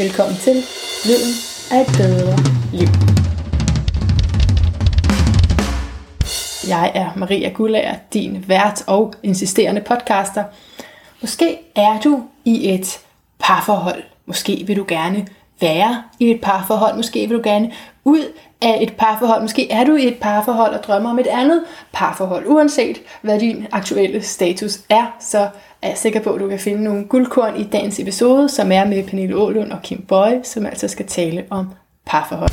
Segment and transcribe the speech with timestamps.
[0.00, 0.54] Velkommen til
[1.04, 1.34] Lyden
[1.70, 2.36] af et bedre
[2.72, 2.88] liv.
[6.68, 10.44] Jeg er Maria Gullager, din vært og insisterende podcaster.
[11.20, 13.00] Måske er du i et
[13.38, 14.02] parforhold.
[14.26, 15.26] Måske vil du gerne
[15.60, 16.96] være i et parforhold.
[16.96, 17.72] Måske vil du gerne
[18.04, 18.24] ud
[18.62, 19.42] af et parforhold.
[19.42, 22.46] Måske er du i et parforhold og drømmer om et andet parforhold.
[22.46, 25.48] Uanset hvad din aktuelle status er, så
[25.82, 28.84] er jeg sikker på, at du kan finde nogle guldkorn i dagens episode, som er
[28.84, 31.66] med Pernille Ålund og Kim Bøje, som altså skal tale om
[32.06, 32.50] parforhold.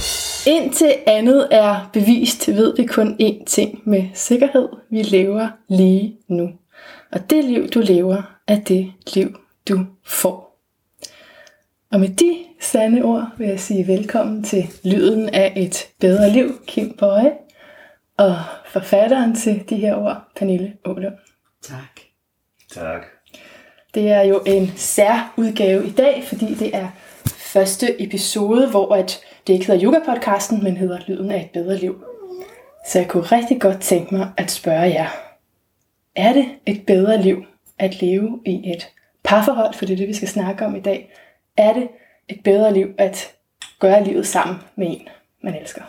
[0.47, 4.69] Indtil andet er bevist, ved vi kun én ting med sikkerhed.
[4.89, 6.49] Vi lever lige nu.
[7.11, 9.39] Og det liv, du lever, er det liv,
[9.69, 10.46] du får.
[11.91, 16.61] Og med de sande ord vil jeg sige velkommen til Lyden af et bedre liv,
[16.67, 17.33] Kim Bøje,
[18.17, 21.15] og forfatteren til de her ord, Pernille Ålund.
[21.63, 22.01] Tak.
[22.73, 23.05] Tak.
[23.93, 26.87] Det er jo en særudgave i dag, fordi det er
[27.25, 32.03] første episode, hvor at det ikke hedder Yoga-podcasten, men hedder Lyden af et bedre liv.
[32.87, 35.09] Så jeg kunne rigtig godt tænke mig at spørge jer,
[36.15, 37.45] er det et bedre liv
[37.79, 38.87] at leve i et
[39.23, 41.11] parforhold, for det er det, vi skal snakke om i dag?
[41.57, 41.87] Er det
[42.27, 43.31] et bedre liv at
[43.79, 45.07] gøre livet sammen med en,
[45.43, 45.81] man elsker?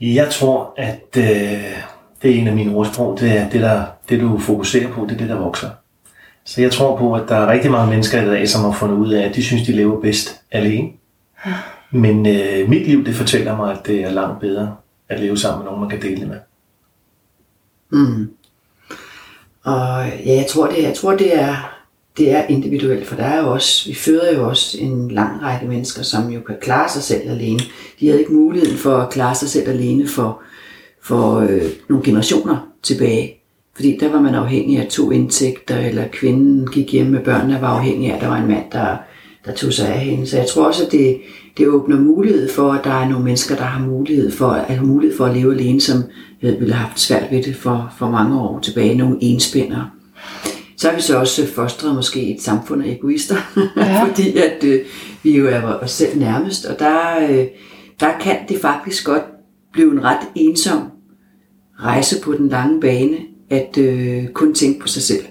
[0.00, 1.24] Jeg tror, at øh,
[2.22, 5.12] det er en af mine ordsprog, det er det, der, det du fokuserer på, det
[5.12, 5.70] er det, der vokser.
[6.44, 8.96] Så jeg tror på, at der er rigtig mange mennesker i dag, som har fundet
[8.96, 10.88] ud af, at de synes, de lever bedst alene.
[11.90, 14.76] Men øh, mit liv, det fortæller mig, at det er langt bedre
[15.08, 16.40] at leve sammen med nogen, man kan dele det med.
[17.90, 18.30] Mm.
[19.64, 21.77] Og ja, jeg tror, det, jeg tror det, er,
[22.18, 25.66] det er individuelt, for der er jo også, vi føder jo også en lang række
[25.66, 27.60] mennesker, som jo kan klare sig selv alene.
[28.00, 30.40] De havde ikke muligheden for at klare sig selv alene for,
[31.02, 33.34] for øh, nogle generationer tilbage.
[33.74, 37.68] Fordi der var man afhængig af to indtægter, eller kvinden gik hjem med børnene, var
[37.68, 38.96] afhængig af, at der var en mand, der,
[39.46, 40.26] der tog sig af hende.
[40.26, 41.20] Så jeg tror også, at det,
[41.58, 44.86] det åbner mulighed for, at der er nogle mennesker, der har mulighed for, at, have
[44.86, 46.02] mulighed for at leve alene, som
[46.42, 48.94] øh, ville have haft svært ved det for, for mange år tilbage.
[48.94, 49.90] Nogle enspændere.
[50.78, 53.36] Så har vi så også fostret måske et samfund af egoister,
[53.76, 54.04] ja.
[54.04, 54.80] fordi at øh,
[55.22, 57.46] vi jo er os selv nærmest, og der, øh,
[58.00, 59.22] der kan det faktisk godt
[59.72, 60.80] blive en ret ensom
[61.80, 63.16] rejse på den lange bane,
[63.50, 65.24] at øh, kun tænke på sig selv.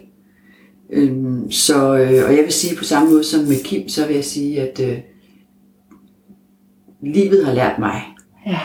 [0.93, 4.15] Øhm, så, øh, og jeg vil sige på samme måde som med Kim, så vil
[4.15, 4.97] jeg sige, at øh,
[7.03, 8.01] livet har lært mig,
[8.47, 8.59] Ja.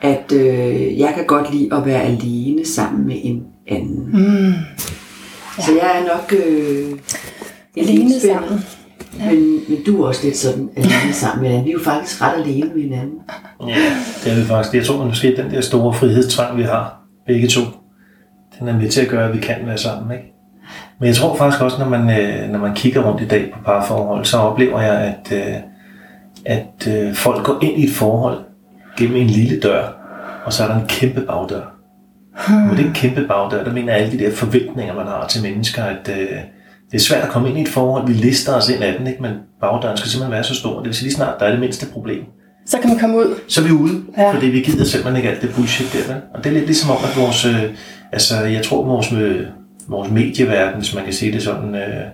[0.00, 4.10] at øh, jeg kan godt lide at være alene sammen med en anden.
[4.12, 4.52] Mm.
[5.60, 5.64] Ja.
[5.64, 6.98] Så jeg er nok øh,
[7.76, 8.64] en Alene sammen.
[9.18, 9.30] Ja.
[9.30, 11.66] Men, men du er også lidt sådan alene sammen med hinanden.
[11.66, 13.18] Vi er jo faktisk ret alene med hinanden.
[13.68, 13.74] Ja,
[14.24, 14.74] det er vi faktisk.
[14.74, 17.60] Jeg tror måske, at den der store frihedstrang, vi har, begge to,
[18.58, 20.16] den er med til at gøre, at vi kan være sammen.
[20.16, 20.32] Ikke?
[20.98, 23.58] Men jeg tror faktisk også, når man, øh, når man kigger rundt i dag på
[23.64, 25.56] parforhold, så oplever jeg, at, øh,
[26.46, 28.38] at øh, folk går ind i et forhold
[28.98, 29.88] gennem en lille dør,
[30.44, 31.79] og så er der en kæmpe bagdør.
[32.48, 35.84] Med den kæmpe bagdør, der mener jeg alle de der forventninger, man har til mennesker,
[35.84, 36.28] at øh,
[36.90, 38.06] det er svært at komme ind i et forhold.
[38.06, 39.22] Vi lister os ind af den, ikke?
[39.22, 40.76] men bagdøren skal simpelthen være så stor.
[40.76, 42.22] Det vil sige lige snart, der er det mindste problem.
[42.66, 43.34] Så kan man komme ud.
[43.48, 44.22] Så er vi ude, Ja.
[44.22, 44.32] ja.
[44.34, 46.12] fordi vi gider simpelthen ikke alt det bullshit der.
[46.12, 46.22] Vel?
[46.34, 47.62] Og det er lidt ligesom om, at vores, øh,
[48.12, 49.40] altså jeg tror, vores, øh,
[49.88, 52.04] vores medieverden, hvis man kan sige det sådan, øh,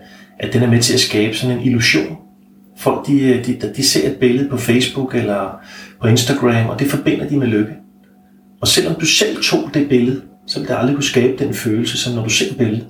[0.40, 2.16] at den er med til at skabe sådan en illusion.
[2.78, 5.60] Folk, de, øh, de, de ser et billede på Facebook eller
[6.02, 7.72] på Instagram, og det forbinder de med lykke.
[8.66, 11.98] Og selvom du selv tog det billede, så vil det aldrig kunne skabe den følelse,
[11.98, 12.86] som når du ser billedet.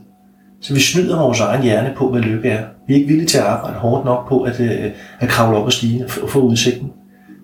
[0.62, 2.64] Så vi snyder vores egen hjerne på, hvad lykke er.
[2.88, 5.66] Vi er ikke villige til at arbejde hårdt nok på at, øh, at kravle op
[5.66, 6.92] ad stigen og og få udsigten.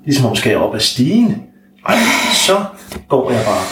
[0.04, 1.43] Ligesom om skal jeg op ad stigen,
[1.88, 1.97] Ej,
[2.47, 2.65] så
[3.09, 3.65] går jeg bare.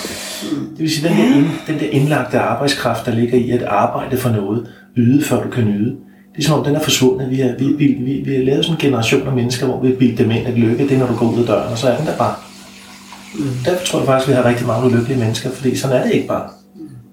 [0.70, 4.16] Det vil sige, den der, ind, den der indlagte arbejdskraft, der ligger i at arbejde
[4.16, 4.66] for noget,
[4.96, 5.96] yde før du kan nyde,
[6.36, 7.30] det er som om den er forsvundet.
[7.30, 9.88] Vi har, vi, vi, vi, vi har lavet sådan en generation af mennesker, hvor vi
[9.88, 11.78] har bildt dem ind, at lykke det er, når du går ud af døren, og
[11.78, 12.49] så er den der bare.
[13.64, 16.28] Derfor tror jeg faktisk, vi har rigtig mange ulykkelige mennesker, fordi sådan er det ikke
[16.28, 16.48] bare.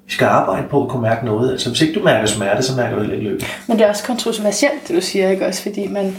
[0.05, 1.51] Vi skal arbejde på at kunne mærke noget.
[1.51, 3.45] Altså, hvis ikke du mærker smerte, så mærker du heller ikke lykke.
[3.67, 5.61] Men det er også kontroversielt, det du siger, ikke også?
[5.61, 6.15] Fordi man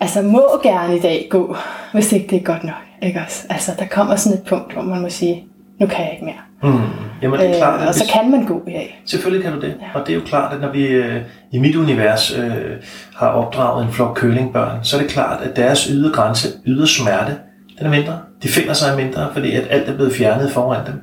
[0.00, 1.56] altså, må gerne i dag gå,
[1.92, 2.74] hvis ikke det er godt nok.
[3.02, 3.46] Ikke også?
[3.50, 5.44] Altså, der kommer sådan et punkt, hvor man må sige,
[5.80, 6.72] nu kan jeg ikke mere.
[6.72, 6.78] Mm.
[7.22, 9.02] Jamen, det er klart, Øh, og så hvis- kan man gå i dag.
[9.06, 9.74] Selvfølgelig kan du det.
[9.94, 11.20] Og det er jo klart, at når vi øh,
[11.52, 12.50] i mit univers øh,
[13.16, 17.36] har opdraget en flok kølingbørn, så er det klart, at deres ydre grænse, ydre smerte,
[17.78, 18.18] den er mindre.
[18.42, 20.94] De finder sig mindre, fordi at alt er blevet fjernet foran dem.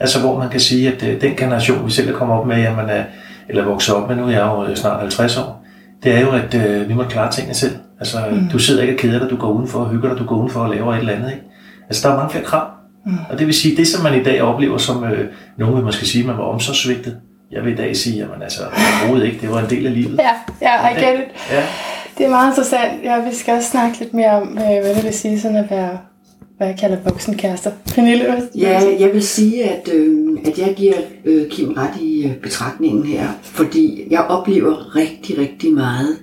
[0.00, 2.56] Altså hvor man kan sige, at øh, den generation, vi selv er kommet op med,
[2.56, 3.04] jamen, øh,
[3.48, 5.64] eller vokset op med, nu er jeg jo øh, snart 50 år,
[6.02, 7.76] det er jo, at øh, vi må klare tingene selv.
[8.00, 8.48] Altså, mm.
[8.52, 10.60] du sidder ikke og keder dig, du går udenfor og hygger dig, du går udenfor
[10.60, 11.30] og laver et eller andet.
[11.30, 11.42] Ikke?
[11.88, 12.66] Altså, der er mange flere krav.
[13.06, 13.12] Mm.
[13.30, 16.06] Og det vil sige, det som man i dag oplever som, øh, nogen vil måske
[16.06, 17.16] sige, man var omsorgsvigtet.
[17.52, 18.62] Jeg vil i dag sige, at man altså
[19.00, 20.18] overhovedet ikke, det var en del af livet.
[20.18, 20.32] Ja,
[20.62, 21.52] ja, I get it.
[21.52, 21.62] Ja.
[22.18, 23.04] Det er meget interessant.
[23.04, 25.98] Ja, vi skal også snakke lidt mere om, hvad det vil sige sådan at være,
[26.62, 27.70] hvad jeg kalder voksenkærester.
[27.94, 30.94] Pernille, hvad Ja, jeg vil sige, at, øh, at jeg giver
[31.24, 36.18] øh, Kim ret i øh, betragtningen her, fordi jeg oplever rigtig, rigtig meget,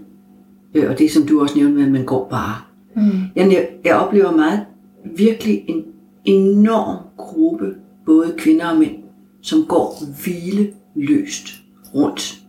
[0.74, 2.56] øh, og det som du også nævnte med, at man går bare.
[2.96, 3.22] Mm.
[3.36, 4.60] Jeg, jeg oplever meget,
[5.18, 5.84] virkelig en
[6.26, 7.66] enorm gruppe,
[8.06, 8.96] både kvinder og mænd,
[9.42, 11.48] som går hvileløst
[11.96, 12.40] rundt.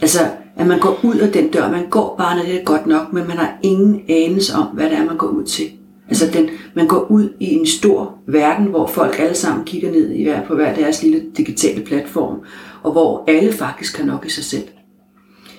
[0.00, 0.18] Altså,
[0.56, 3.12] at man går ud af den dør, man går bare, når det er godt nok,
[3.12, 5.66] men man har ingen anelse om, hvad det er, man går ud til.
[6.08, 10.10] Altså, den, man går ud i en stor verden, hvor folk alle sammen kigger ned
[10.10, 12.40] i hver, på hver deres lille digitale platform,
[12.82, 14.64] og hvor alle faktisk har nok i sig selv.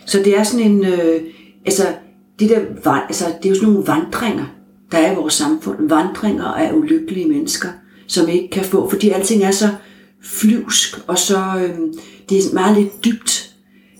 [0.05, 1.21] Så det er sådan en, øh,
[1.65, 1.83] altså,
[2.39, 4.45] det, der, altså, det er jo sådan nogle vandringer,
[4.91, 5.89] der er i vores samfund.
[5.89, 7.69] Vandringer af ulykkelige mennesker,
[8.07, 9.69] som ikke kan få, fordi alting er så
[10.23, 11.79] flyvsk, og så, øh,
[12.29, 13.56] det er meget lidt dybt.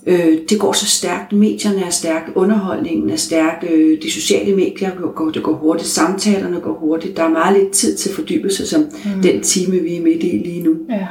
[0.08, 4.92] Øh, det går så stærkt, medierne er stærke, underholdningen er stærk, øh, de sociale medier
[5.16, 8.82] går, det går hurtigt, samtalerne går hurtigt, der er meget lidt tid til fordybelse, som
[8.82, 9.22] mm.
[9.24, 10.76] den time, vi er midt i lige nu.
[10.90, 11.08] Ja.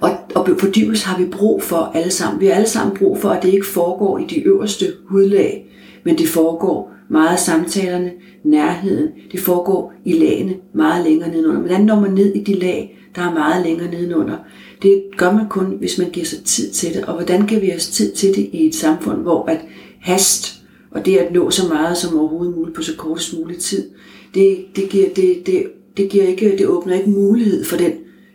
[0.00, 2.40] Og, og fordybelse har vi brug for alle sammen.
[2.40, 5.66] Vi har alle sammen brug for, at det ikke foregår i de øverste hudlag,
[6.04, 8.10] men det foregår meget af samtalerne,
[8.44, 11.60] nærheden, det foregår i lagene meget længere nedenunder.
[11.60, 14.36] Hvordan når man ned i de lag, der er meget længere nedenunder?
[14.82, 17.04] Det gør man kun, hvis man giver sig tid til det.
[17.04, 19.60] Og hvordan giver vi os tid til det i et samfund, hvor at
[20.00, 20.60] hast
[20.90, 23.90] og det at nå så meget som overhovedet muligt på så kortest mulig tid,
[24.34, 25.66] det, det, giver, det, det,
[25.96, 27.92] det, giver ikke, det åbner ikke mulighed for den,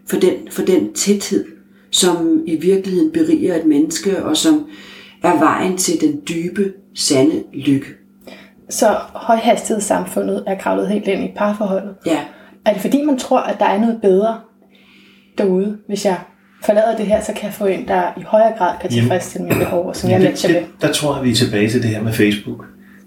[0.07, 1.45] for, den, for den tæthed,
[1.91, 4.65] som i virkeligheden beriger et menneske, og som
[5.23, 7.87] er vejen til den dybe, sande lykke.
[8.69, 11.95] Så højhastighedssamfundet er kravlet helt ind i parforholdet.
[12.05, 12.19] Ja,
[12.65, 14.39] Er det fordi, man tror, at der er noget bedre
[15.37, 16.19] derude, hvis jeg
[16.65, 19.59] forlader det her, så kan jeg få en, der i højere grad kan tilfredsstille mine
[19.59, 20.61] behov, som jeg matcher med.
[20.81, 22.65] der tror jeg, vi er tilbage til det her med Facebook.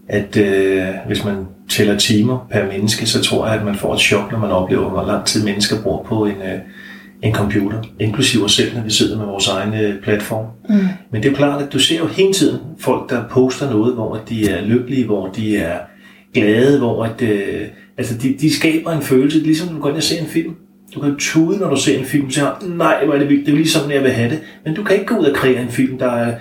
[0.08, 4.00] At øh, hvis man tæller timer per menneske, så tror jeg, at man får et
[4.00, 6.58] chok, når man oplever, hvor lang tid mennesker bruger på en, øh,
[7.22, 7.82] en computer.
[8.00, 10.46] Inklusive os selv, når vi sidder med vores egen øh, platform.
[10.68, 10.74] Mm.
[11.12, 13.94] Men det er jo klart, at du ser jo hele tiden folk, der poster noget,
[13.94, 15.78] hvor de er lykkelige, hvor de er
[16.34, 17.66] glade, hvor at, øh,
[17.98, 20.54] altså de, de skaber en følelse, ligesom når du går ind og ser en film.
[20.94, 23.28] Du kan jo tude, når du ser en film, og siger, nej, hvor er det
[23.28, 24.40] vildt, det er lige sådan, jeg vil have det.
[24.64, 26.34] Men du kan ikke gå ud og kreere en film, der er,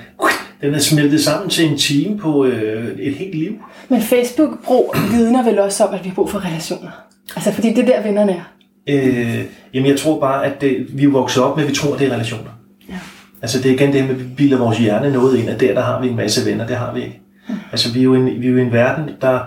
[0.62, 3.52] den er smeltet sammen til en time på øh, et helt liv.
[3.90, 6.92] Men Facebook-brug vidner vel også om, at vi har brug for relationer.
[7.36, 8.54] Altså, fordi det er der, vennerne er.
[8.90, 11.94] Øh, jamen jeg tror bare, at det, vi er vokset op med, at vi tror,
[11.94, 12.52] at det er relationer.
[12.90, 13.00] Ja.
[13.42, 15.74] Altså det er igen det med, at vi bilder vores hjerne noget ind, at der,
[15.74, 17.22] der har vi en masse venner, det har vi ikke.
[17.50, 17.56] Mm.
[17.72, 19.40] Altså vi er jo en, vi er jo en verden, der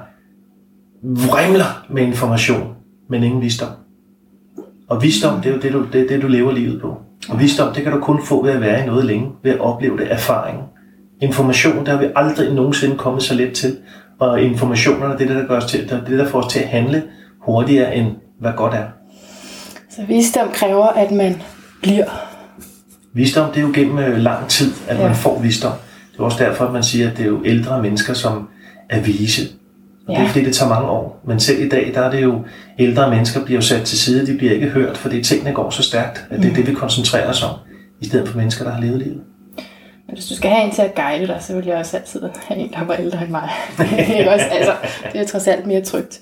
[1.02, 2.68] vrimler med information,
[3.10, 3.68] men ingen visdom.
[4.90, 6.96] Og visdom, det er jo det, du, det, det, du lever livet på.
[7.28, 9.60] Og visdom, det kan du kun få ved at være i noget længe, ved at
[9.60, 10.58] opleve det, erfaring.
[11.20, 13.76] Information, der har vi aldrig nogensinde kommet så let til.
[14.18, 16.52] Og informationerne, det er det, der, gør os til, det er det, der får os
[16.52, 17.02] til at handle
[17.40, 18.06] hurtigere, end
[18.40, 18.84] hvad godt er.
[19.90, 21.42] Så visdom kræver, at man
[21.82, 22.04] bliver.
[23.12, 25.06] Visdom, det er jo gennem øh, lang tid, at Ja.
[25.06, 25.72] man får visdom.
[26.12, 28.48] Det er også derfor, at man siger, at det er jo ældre mennesker, som
[28.88, 29.42] er vise.
[30.10, 30.24] Og det Ja.
[30.28, 31.20] er fordi, det tager mange år.
[31.26, 32.40] Men selv i dag, der er det jo,
[32.78, 35.82] ældre mennesker bliver jo sat til side, de bliver ikke hørt, fordi tingene går så
[35.82, 36.50] stærkt, at det Mm.
[36.50, 37.50] er det, vi koncentrerer os om,
[38.00, 39.20] i stedet for mennesker, der har levet livet.
[40.06, 42.22] Men hvis du skal have en til at guide dig, så vil jeg også altid
[42.48, 43.48] have en, der var ældre end mig.
[44.18, 44.46] Ikke også?
[44.52, 44.72] Altså,
[45.12, 46.20] det er trods alt mere trygt.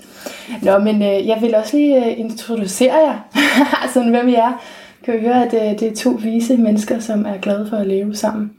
[0.62, 3.18] Nå, men øh, jeg vil også lige øh, introducere jer,
[3.95, 4.62] sådan hvem I er.
[5.04, 7.87] Kan vi høre, at øh, det er to vise mennesker, som er glade for at
[7.87, 8.50] leve sammen.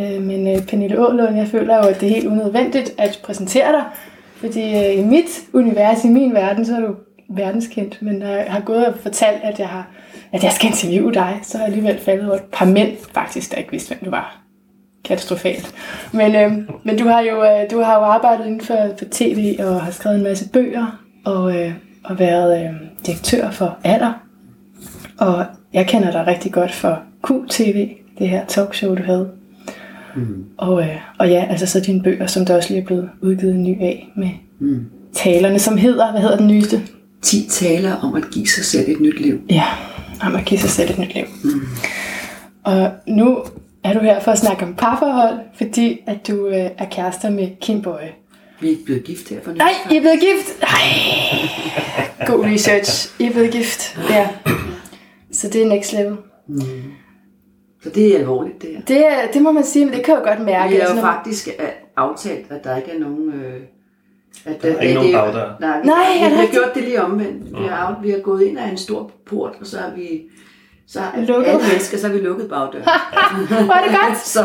[0.00, 3.72] Øh, men øh, Pernille Ålund, jeg føler jo, at det er helt unødvendigt at præsentere
[3.72, 3.82] dig.
[4.44, 6.94] Fordi øh, i mit univers, i min verden, så er du
[7.30, 8.02] verdenskendt.
[8.02, 9.90] Men når jeg har gået og fortalt, at jeg, har,
[10.32, 13.50] at jeg skal interviewe dig, så er jeg alligevel faldet over et par mænd, faktisk,
[13.50, 14.40] der ikke vidste, hvem du var
[15.04, 15.74] katastrofalt.
[16.12, 19.56] Men, øh, men du har jo øh, du har jo arbejdet inden for, for tv
[19.58, 21.72] og har skrevet en masse bøger og, øh,
[22.04, 22.74] og været øh,
[23.06, 24.12] direktør for Alder.
[25.18, 29.30] Og jeg kender dig rigtig godt for QTV, det her talkshow, du havde.
[30.16, 30.44] Mm.
[30.56, 33.54] Og, øh, og ja, altså så dine bøger, som der også lige er blevet udgivet
[33.54, 34.86] en ny af med mm.
[35.14, 36.82] talerne, som hedder, hvad hedder den nyeste?
[37.22, 39.40] 10 taler om at give sig selv et nyt liv.
[39.50, 39.64] Ja,
[40.22, 41.24] om at give sig selv et nyt liv.
[41.44, 41.60] Mm.
[42.64, 43.44] Og nu
[43.84, 47.48] er du her for at snakke om parforhold, fordi at du øh, er kærester med
[47.60, 48.12] Kim Bøje.
[48.60, 50.60] Vi er ikke blevet gift her for Nej, I er blevet gift!
[50.60, 52.26] Nej.
[52.26, 53.20] God research.
[53.20, 53.98] I er blevet gift.
[54.10, 54.28] Ja.
[55.32, 56.16] Så det er next level.
[57.84, 58.80] Så det er alvorligt, det her.
[58.80, 60.68] Det, er- det må man sige, men det kan jeg jo godt mærke.
[60.70, 63.32] Vi har Altså, jo når- faktisk øh, aftalt, at der ikke er nogen...
[63.32, 63.60] Øh,
[64.44, 65.56] at Der er ikke nogen bagdør.
[65.60, 67.50] Nej, vi, Nej, vi, har gjort det lige omvendt.
[67.60, 70.22] Vi har, vi har gået ind af en stor port, og så har vi
[70.86, 71.50] Så er Lukket.
[71.50, 72.84] alle mennesker, så er vi lukket bagdøren.
[73.64, 74.18] Hvor er det godt.
[74.34, 74.44] så,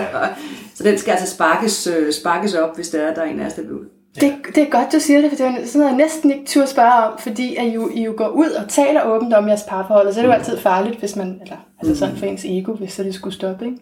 [0.76, 3.46] så den skal altså sparkes, øh, sparkes op, hvis der er, der er en af
[3.46, 3.86] os, der bliver ud.
[4.22, 6.46] Det, det er godt, du siger det, for det er sådan noget, jeg næsten ikke
[6.46, 9.48] turde spørge om, fordi at I, jo, I jo går ud og taler åbent om
[9.48, 12.26] jeres parforhold, og så er det jo altid farligt, hvis man, eller altså sådan for
[12.26, 13.78] ens ego, hvis så det skulle stoppe, ikke?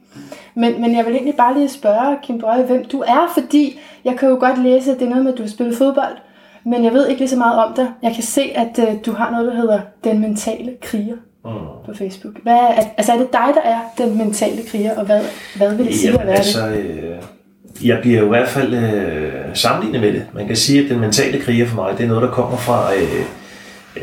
[0.55, 4.15] Men, men jeg vil egentlig bare lige spørge, Kim Brøge, hvem du er, fordi jeg
[4.19, 6.17] kan jo godt læse, at det er noget med, at du har spillet fodbold,
[6.65, 7.87] men jeg ved ikke lige så meget om dig.
[8.03, 11.51] Jeg kan se, at uh, du har noget, der hedder Den Mentale Kriger Mm.
[11.85, 12.33] på Facebook.
[12.43, 15.21] Hvad er, altså er det dig, der er den mentale kriger, og hvad,
[15.57, 16.77] hvad vil det sige at Jamen, være altså, det?
[17.81, 20.25] øh, jeg bliver jo i hvert fald øh, sammenlignet med det.
[20.33, 22.93] Man kan sige, at den mentale kriger for mig, det er noget, der kommer fra
[22.93, 23.25] øh,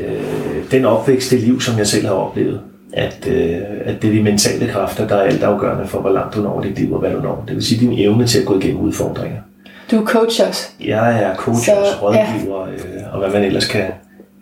[0.00, 2.60] øh, den opvækst i liv, som jeg selv har oplevet.
[2.96, 6.40] At, øh, at det er de mentale kræfter, der er altafgørende for, hvor langt du
[6.40, 7.44] når dit liv og hvad du når.
[7.48, 9.38] Det vil sige din evne til at gå igennem udfordringer.
[9.90, 10.68] Du er coach også.
[10.84, 13.84] Jeg er coach Så, og rådgiver, øh, og hvad man ellers kan,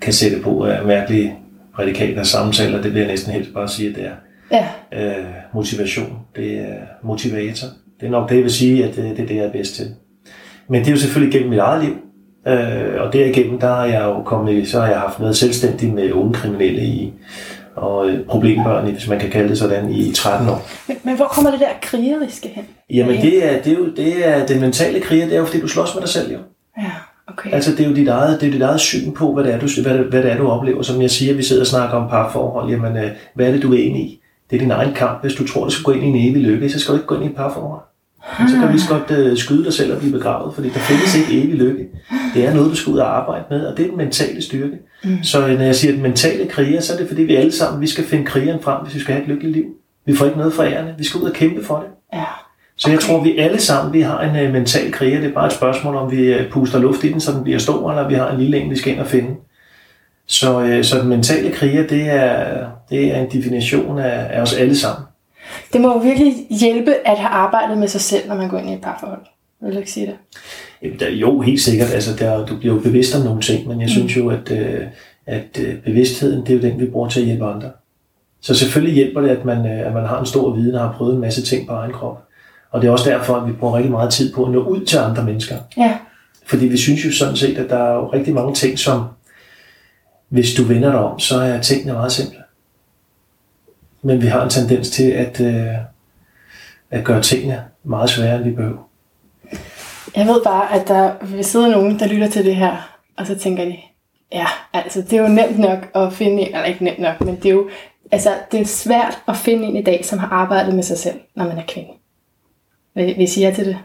[0.01, 1.35] kan sætte på af mærkelige
[1.75, 2.83] prædikater samtaler.
[2.83, 4.11] Det vil jeg næsten helst bare sige, at det er.
[4.53, 7.67] Ja, Øh, motivation, det er motivator.
[8.01, 9.75] Det er nok det, jeg vil sige, at det, det er det, jeg er bedst
[9.75, 9.87] til.
[10.69, 11.95] Men det er jo selvfølgelig gennem mit eget liv.
[12.47, 16.13] Øh, og derigennem, der har jeg jo kommet, så har jeg haft noget selvstændigt med
[16.13, 17.13] unge kriminelle i,
[17.77, 20.69] og øh, problembørn, hvis man kan kalde det sådan, i 13 år.
[20.89, 22.65] men, men hvor kommer det der krigeriske hen?
[22.91, 25.61] Jamen det er, det er jo det er, den mentale kriger, det er jo fordi,
[25.61, 26.39] du slås med dig selv jo.
[26.79, 26.91] Ja,
[27.27, 27.53] okay.
[27.53, 29.59] Altså det er jo dit eget, det er dit eget syn på, hvad det, er,
[29.59, 30.83] du, hvad, det, hvad det er, du oplever.
[30.83, 32.71] Som jeg siger, vi sidder og snakker om parforhold.
[32.71, 34.21] Jamen, øh, hvad er det, du er inde i?
[34.51, 35.21] Det er din egen kamp.
[35.23, 37.07] Hvis du tror, du skal gå ind i en evig lykke, så skal du ikke
[37.07, 37.83] gå ind i et parforhold.
[38.49, 40.79] Så kan du lige så godt øh, skyde dig selv og blive begravet, fordi der
[40.79, 41.89] findes ikke evig lykke.
[42.35, 44.79] Det er noget, du skal ud og arbejde med, og det er den mentale styrke.
[45.05, 45.23] Mm.
[45.23, 47.81] Så øh, når jeg siger den mentale kriger, så er det fordi, vi alle sammen
[47.81, 49.65] vi skal finde krigeren frem, hvis vi skal have et lykkeligt liv.
[50.07, 50.95] Vi får ikke noget fra ærende.
[50.99, 52.19] Vi skal ud og kæmpe for det.
[52.19, 52.25] Ja.
[52.77, 55.21] Så jeg tror, vi alle sammen vi har en øh, mental kriger.
[55.21, 57.59] Det er bare et spørgsmål, om vi øh, puster luft i den, så den bliver
[57.59, 59.31] stor, eller vi har en lille en, vi skal ind og finde.
[60.27, 64.55] Så, øh, så den mentale kriger, det er, det er en definition af, af os
[64.55, 65.07] alle sammen.
[65.73, 68.71] Det må jo virkelig hjælpe at have arbejdet med sig selv, når man går ind
[68.71, 69.21] i et parforhold.
[69.61, 70.15] Vil du ikke sige det?
[70.83, 71.91] Jamen, der, jo, helt sikkert.
[71.91, 74.81] Altså, der, du bliver jo bevidst om nogle ting, men jeg synes jo, at, øh,
[75.27, 77.71] at øh, bevidstheden, det er jo den, vi bruger til at hjælpe andre.
[78.41, 80.93] Så selvfølgelig hjælper det, at man, øh, at man har en stor viden og har
[80.93, 82.23] prøvet en masse ting på egen krop.
[82.71, 84.85] Og det er også derfor, at vi bruger rigtig meget tid på at nå ud
[84.85, 85.57] til andre mennesker.
[85.77, 85.99] Ja.
[86.47, 89.05] Fordi vi synes jo sådan set, at der er jo rigtig mange ting, som
[90.29, 92.42] hvis du vender dig om, så er tingene meget simple.
[94.03, 95.75] Men vi har en tendens til at, øh,
[96.91, 98.89] at gøre tingene meget sværere, end vi behøver.
[100.17, 103.39] Jeg ved bare, at der vil sidde nogen, der lytter til det her, og så
[103.39, 103.77] tænker de,
[104.33, 107.37] ja, altså det er jo nemt nok at finde en, eller ikke nemt nok, men
[107.37, 107.69] det er jo,
[108.13, 111.21] altså det er svært at finde en i dag, som har arbejdet med sig selv,
[111.35, 111.91] når man er kvinde.
[112.95, 113.79] Vil, vil I sige ja til det?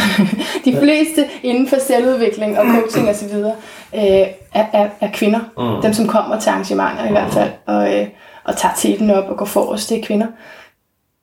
[0.64, 3.54] De fleste inden for selvudvikling og coaching og så videre,
[3.94, 5.40] øh, er, er, er kvinder.
[5.58, 5.82] Mm.
[5.82, 8.08] Dem, som kommer til arrangementer i hvert fald, og, øh,
[8.44, 10.26] og tager teten op og går forrest, det er kvinder.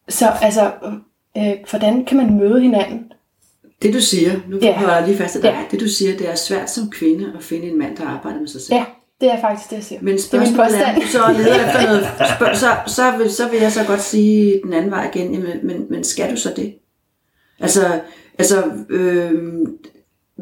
[0.09, 0.71] Så altså,
[1.38, 3.11] øh, hvordan kan man møde hinanden?
[3.81, 4.77] Det du siger, nu Ja.
[4.77, 5.59] holder jeg lige fast af dig, Ja.
[5.71, 8.47] det du siger, det er svært som kvinde at finde en mand, der arbejder med
[8.47, 8.75] sig selv.
[8.75, 8.85] Ja,
[9.21, 10.01] det er faktisk det, jeg siger.
[10.01, 12.07] Men det er spørgsmålet er, så leder efter noget,
[12.38, 15.59] spørg, så, så, vil, så vil jeg så godt sige den anden vej igen, jamen,
[15.63, 16.75] men, men skal du så det?
[17.59, 17.99] Altså,
[18.39, 19.31] altså øh,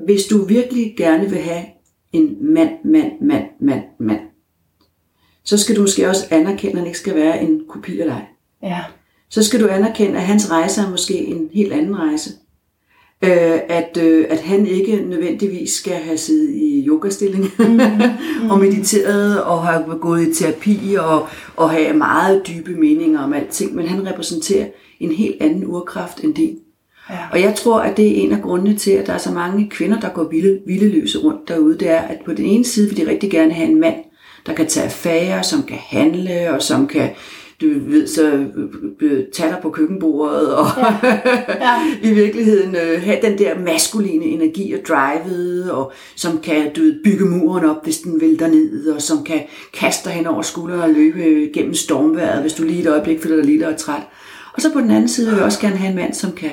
[0.06, 1.64] hvis du virkelig gerne vil have
[2.14, 4.20] en mand, mand, mand, mand, mand,
[5.48, 8.26] så skal du måske også anerkende, at han ikke skal være en kopi af dig.
[8.64, 8.80] Ja,
[9.30, 12.30] så skal du anerkende, at hans rejse er måske en helt anden rejse.
[13.24, 18.50] Øh, at, øh, at han ikke nødvendigvis skal have siddet i yogastilling mm.
[18.50, 23.76] og mediteret og have gået i terapi og, og have meget dybe meninger om alting,
[23.76, 24.66] men han repræsenterer
[25.00, 26.58] en helt anden urkraft end din.
[27.10, 27.18] ja.
[27.32, 29.70] Og jeg tror, at det er en af grundene til, at der er så mange
[29.70, 31.78] kvinder, der går vilde, vildeløse rundt derude.
[31.78, 33.96] Det er, at på den ene side vil de rigtig gerne have en mand,
[34.48, 37.10] der kan tage affære, som kan handle, og som kan
[37.62, 38.46] du ved, så
[39.02, 41.14] øh, tage dig på køkkenbordet, og ja.
[41.50, 41.80] Ja.
[42.10, 47.04] i virkeligheden øh, have den der maskuline energi og drivet, og som kan du ved,
[47.04, 49.42] bygge muren op, hvis den vælter ned, og som kan
[49.74, 53.24] kaste dig hen over skulderen og løbe øh, gennem stormvejret, hvis du lige et øjeblik
[53.24, 54.04] føler dig lidt og træt.
[54.54, 56.52] Og så på den anden side vil jeg også gerne have en mand, som kan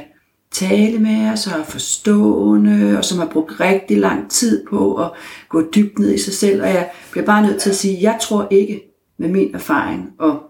[0.55, 5.11] tale med os og er forstående, og som har brugt rigtig lang tid på at
[5.49, 6.63] gå dybt ned i sig selv.
[6.63, 8.83] Og jeg bliver bare nødt til at sige, at jeg tror ikke
[9.19, 10.43] med min erfaring, og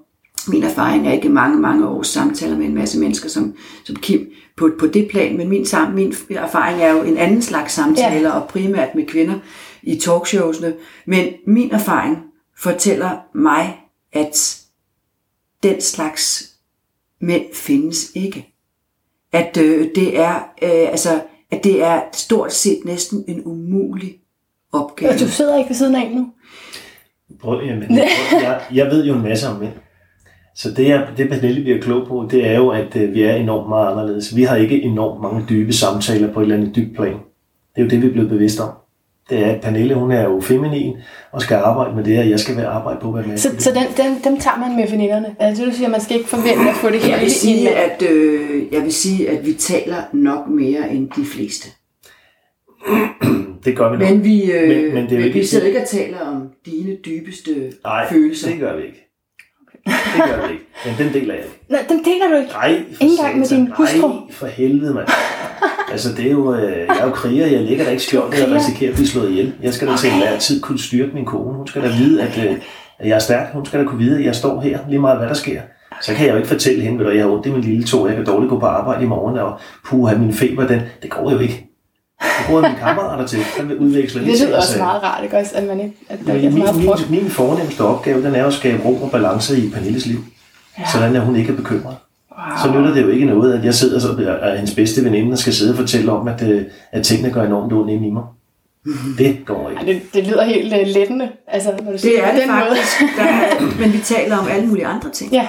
[0.48, 4.30] min erfaring er ikke mange, mange års samtaler med en masse mennesker som, som Kim
[4.56, 8.28] på, på det plan, men min, sam, min erfaring er jo en anden slags samtaler,
[8.28, 8.40] ja.
[8.40, 9.38] og primært med kvinder
[9.82, 10.74] i talkshowsene.
[11.06, 12.18] Men min erfaring
[12.58, 13.76] fortæller mig,
[14.12, 14.60] at
[15.62, 16.50] den slags
[17.20, 18.53] mænd findes ikke.
[19.34, 24.14] At øh, det er øh, altså at det er stort set næsten en umulig
[24.72, 25.12] opgave.
[25.12, 26.32] Og du sidder ikke ved siden af nu?
[27.40, 27.96] Prøv, jamen, prøv,
[28.42, 29.72] jeg, jeg ved jo en masse om mænd.
[30.54, 33.34] Så det, er, det Pernille bliver klog på, det er jo, at øh, vi er
[33.34, 34.36] enormt meget anderledes.
[34.36, 37.12] Vi har ikke enormt mange dybe samtaler på et eller andet dybt plan.
[37.74, 38.70] Det er jo det, vi er blevet bevidst om.
[39.30, 40.96] Det er, at Pernille, hun er jo feminin
[41.32, 43.38] og skal arbejde med det, og jeg skal være arbejde på at være med.
[43.38, 45.36] Så, så den, den, dem tager man med veninderne?
[45.38, 47.30] Altså du siger, at man skal ikke forvente at få det Jeg hele vil i
[47.30, 51.68] sige, en at, øh, jeg vil sige, at vi taler nok mere end de fleste.
[53.64, 54.08] Det gør vi nok.
[54.10, 56.48] Men vi, øh, Men- men det er men ikke- vi sidder ikke og taler om
[56.66, 58.50] dine dybeste Nej, følelser.
[58.50, 59.03] det gør vi ikke.
[59.86, 60.64] Det gør vi ikke.
[60.86, 61.58] Men den deler jeg ikke.
[61.68, 62.52] Nej, dem deler du ikke.
[62.52, 64.08] Nej, for engang med din hustru?
[64.08, 65.08] Nej, for helvede, mand.
[65.92, 68.50] Altså, det er jo, øh, jeg er jo kriger, jeg ligger da ikke skjoldt, jeg
[68.50, 69.52] risikerer at blive slået ihjel.
[69.62, 70.16] Jeg skal da til Okay.
[70.20, 71.56] enhver tid kunne styrke min kone.
[71.56, 72.56] Hun skal da vide, at, øh,
[72.98, 73.52] at jeg er stærk.
[73.52, 75.60] Hun skal da kunne vide, at jeg står her, lige meget hvad der sker.
[76.02, 78.06] Så kan jeg jo ikke fortælle hende, at jeg har ondt i min lille tog,
[78.08, 81.30] jeg kan dårligt gå på arbejde i morgen, og puha, min feber, den, det går
[81.32, 81.66] jo ikke.
[82.38, 83.38] Det bruger mine kammerater til.
[83.58, 85.52] Den vil udveksle Det lidt lyder ting og også meget rart, ikke også?
[85.54, 88.34] At, man ikke, at der ikke er Min, meget min, min, min fornemmeste opgave, den
[88.34, 90.18] er at skabe ro og balance i Pernilles liv.
[90.78, 90.84] Ja.
[90.92, 91.96] Sådan at hun ikke er bekymret.
[92.30, 92.56] Wow.
[92.62, 95.38] Så nytter det jo ikke noget, at jeg sidder så er hendes bedste veninde og
[95.38, 98.22] skal sidde og fortælle om, at, øh, at tingene gør enormt ondt inde i mig.
[99.18, 99.80] Det går ikke.
[99.80, 102.50] Ej, det, det lyder helt uh, lettende, altså, når du Det siger er det den
[102.50, 103.16] faktisk.
[103.16, 105.30] Der er, men vi taler om alle mulige andre ting.
[105.30, 105.42] Måde.
[105.42, 105.48] Ja,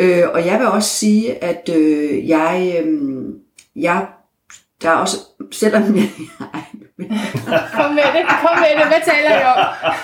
[0.00, 2.98] Øh, og jeg vil også sige, at øh, jeg, øh,
[3.76, 4.06] jeg,
[4.82, 5.16] der er også,
[5.52, 6.10] selvom jeg,
[7.74, 8.86] kom med det, kom med det.
[8.86, 9.58] Hvad taler I om?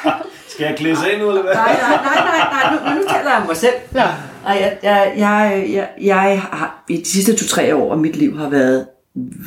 [0.52, 1.54] Skal jeg klæde sig ind nu, eller hvad?
[1.54, 3.74] nej, nej, nej, nej, nej nu, nu taler jeg om mig selv.
[3.92, 4.00] Nå,
[4.46, 8.36] Nej, jeg, jeg, jeg, jeg, jeg har i de sidste to-tre år af mit liv
[8.38, 8.86] har været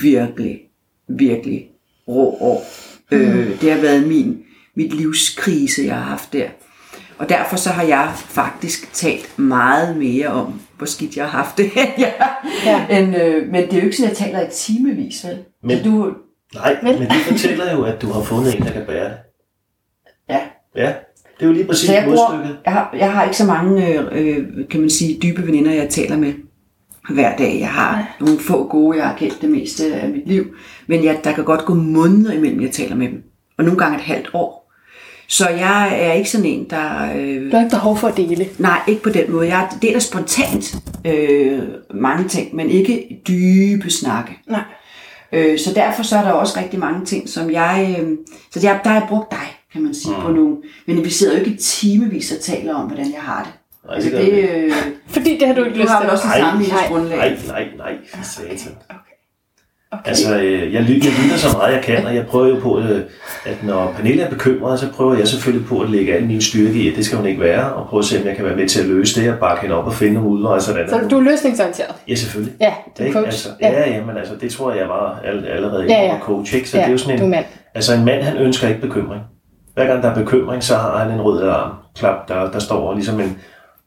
[0.01, 0.59] virkelig,
[1.07, 1.67] virkelig
[2.07, 2.65] rå år.
[3.11, 3.17] Mm.
[3.17, 4.43] Øh, det har været min,
[4.75, 6.47] mit livskrise, jeg har haft der.
[7.19, 11.57] Og derfor så har jeg faktisk talt meget mere om, hvor skidt jeg har haft
[11.57, 12.13] det, end jeg,
[12.65, 12.87] Ja.
[12.99, 15.37] end, øh, men det er jo ikke sådan, at jeg taler i timevis, vel?
[15.63, 16.13] Men- du,
[16.55, 16.99] Nej, Vel?
[16.99, 19.17] men det fortæller jo, at du har fundet en, der kan bære det.
[20.29, 20.39] ja,
[20.75, 20.93] Ja,
[21.39, 22.59] det er jo lige præcis Så jeg, bruger, modstykket.
[22.65, 25.89] jeg, har, jeg har ikke så mange, øh, øh, kan man sige, dybe veninder, jeg
[25.89, 26.33] taler med
[27.09, 27.59] hver dag.
[27.59, 30.45] Jeg har nogle få gode, jeg har kendt det meste af mit liv.
[30.87, 33.23] Men jeg, der kan godt gå måneder imellem, jeg taler med dem.
[33.57, 34.68] Og nogle gange et halvt år.
[35.29, 37.13] Så jeg er ikke sådan en, der...
[37.15, 38.47] Øh, du har ikke behov for at dele.
[38.57, 39.47] nej, ikke på den måde.
[39.47, 40.75] Jeg deler spontant
[41.05, 41.59] øh,
[41.93, 44.31] mange ting, men ikke dybe snakke.
[44.47, 44.63] Nej.
[45.31, 47.95] Øh, så derfor så er der også rigtig mange ting, som jeg...
[47.99, 48.17] Øh,
[48.51, 50.21] så jeg, der har jeg brugt dig, kan man sige, mm.
[50.21, 50.55] på nogle...
[50.87, 53.53] Men vi sidder jo ikke i timevis og taler om, hvordan jeg har det.
[53.85, 54.71] Nej, altså det det, øh,
[55.07, 56.05] Fordi det har du ikke du lyst har til.
[56.05, 57.17] vel også et Nej, sammenligningsgrundlag.
[57.17, 58.75] Nej, nej, nej, for satan.
[58.89, 58.98] Okay.
[60.05, 62.79] Altså, øh, jeg, lytter, jeg lytter så meget jeg kan, og jeg prøver jo på,
[62.79, 63.01] øh,
[63.45, 66.73] at når Pernille er bekymret, så prøver jeg selvfølgelig på at lægge al min styrke
[66.73, 68.55] i, at det skal hun ikke være, og prøve at se, om jeg kan være
[68.55, 70.99] med til at løse det, og bakke hende op og finde nogle udveje, sådan Så
[71.11, 71.95] du er løsningsorienteret.
[72.07, 72.55] Ja, selvfølgelig.
[72.61, 73.25] Ja, du er coach.
[73.25, 73.91] Altså, ja.
[73.91, 76.69] ja, men altså, det tror jeg, var all- allerede Ja, ja, coach, ikke?
[76.69, 77.45] Så ja, det er jo sådan du er en, mand.
[77.75, 79.21] altså en mand, han ønsker ikke bekymring.
[79.73, 82.93] Hver gang der er bekymring, så har han en rød alarm, klap, der, der står
[82.93, 83.37] ligesom en,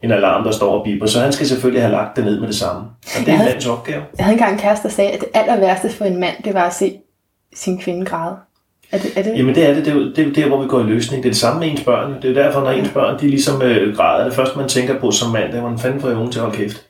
[0.03, 2.49] en alarm, der står og biber, så han skal selvfølgelig have lagt det ned med
[2.49, 2.83] det samme.
[2.83, 4.03] Og det er en mands opgave.
[4.19, 6.55] Jeg havde engang en kæreste, der sagde, at det aller værste for en mand, det
[6.55, 6.99] var at se
[7.55, 8.37] sin kvinde græde.
[8.93, 9.37] Er det, er det?
[9.39, 10.83] Jamen det er det, det er, jo, det er jo der, hvor vi går i
[10.83, 11.23] løsning.
[11.23, 12.15] Det er det samme med ens børn.
[12.15, 14.99] Det er jo derfor, når ens børn de ligesom øh, græder, det første man tænker
[15.01, 16.87] på som mand, det er, hvordan fanden får jeg unge til at holde kæft?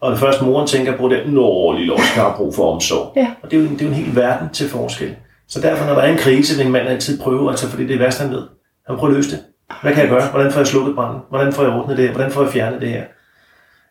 [0.00, 3.12] Og det første moren tænker på, det er, nå, lille Oscar har brug for omsorg.
[3.16, 3.26] Ja.
[3.42, 5.14] Og det er, jo, en- det er jo en hel verden til forskel.
[5.48, 7.94] Så derfor, når der er en krise, vil en mand altid prøve, altså fordi det
[7.94, 8.42] er værst, han ved.
[8.86, 9.38] Han prøver at løse det.
[9.82, 10.26] Hvad kan jeg gøre?
[10.30, 11.20] Hvordan får jeg slukket branden?
[11.28, 12.12] Hvordan får jeg ordnet det her?
[12.14, 13.02] Hvordan får jeg fjernet det her?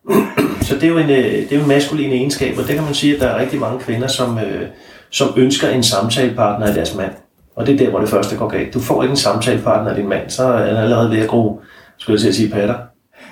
[0.67, 2.83] Så det er jo en, øh, det er jo en maskulin egenskab, og det kan
[2.83, 4.67] man sige, at der er rigtig mange kvinder, som, øh,
[5.09, 7.11] som ønsker en samtalepartner af deres mand.
[7.55, 8.73] Og det er der, hvor det første går galt.
[8.73, 11.61] Du får ikke en samtalepartner af din mand, så er han allerede ved at gro,
[11.97, 12.75] skulle jeg til at sige, patter.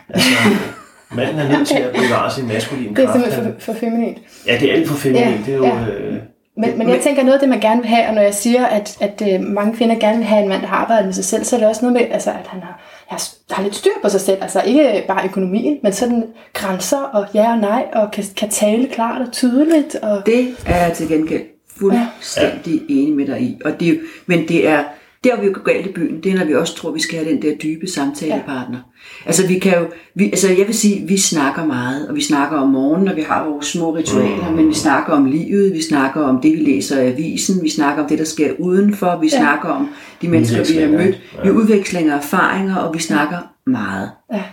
[0.10, 0.30] Altså,
[1.18, 3.20] manden er nødt til at bevare sin maskuline Det er kraft.
[3.20, 4.18] simpelthen for, for feminint.
[4.48, 5.30] Ja, det er alt for feminint.
[5.30, 5.66] Ja, det er jo...
[5.66, 5.86] ja.
[5.88, 6.16] Øh,
[6.58, 8.66] Men, men jeg tænker, noget af det, man gerne vil have, og når jeg siger,
[8.66, 11.26] at, at øh, mange kvinder gerne vil have en mand, der har arbejdet med sig
[11.26, 13.92] selv, så er det også noget med, altså, at han har, har, har lidt styr
[14.02, 14.38] på sig selv.
[14.42, 18.88] Altså ikke bare økonomien, men sådan grænser og ja og nej, og kan, kan tale
[18.88, 19.96] klart og tydeligt.
[19.96, 21.44] Og, Det er jeg til gengæld
[21.80, 22.94] fuldstændig ja.
[22.94, 23.62] enig med dig i.
[23.66, 24.84] Og det, men det er,
[25.30, 27.20] der hvor vi går galt i byen, det er, når vi også tror, vi skal
[27.20, 28.78] have den der dybe samtalepartner.
[28.78, 29.28] Ja.
[29.28, 29.86] Altså vi kan jo,
[30.16, 33.22] vi, altså jeg vil sige, vi snakker meget, og vi snakker om morgenen, når vi
[33.22, 34.56] har vores små ritualer, mm.
[34.56, 38.04] men vi snakker om livet, vi snakker om det, vi læser i avisen, vi snakker
[38.04, 39.38] om det, der sker udenfor, vi ja.
[39.38, 39.90] snakker om
[40.22, 41.44] de mennesker, vi har mødt, ja.
[41.44, 44.12] vi udvekslinger erfaringer, og vi snakker meget.
[44.34, 44.44] ja.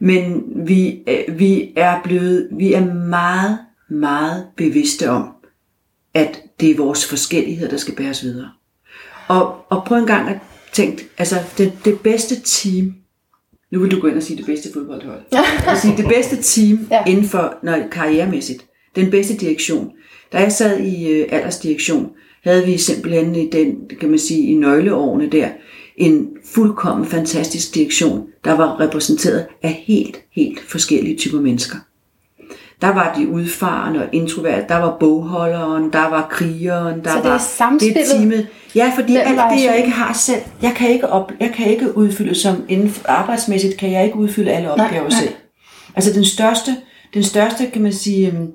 [0.00, 3.58] Men vi, øh, vi er blevet, vi er meget,
[3.90, 5.28] meget bevidste om,
[6.14, 8.48] at det er vores forskelligheder, der skal bæres videre.
[9.28, 10.36] Og, og prøv en gang at
[10.72, 12.94] tænke, altså det, det bedste team,
[13.72, 15.20] nu vil du gå ind og sige det bedste fodboldhold,
[15.70, 16.96] vil sige det bedste team Ja.
[16.96, 17.10] ja.
[17.10, 18.64] inden for når, karrieremæssigt,
[18.96, 19.90] den bedste direktion.
[20.32, 22.10] Da jeg sad i øh, aldersdirektion,
[22.44, 25.48] havde vi simpelthen i den, kan man sige, i nøgleårene der,
[25.96, 31.76] en fuldkommen fantastisk direktion, der var repræsenteret af helt, helt forskellige typer mennesker.
[32.80, 37.24] Der var de udfarende og introverte, der var bogholderen, der var krigeren, der Så det
[37.24, 38.46] er var samspillet teamet.
[38.78, 41.66] Ja, fordi mellem alt det, jeg ikke har selv, jeg kan ikke, op, jeg kan
[41.66, 45.20] ikke udfylde som inden for arbejdsmæssigt, kan jeg ikke udfylde alle opgaver nej.
[45.20, 45.34] selv.
[45.96, 46.76] Altså den største,
[47.14, 48.50] den største kan man sige, øhm,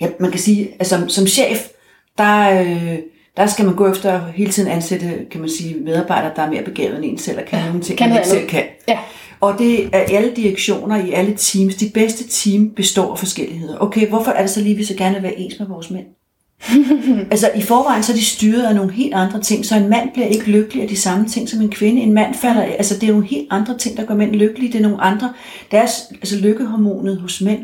[0.00, 1.68] ja, man kan sige, at som, som chef,
[2.18, 2.98] der, øh,
[3.36, 6.50] der skal man gå efter at hele tiden ansætte, kan man sige, medarbejdere, der er
[6.50, 8.64] mere begavet end en selv, og kan ja, nogle ting, kan man ikke selv kan.
[8.88, 8.98] Ja.
[9.40, 11.74] Og det er alle direktioner i alle teams.
[11.74, 13.78] De bedste team består af forskelligheder.
[13.78, 16.06] Okay, hvorfor er det så lige, vi så gerne vil være ens med vores mænd?
[17.32, 20.10] altså i forvejen så er de styret af nogle helt andre ting, så en mand
[20.12, 22.02] bliver ikke lykkelig af de samme ting som en kvinde.
[22.02, 24.72] En mand falder, altså det er nogle helt andre ting, der gør mænd lykkelige.
[24.72, 25.32] Det er nogle andre,
[25.70, 27.60] deres, altså lykkehormonet hos mænd,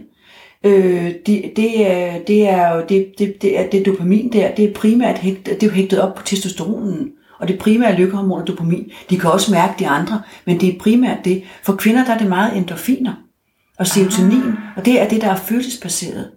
[0.65, 4.55] øh, det, det, er, det er jo, det, det, det, er, det er dopamin der,
[4.55, 7.11] det er primært hægt, det er jo hægtet op på testosteronen.
[7.41, 8.91] Og det primære lykkehormon er dopamin.
[9.11, 11.43] De kan også mærke de andre, men det er primært det.
[11.63, 13.13] For kvinder der er det meget endorfiner
[13.79, 14.43] og serotonin,
[14.77, 16.31] og det er det, der er følelsesbaseret.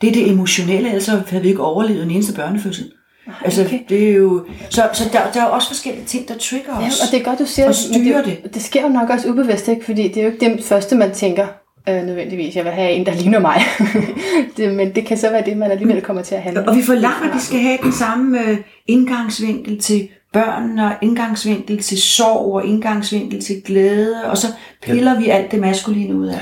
[0.00, 2.92] Det er det emotionelle, ellers havde vi ikke overlevet en eneste børnefødsel.
[3.44, 3.78] Altså, okay.
[3.88, 4.46] det er jo...
[4.70, 6.82] Så, så der, der er jo også forskellige ting, der trigger os.
[6.82, 8.54] Ja, og det er godt, du siger Og men styre det.
[8.54, 9.84] Det sker jo nok også ubevidst, ikke?
[9.84, 11.46] fordi det er jo ikke det første, man tænker
[11.88, 12.56] øh, nødvendigvis.
[12.56, 13.60] Jeg vil have en, der ligner mig.
[14.56, 16.68] det, men det kan så være det, man alligevel kommer til at handle.
[16.68, 21.82] Og vi forlanger, at de skal have den samme øh, indgangsvinkel til børn, og indgangsvinkel
[21.82, 24.46] til sorg, og indgangsvinkel til glæde, og så
[24.82, 26.40] piller vi alt det maskuline ud af.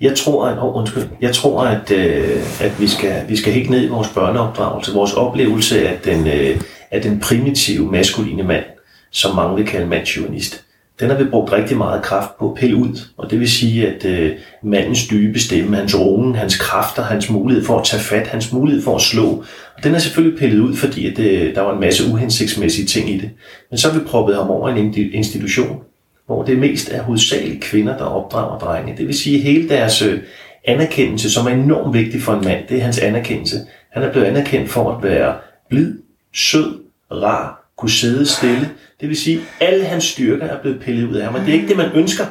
[0.00, 3.70] Jeg tror, at, oh, undskyld, jeg tror, at, øh, at vi, skal, vi skal helt
[3.70, 8.64] ned i vores børneopdragelse, vores oplevelse af den, øh, af den primitive maskuline mand,
[9.10, 10.62] som mange vil kalde mandsjuvenist.
[11.00, 13.88] Den har vi brugt rigtig meget kraft på at pille ud, og det vil sige,
[13.88, 14.32] at øh,
[14.62, 18.82] mandens dybe stemme, hans roen, hans kræfter, hans mulighed for at tage fat, hans mulighed
[18.82, 19.44] for at slå,
[19.76, 23.10] og den er selvfølgelig pillet ud, fordi at, øh, der var en masse uhensigtsmæssige ting
[23.10, 23.30] i det.
[23.70, 25.80] Men så har vi proppet ham over i en institution,
[26.26, 28.96] hvor det mest er hovedsageligt kvinder, der opdrager drenge.
[28.96, 30.20] Det vil sige, at hele deres øh,
[30.64, 33.56] anerkendelse, som er enormt vigtig for en mand, det er hans anerkendelse.
[33.90, 35.36] Han er blevet anerkendt for at være
[35.68, 35.94] blid,
[36.34, 38.70] sød, rar, kunne sidde stille.
[39.00, 41.34] Det vil sige, at alle hans styrker er blevet pillet ud af ham.
[41.34, 42.24] Og det er ikke det, man ønsker,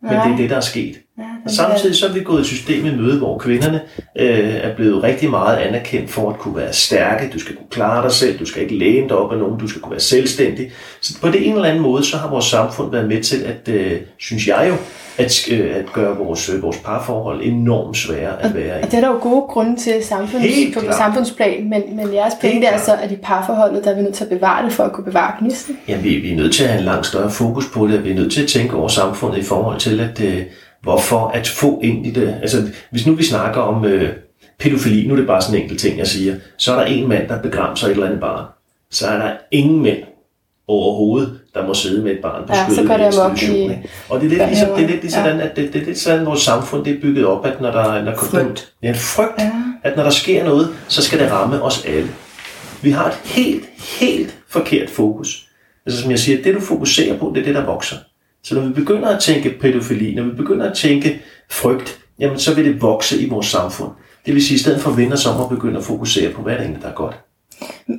[0.00, 0.96] men det er det, der er sket.
[1.44, 3.80] Og samtidig så er vi gået et system i møde, hvor kvinderne
[4.18, 7.30] øh, er blevet rigtig meget anerkendt for at kunne være stærke.
[7.32, 9.68] Du skal kunne klare dig selv, du skal ikke læne dig op af nogen, du
[9.68, 10.70] skal kunne være selvstændig.
[11.00, 13.74] Så på det en eller anden måde, så har vores samfund været med til at,
[13.74, 14.74] øh, synes jeg jo,
[15.18, 18.82] at, øh, at gøre vores, øh, vores parforhold enormt svære at være i.
[18.82, 20.96] Og det er der jo gode grunde til samfunds, Helt på klart.
[20.96, 24.24] samfundsplan, men, men jeres pointe er så, at i parforholdet, der er vi nødt til
[24.24, 25.78] at bevare det for at kunne bevare gnisten.
[25.88, 28.04] Ja, vi, vi er nødt til at have en langt større fokus på det, og
[28.04, 30.42] vi er nødt til at tænke over samfundet i forhold til, at øh,
[30.84, 32.38] hvorfor at få det.
[32.42, 34.12] Altså, hvis nu vi snakker om øh,
[34.58, 37.08] pædofili, nu er det bare sådan en enkelt ting, jeg siger, så er der en
[37.08, 38.44] mand, der begrænser et eller andet barn.
[38.90, 39.98] Så er der ingen mænd
[40.68, 43.32] overhovedet, der må sidde med et barn på Ja, så skødet i en det amok
[43.32, 43.70] institution.
[43.70, 43.74] i?
[44.08, 45.28] Og det er lidt ligesom, det er lidt ligesom Ja.
[45.30, 47.70] sådan, at det, det, det er sådan, vores samfund det er bygget op, at når
[47.70, 48.72] der, der Frygt.
[48.82, 49.50] Ja, en frygt, Ja.
[49.82, 52.08] at når der sker noget, så skal det ramme os alle.
[52.82, 53.64] Vi har et helt,
[54.00, 55.48] helt forkert fokus.
[55.86, 57.96] Altså som jeg siger, det du fokuserer på, det er det, der vokser.
[58.44, 62.54] Så når vi begynder at tænke pædofili, når vi begynder at tænke frygt, jamen så
[62.54, 63.90] vil det vokse i vores samfund.
[64.26, 66.42] Det vil sige, i stedet for at vende os om og begynde at fokusere på,
[66.42, 67.20] hvad er det egentlig, der er godt.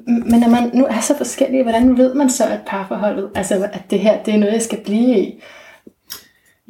[0.05, 3.81] Men når man nu er så forskellige, hvordan ved man så, at parforholdet, altså at
[3.89, 5.41] det her, det er noget, jeg skal blive i?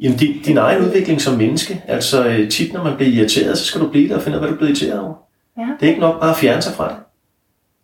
[0.00, 3.64] Jamen din, din egen udvikling som menneske, altså øh, tit når man bliver irriteret, så
[3.64, 5.14] skal du blive der og finde ud af, hvad du bliver irriteret over.
[5.58, 5.66] Ja.
[5.80, 6.96] Det er ikke nok bare at fjerne sig fra det.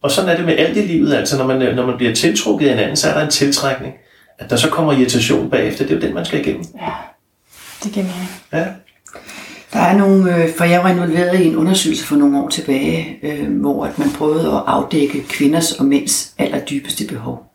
[0.02, 2.14] Og sådan er det med alt i livet, altså når man, øh, når man bliver
[2.14, 3.94] tiltrukket af en anden, så er der en tiltrækning.
[4.44, 6.64] At der så kommer irritation bagefter, det er jo den, man skal igennem.
[6.80, 6.92] Ja,
[7.84, 8.30] det giver mening.
[8.52, 8.66] Ja.
[9.72, 13.18] Der er nogle, øh, for jeg var involveret i en undersøgelse for nogle år tilbage,
[13.22, 17.52] øh, hvor at man prøvede at afdække kvinders og mænds allerdybeste behov.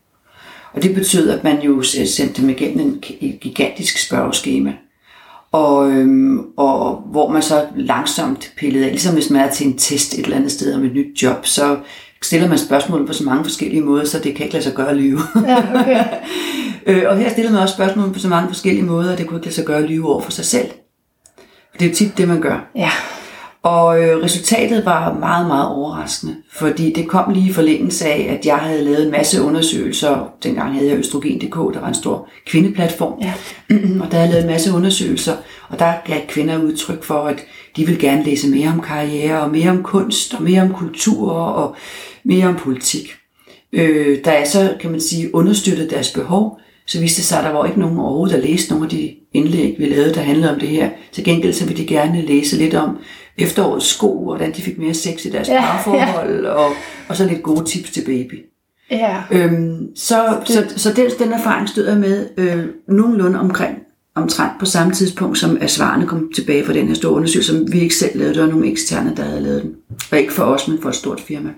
[0.73, 4.73] Og det betød, at man jo sendte dem igennem en, et gigantisk spørgeskema.
[5.51, 9.77] Og, øhm, og hvor man så langsomt pillede af, ligesom hvis man er til en
[9.77, 11.77] test et eller andet sted om et nyt job, så
[12.21, 14.89] stiller man spørgsmål på så mange forskellige måder, så det kan ikke lade sig gøre
[14.89, 15.19] at lyve.
[15.47, 16.03] Ja, okay.
[16.89, 19.37] Øh, og her stiller man også spørgsmål på så mange forskellige måder, at det kunne
[19.37, 20.67] ikke lade sig gøre at lyve over for sig selv.
[21.71, 22.71] For det er jo tit det, man gør.
[22.75, 22.89] Ja,
[23.63, 28.45] Og øh, resultatet var meget, meget overraskende, fordi det kom lige i forlængelse af, at
[28.45, 30.29] jeg havde lavet en masse undersøgelser.
[30.43, 33.13] Dengang havde jeg Østrogen.dk, der var en stor kvindeplatform.
[33.21, 33.33] Ja.
[34.03, 35.35] og der havde jeg lavet en masse undersøgelser,
[35.69, 37.45] og der gav kvinder udtryk for, at
[37.77, 41.31] de vil gerne læse mere om karriere, og mere om kunst, og mere om kultur,
[41.31, 41.75] og
[42.23, 43.15] mere om politik.
[43.73, 47.43] Øh, da jeg så, kan man sige, understøttede deres behov, så viste det sig, at
[47.43, 50.53] der var ikke nogen overhovedet, der læste nogle af de indlæg, vi lavede, der handlede
[50.53, 50.89] om det her.
[51.11, 52.97] Til gengæld så ville de gerne læse lidt om
[53.37, 56.51] efterårets sko, og hvordan de fik mere sex i deres Ja, parforhold, ja.
[56.51, 56.71] Og,
[57.07, 58.45] og så lidt gode tips til baby.
[58.91, 59.15] Ja.
[59.31, 63.77] Øhm, så, så, så den, den erfaring stod jeg med øh, nogenlunde omkring
[64.17, 67.71] omtrent på samme tidspunkt, som at svarene kom tilbage fra den her store undersøgelse, som
[67.71, 68.33] vi ikke selv lavede.
[68.33, 69.75] Det var nogle eksterne, der havde lavet den.
[70.11, 71.49] Og ikke for os, men for et stort firma.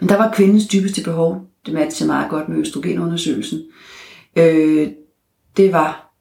[0.00, 1.46] Men der var kvindens dybeste behov.
[1.66, 3.62] Det matchede meget godt med østrogenundersøgelsen.
[4.36, 4.88] Øh,
[5.56, 6.12] det var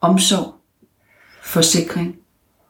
[0.00, 0.54] omsorg,
[1.42, 2.16] forsikring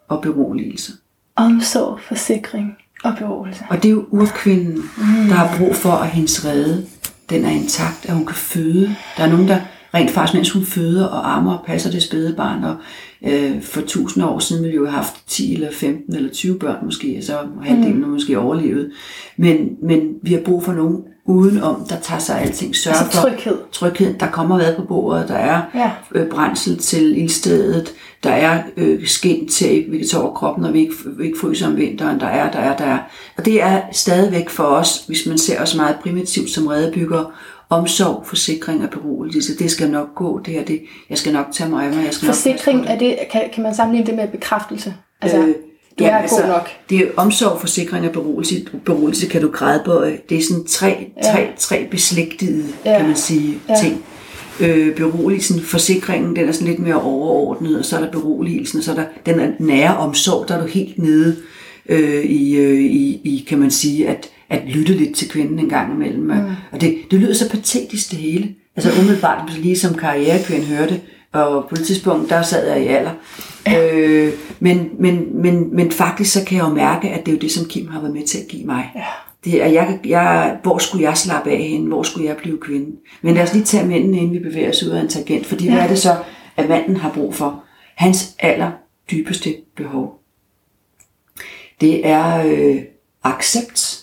[0.09, 0.93] og beroligelse.
[1.37, 2.73] Omsorg, forsikring
[3.05, 3.65] og beroligelse.
[3.71, 5.29] Og det er jo urkvinden, mm.
[5.29, 6.87] der har brug for, at hendes rede,
[7.31, 8.97] den er intakt, at hun kan føde.
[9.17, 9.61] Der er nogen, der
[9.95, 12.77] rent faktisk, mens hun føder og ammer og passer det spædebarn, og
[13.27, 16.59] øh, for tusind år siden ville vi jo have haft 10 eller 15 eller 20
[16.59, 18.09] børn måske, og så halvdelen mm.
[18.09, 18.91] måske overlevet.
[19.37, 22.77] Men, men vi har brug for nogen udenom, der tager sig alting.
[22.77, 23.57] Sørger Altså tryghed.
[23.57, 24.15] For tryghed.
[24.21, 25.91] Der kommer mad på bordet, der er Ja.
[26.15, 27.93] øh, brændsel til ildstedet,
[28.25, 31.39] der er øh, skin til, vi kan tage over kroppen, når vi ikke, vi ikke
[31.39, 32.99] fryser om vinteren, der er, der er, der er.
[33.37, 37.33] Og det er stadigvæk for os, hvis man ser os meget primitivt som redebygger,
[37.71, 39.59] omsorg, forsikring og beroligelse.
[39.59, 42.15] Det skal nok gå, det her, det, jeg skal nok tage mig af mig, jeg
[42.15, 42.91] skal nok Forsikring, det.
[42.91, 44.95] er det, kan, kan man sammenligne det med bekræftelse?
[45.23, 45.55] Altså, Øh,
[45.99, 46.69] du ja, er altså, god nok.
[46.91, 48.67] Det er omsorg, forsikring og beroligelse.
[48.85, 50.05] Beroligelse kan du græde på.
[50.29, 51.33] Det er sådan tre, Ja.
[51.33, 52.99] tre, tre beslægtede, Ja.
[52.99, 53.75] kan man sige, Ja.
[53.83, 54.05] ting.
[54.61, 58.85] Øh, beroligelsen, forsikringen, den er sådan lidt mere overordnet, og så er der beroligelsen, og
[58.85, 61.37] så er der den er nære omsorg, der er du helt nede
[61.89, 65.69] øh, i, øh, i, i, kan man sige, at, at lytte lidt til kvinden en
[65.69, 66.25] gang imellem.
[66.25, 66.55] Mm.
[66.73, 68.55] Og det, det lyder så patetisk det hele.
[68.77, 71.01] Altså umiddelbart, lige som karrierekvinde hørte,
[71.33, 73.11] og på et tidspunkt, der sad jeg i alder.
[73.67, 73.97] Ja.
[73.97, 77.41] Øh, men, men, men, men faktisk så kan jeg jo mærke, at det er jo
[77.41, 78.91] det, som Kim har været med til at give mig.
[78.95, 79.05] Ja.
[79.45, 81.89] Det er, jeg, jeg, hvor skulle jeg slappe af hende?
[81.89, 82.97] Hvor skulle jeg blive kvinde?
[83.23, 85.47] Men lad os lige tage mændene, inden vi bevæger os ud af en tangent.
[85.47, 85.73] Fordi ja.
[85.73, 86.17] hvad er det så,
[86.57, 87.65] at manden har brug for?
[87.95, 88.71] Hans aller
[89.11, 90.21] dybeste behov.
[91.81, 92.83] Det er øh,
[93.25, 93.98] accept,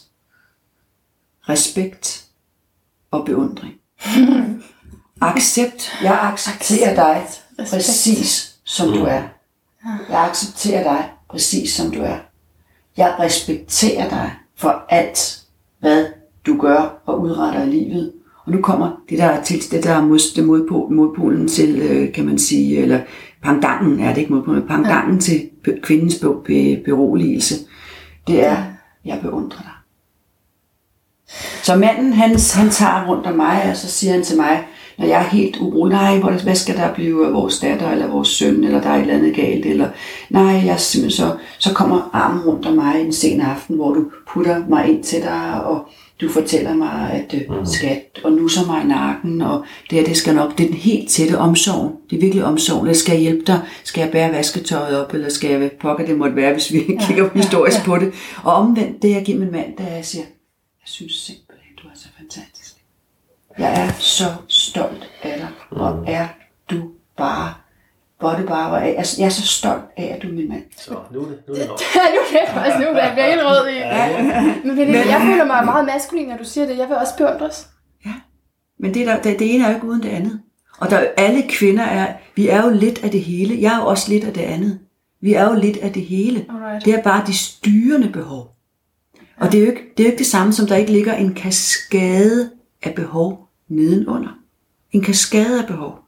[1.50, 2.26] respekt
[3.12, 3.74] og beundring.
[5.22, 5.92] Accept.
[6.04, 7.28] Jeg accepterer dig
[7.58, 9.22] præcis som du er.
[10.10, 12.18] Jeg accepterer dig præcis som du er.
[12.98, 15.42] Jeg respekterer dig for alt,
[15.80, 16.06] hvad
[16.46, 18.14] du gør og udretter i livet.
[18.46, 22.14] Og nu kommer det der til det der er mod, det modpol, modpolen til, øh,
[22.14, 23.02] kan man sige, eller
[23.44, 25.22] pandangen er det ikke modpolen, men pandangen ja.
[25.22, 25.50] til
[25.84, 27.56] kvindens be, be, beroligelse.
[28.28, 28.64] Det er,
[29.06, 29.72] jeg beundrer dig.
[31.66, 34.64] Så manden, han, han tager rundt om mig, og så siger han til mig,
[34.98, 38.08] når jeg er helt urolig, nej, hvor- hvad skal der blive af vores datter, eller
[38.08, 39.90] vores søn, eller der er et eller andet galt, eller
[40.30, 44.06] nej, jeg simpelthen så, så kommer armen rundt om mig en sen aften, hvor du
[44.34, 45.88] putter mig ind til dig, og
[46.22, 50.18] du fortæller mig, at øh, skat, og nusser mig i nakken, og det her, det
[50.18, 52.02] skal nok, det er den helt tætte omsorg.
[52.10, 52.82] Det er virkelig omsorg.
[52.82, 53.60] Eller skal jeg hjælpe dig?
[53.84, 57.30] Skal jeg bære vasketøjet op, eller skal jeg, pokker det måtte være, hvis vi kigger
[57.36, 58.12] historisk på det.
[58.44, 60.24] Og omvendt, det jeg giver min mand, da jeg siger,
[60.84, 62.76] jeg synes simpelthen, du er så fantastisk.
[63.58, 66.28] Jeg er så stolt af dig, og er
[66.70, 67.54] du bare,
[68.20, 68.86] hvor det bare, hvor er,
[69.18, 70.64] jeg, er så stolt af, at du er min mand.
[70.78, 71.80] Så nu er det, nu er det nok.
[71.96, 73.78] Ja, nu er det faktisk nu, jeg bliver helt rød i.
[74.68, 76.78] Men, men, jeg føler mig meget maskulin, når du siger det.
[76.78, 77.68] Jeg vil også beundres.
[78.80, 80.42] Men det, der, det, det ene er jo ikke uden det andet.
[80.80, 83.62] Og der, alle kvinder er, vi er jo lidt af det hele.
[83.62, 84.80] Jeg er jo også lidt af det andet.
[85.22, 86.46] Vi er jo lidt af det hele.
[86.50, 86.86] Alright.
[86.86, 88.55] Det er bare de styrende behov.
[89.38, 91.14] Og det er, jo ikke, det er jo ikke det samme, som der ikke ligger
[91.14, 92.50] en kaskade
[92.84, 94.40] af behov nedenunder.
[94.92, 96.00] En kaskade af behov.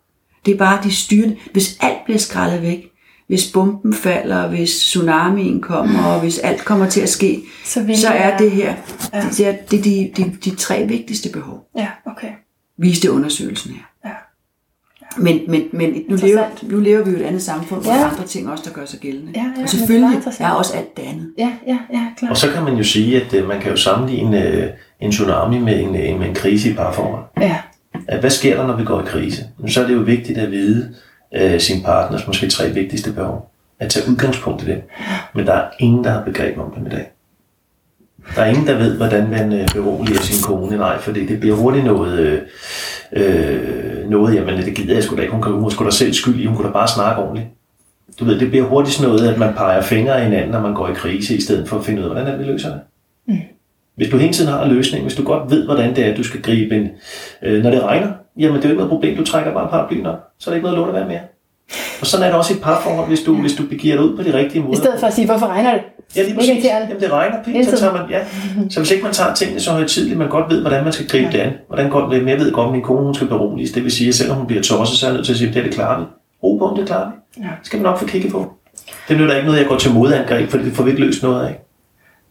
[0.45, 1.37] Det er bare de styrende.
[1.51, 2.91] Hvis alt bliver skrællet væk,
[3.27, 8.07] hvis bomben falder, hvis tsunamien kommer, og hvis alt kommer til at ske, Så så
[8.07, 8.75] er det her,
[9.13, 9.29] ja.
[9.37, 12.31] det, er, det er de, de, de tre vigtigste behov Ja, okay.
[12.77, 13.83] viste undersøgelsen her.
[15.17, 17.97] Men, men, men nu, lever, nu lever vi jo et andet samfund, hvor Ja.
[17.97, 19.31] der er andre ting også, der gør sig gældende.
[19.35, 20.47] Ja, ja, og det er selvfølgelig interessant.
[20.49, 21.31] er også alt det andet.
[21.37, 22.31] Ja, ja, ja, klart.
[22.31, 24.67] Og så kan man jo sige, at øh, man kan jo sammenligne øh,
[24.99, 27.23] en tsunami med en, øh, med en krise i parforhold.
[27.41, 27.55] Ja,
[28.07, 29.45] At hvad sker der, når vi går i krise?
[29.67, 30.93] Så er det jo vigtigt at vide
[31.35, 33.51] øh, sin partners måske tre vigtigste behov.
[33.79, 34.81] At tage udgangspunkt i det.
[35.35, 37.11] Men der er ingen, der har begreb om dem i dag.
[38.35, 40.77] Der er ingen, der ved, hvordan man beroliger sin kone.
[40.77, 42.41] Nej, for det bliver hurtigt noget, øh,
[43.13, 45.33] øh, noget, jamen det gider jeg sgu da ikke.
[45.33, 47.47] Hun, kan, hun er sgu da selv skyld i, hun kunne da bare snakke ordentligt.
[48.19, 50.73] Du ved, det bliver hurtigt sådan noget, at man peger fingre af hinanden, når man
[50.73, 52.69] går i krise, i stedet for at finde ud af, hvordan er det, vi løser
[52.69, 52.79] det.
[53.95, 56.17] Hvis du hele tiden har en løsning, hvis du godt ved, hvordan det er, at
[56.17, 56.89] du skal gribe ind.
[57.41, 60.05] Øh, når det regner, jamen det er jo ikke noget problem, du trækker bare paraplyen
[60.05, 61.19] op, så er det ikke noget lort at være mere.
[62.01, 64.17] Og sådan er det også i et parforhold, hvis du, hvis du begiver dig ud
[64.17, 64.73] på de rigtige måder.
[64.73, 65.81] i stedet for at sige, hvorfor regner det?
[66.15, 66.63] Ja, lige præcis.
[66.65, 68.19] Jamen, det regner pænt, så tager man, ja.
[68.69, 71.31] Så hvis ikke man tager tingene så højtidligt, man godt ved, hvordan man skal gribe
[71.31, 71.51] det an.
[71.67, 72.19] Hvordan går det?
[72.19, 73.71] Men jeg ved godt, at min kone hun skal beroliges.
[73.71, 75.47] Det vil sige, at selvom hun bliver tosset, så er jeg nødt til at sige,
[75.47, 76.05] at det, er det klarer vi.
[76.43, 77.41] Ro på, det klarer vi.
[77.43, 77.47] Ja.
[77.47, 78.53] Det skal vi nok få kigget på.
[79.09, 81.45] Det nytter ikke noget, jeg går til modangreb, for det får vi ikke løst noget
[81.47, 81.59] af.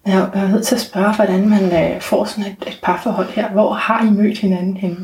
[0.07, 2.79] Jeg er- jeg er nødt til at spørge, hvordan man øh, får sådan et, et
[2.83, 3.49] parforhold her.
[3.51, 4.97] Hvor har I mødt hinanden henne?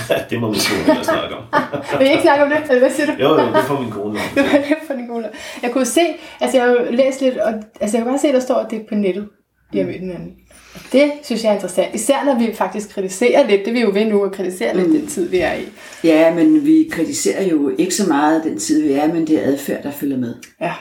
[0.30, 1.44] det må min kone snakke om.
[1.98, 2.58] Vil I ikke snakke om det?
[2.68, 3.12] Eller hvad siger du?
[3.22, 4.18] Jo, jo, det får min kone
[4.68, 5.28] Det for den gode.
[5.62, 6.00] Jeg kunne se,
[6.40, 8.70] altså jeg har jo læst lidt, og altså jeg kan bare se, der står, at
[8.70, 9.28] det er på nettet,
[9.72, 10.32] de har mødt hinanden.
[10.74, 11.94] Og det synes jeg er interessant.
[11.94, 14.88] Især når vi faktisk kritiserer lidt, det er vi jo ved nu at kritisere lidt
[14.88, 15.64] den tid, vi er i.
[16.04, 19.52] Ja, men vi kritiserer jo ikke så meget den tid, vi er, men det er
[19.52, 20.34] adfærd, der følger med.
[20.60, 20.72] Ja,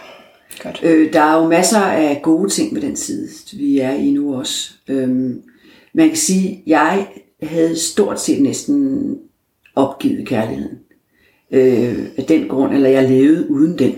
[0.63, 0.79] godt.
[0.83, 4.35] Øh, der er jo masser af gode ting ved den tid, vi er i nu
[4.35, 4.71] også.
[4.87, 5.41] Øhm,
[5.93, 7.07] man kan sige, jeg
[7.45, 9.17] havde stort set næsten
[9.75, 10.77] opgivet kærligheden.
[11.51, 13.95] Øh, af den grund, eller jeg levede uden den.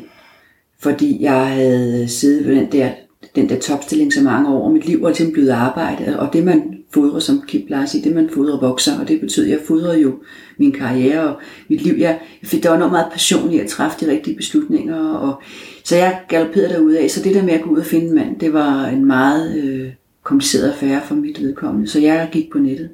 [0.79, 2.89] Fordi jeg havde siddet ved den der,
[3.35, 6.43] den der topstilling så mange år, og mit liv var ligesom blevet arbejde, og det
[6.43, 9.49] man fodrer, som Kim plejer at sige, det man fodrer vokser, og det betød, at
[9.49, 10.15] jeg fodrede jo
[10.57, 11.93] min karriere og mit liv.
[11.97, 15.41] Jeg, jeg fik, der var enormt meget passion i at træffe de rigtige beslutninger, og,
[15.83, 17.09] så jeg galopperede derudad.
[17.09, 19.57] Så det der med at gå ud og finde en mand, det var en meget
[19.57, 19.89] øh,
[20.23, 21.87] kompliceret affære for mit vedkommende.
[21.87, 22.89] Så jeg gik på nettet.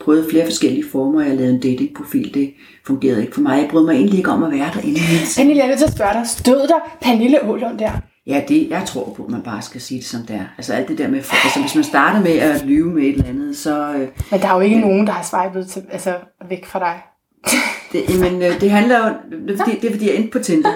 [0.00, 1.22] Prøvede flere forskellige former.
[1.22, 2.34] Jeg lavede en datingprofil.
[2.34, 2.54] Det
[2.86, 3.58] fungerede ikke for mig.
[3.58, 5.00] Jeg brød mig egentlig ikke om at være derinde.
[5.38, 7.90] Anneli, jeg er nødt til at spørge dig, stod der Pernille Ålund der?
[8.26, 10.44] Ja, det, jeg tror på, at man bare skal sige det som det er.
[10.58, 13.28] Altså alt det der med, altså hvis man starter med at lyve med et eller
[13.28, 13.92] andet, så...
[13.92, 16.14] Øh, Men der er jo ikke nogen, der har swipet til, altså,
[16.48, 17.00] væk fra dig.
[17.92, 19.14] det, jamen, øh, det handler jo...
[19.46, 20.70] Det er, fordi, det er fordi, jeg endte på Tinder.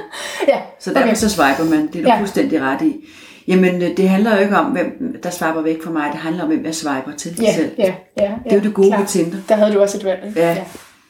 [0.48, 1.14] ja, Så derfor okay.
[1.14, 1.86] så swiper man.
[1.86, 2.18] Det er du ja.
[2.18, 3.08] fuldstændig ret i.
[3.48, 6.08] Jamen, øh, det handler jo ikke om, hvem der swiper væk fra mig.
[6.12, 7.70] Det handler om, hvem jeg swiper til Ja, selv.
[7.78, 9.36] ja, ja, Det er jo det gode ved Tinder.
[9.48, 10.20] Der havde du også et valg.
[10.28, 10.40] ikke?
[10.40, 10.56] Ja.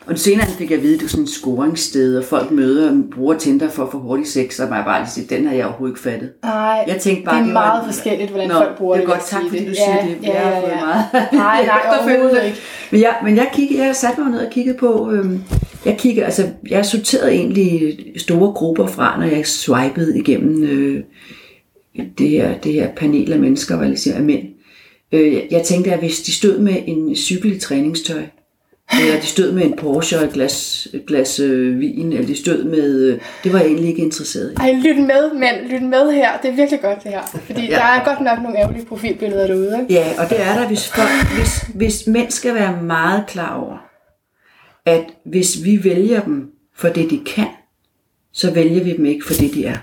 [0.06, 2.90] Og senere fik jeg at vide, at det er sådan et scoringssted, og folk møder
[2.90, 5.54] og bruger Tinder for at få hurtig sex, og mig bare lige sige, den har
[5.54, 6.30] jeg overhovedet ikke fattet.
[6.44, 8.94] Nej, Jeg tænkte bare, det er det var meget en- forskelligt, hvordan Nå, folk bruger
[8.96, 9.02] det.
[9.06, 9.08] det.
[9.12, 9.84] er godt, tak fordi jeg du sige.
[9.84, 10.16] siger det.
[10.28, 11.04] Jeg har fået meget.
[11.32, 12.58] Nej, nej, overhovedet ikke.
[12.90, 15.42] Men jeg, men jeg, kiggede, jeg satte mig ned og kiggede på, øhm,
[15.86, 21.02] jeg kiggede, altså, jeg sorterede egentlig store grupper fra, når jeg swipede igennem øh,
[22.18, 24.48] det, her, det her panel af mennesker, jeg siger, af mænd.
[25.12, 28.22] Øh, jeg, tænkte, at hvis de stod med en cykel i træningstøj,
[29.00, 32.36] eller de stod med en Porsche og et glas, et glas øh, vin, eller de
[32.36, 34.54] stod med, øh, det var jeg egentlig ikke interesseret i.
[34.60, 35.70] Ej, lyt med, mænd.
[35.70, 36.40] Lyt med her.
[36.42, 37.22] Det er virkelig godt, det her.
[37.46, 37.68] Fordi.
[37.68, 37.74] Ja.
[37.76, 39.78] der er godt nok nogle ærgerlige profilbilleder derude.
[39.80, 39.94] Ikke?
[39.94, 43.78] Ja, og det er der, hvis, folk, hvis, hvis mænd skal være meget klar over,
[44.86, 47.48] at hvis vi vælger dem for det, de kan,
[48.32, 49.76] så vælger vi dem ikke for det, de er.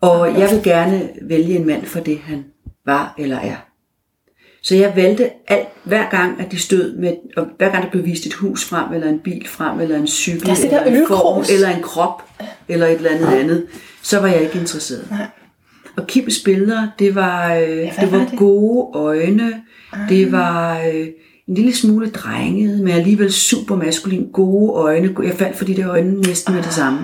[0.00, 2.44] Og jeg vil gerne vælge en mand for det, han
[2.86, 3.56] var eller er.
[4.62, 8.04] Så jeg valgte alt, hver gang, at de stod med, og hver gang der blev
[8.04, 11.06] vist et hus frem, eller en bil frem, eller en cykel, Der er eller en
[11.08, 12.22] form, eller en krop,
[12.68, 13.66] eller et eller andet andet,
[14.02, 15.08] så var jeg ikke interesseret.
[15.96, 18.38] Og Kims billeder, det var, øh, hvad det var var det?
[18.38, 19.62] gode øjne,
[20.08, 21.06] det var øh,
[21.48, 25.14] en lille smule drenget, men alligevel super maskulin, gode øjne.
[25.22, 26.98] Jeg faldt for de der øjne næsten med det samme.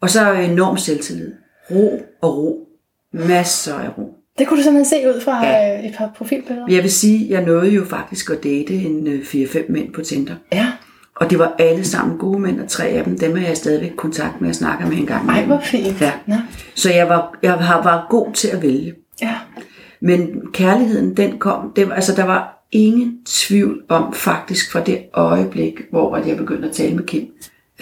[0.00, 1.32] Og så enorm selvtillid.
[1.70, 2.68] Ro og ro.
[3.12, 4.14] Masser af ro.
[4.38, 5.52] Det kunne du simpelthen se ud fra Ja.
[5.66, 5.88] ja.
[5.88, 6.66] et par profilbilleder.
[6.68, 10.34] Jeg vil sige, jeg nåede jo faktisk at date en øh, 4-5 mænd på Tinder.
[10.52, 10.66] Ja.
[11.16, 13.92] Og det var alle sammen gode mænd, og tre af dem, dem er jeg stadigvæk
[13.96, 15.28] kontakt med og snakker med en gang.
[15.30, 16.00] Ej, hvor fint.
[16.00, 16.12] Ja.
[16.26, 16.34] Nå.
[16.74, 18.94] Så jeg var, jeg har- var god til at vælge.
[19.22, 19.34] Ja.
[20.00, 25.80] Men kærligheden, den kom, det altså der var ingen tvivl om faktisk fra det øjeblik,
[25.90, 27.24] hvor jeg begyndte at tale med Kim,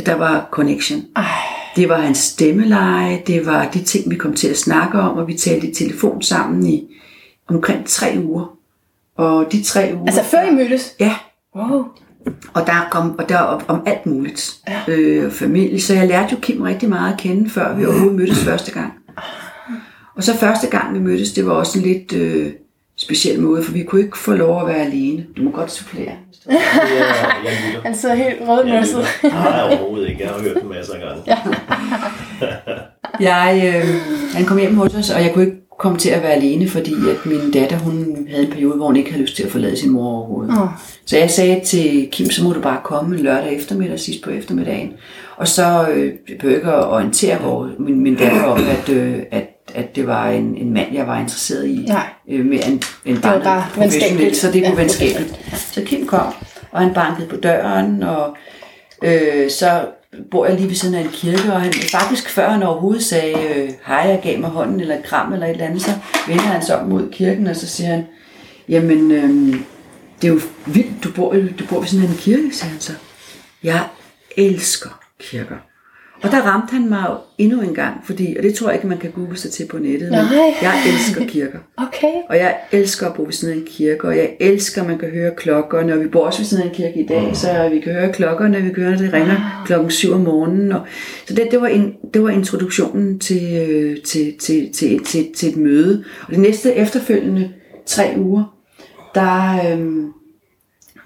[0.06, 1.00] der var connection.
[1.16, 1.24] Ej.
[1.76, 5.26] Det var hans stemmeleje, det var de ting, vi kom til at snakke om, og
[5.28, 6.88] vi talte i telefon sammen i
[7.48, 8.56] omkring tre uger.
[9.16, 10.06] Og de tre uger...
[10.06, 10.94] Altså før I mødtes?
[11.00, 11.14] Ja,
[11.56, 11.84] Wow.
[12.54, 14.54] og der kom og der om, om alt muligt.
[14.68, 14.80] Ja.
[14.88, 15.80] Øh, familie.
[15.80, 18.92] Så jeg lærte jo Kim rigtig meget at kende, før vi overhovedet mødtes første gang.
[20.16, 22.52] Og så første gang vi mødtes, det var også en lidt øh,
[22.96, 25.26] speciel måde, for vi kunne ikke få lov at være alene.
[25.36, 26.12] Du må godt supplere.
[26.50, 26.58] Ja,
[27.44, 27.82] jeg lytter.
[27.82, 29.04] Han sidder helt rødmøsset.
[29.22, 30.22] Nej, overhovedet ikke.
[30.22, 31.22] Jeg har hørt den masser af gange.
[31.26, 31.38] Ja.
[33.20, 33.88] Jeg, øh,
[34.34, 36.92] han kom hjem hos os, og jeg kunne ikke komme til at være alene, fordi
[37.10, 39.76] at min datter, hun havde en periode, hvor hun ikke havde lyst til at forlade
[39.76, 40.58] sin mor overhovedet.
[40.58, 40.68] Åh.
[41.06, 44.30] Så jeg sagde til Kim, så må du bare komme en lørdag eftermiddag, sidst på
[44.30, 44.92] eftermiddagen.
[45.36, 49.18] Og så øh, jeg behøver ikke at orientere hvor, min, min datter om, at, øh,
[49.30, 51.84] at, at det var en, en mand, jeg var interesseret i.
[51.88, 52.06] Nej.
[52.28, 54.36] Øh, mere end, end var bare, bare venskabeligt.
[54.36, 55.40] Så det var Ja, venskabeligt.
[55.72, 56.34] Så Kim kom,
[56.70, 58.36] og han bankede på døren, og
[59.04, 59.86] øh, så
[60.30, 63.34] bor jeg lige ved siden af en kirke, og han, faktisk før han overhovedet sagde
[63.56, 65.90] øh, hej, jeg gav mig hånden, eller et kram, eller et eller andet, så
[66.28, 68.06] vender han sig om mod kirken, og så siger han,
[68.68, 69.54] jamen, øh,
[70.22, 72.92] det er jo vildt, du bor, du bor ved sådan en kirke, siger han så.
[73.62, 73.84] Jeg
[74.36, 75.56] elsker kirker.
[76.22, 78.86] Og der ramte han mig jo endnu en gang, fordi, og det tror jeg ikke,
[78.86, 80.54] man kan google sig til på nettet, men Nej.
[80.62, 81.58] jeg elsker kirker.
[81.76, 82.12] Okay.
[82.28, 84.98] Og jeg elsker at bo ved siden af en kirke, og jeg elsker, at man
[84.98, 87.68] kan høre klokkerne, og vi bor også ved siden af en kirke i dag, så
[87.72, 90.72] vi kan høre klokkerne, vi kan høre, når det ringer klokken 7 om morgenen.
[90.72, 90.80] Og,
[91.26, 95.48] så det, det, var en, det var introduktionen til, øh, til, til, til, til, til
[95.48, 96.04] et møde.
[96.28, 97.50] Og de næste efterfølgende
[97.86, 98.56] tre uger,
[99.14, 100.12] der øhm,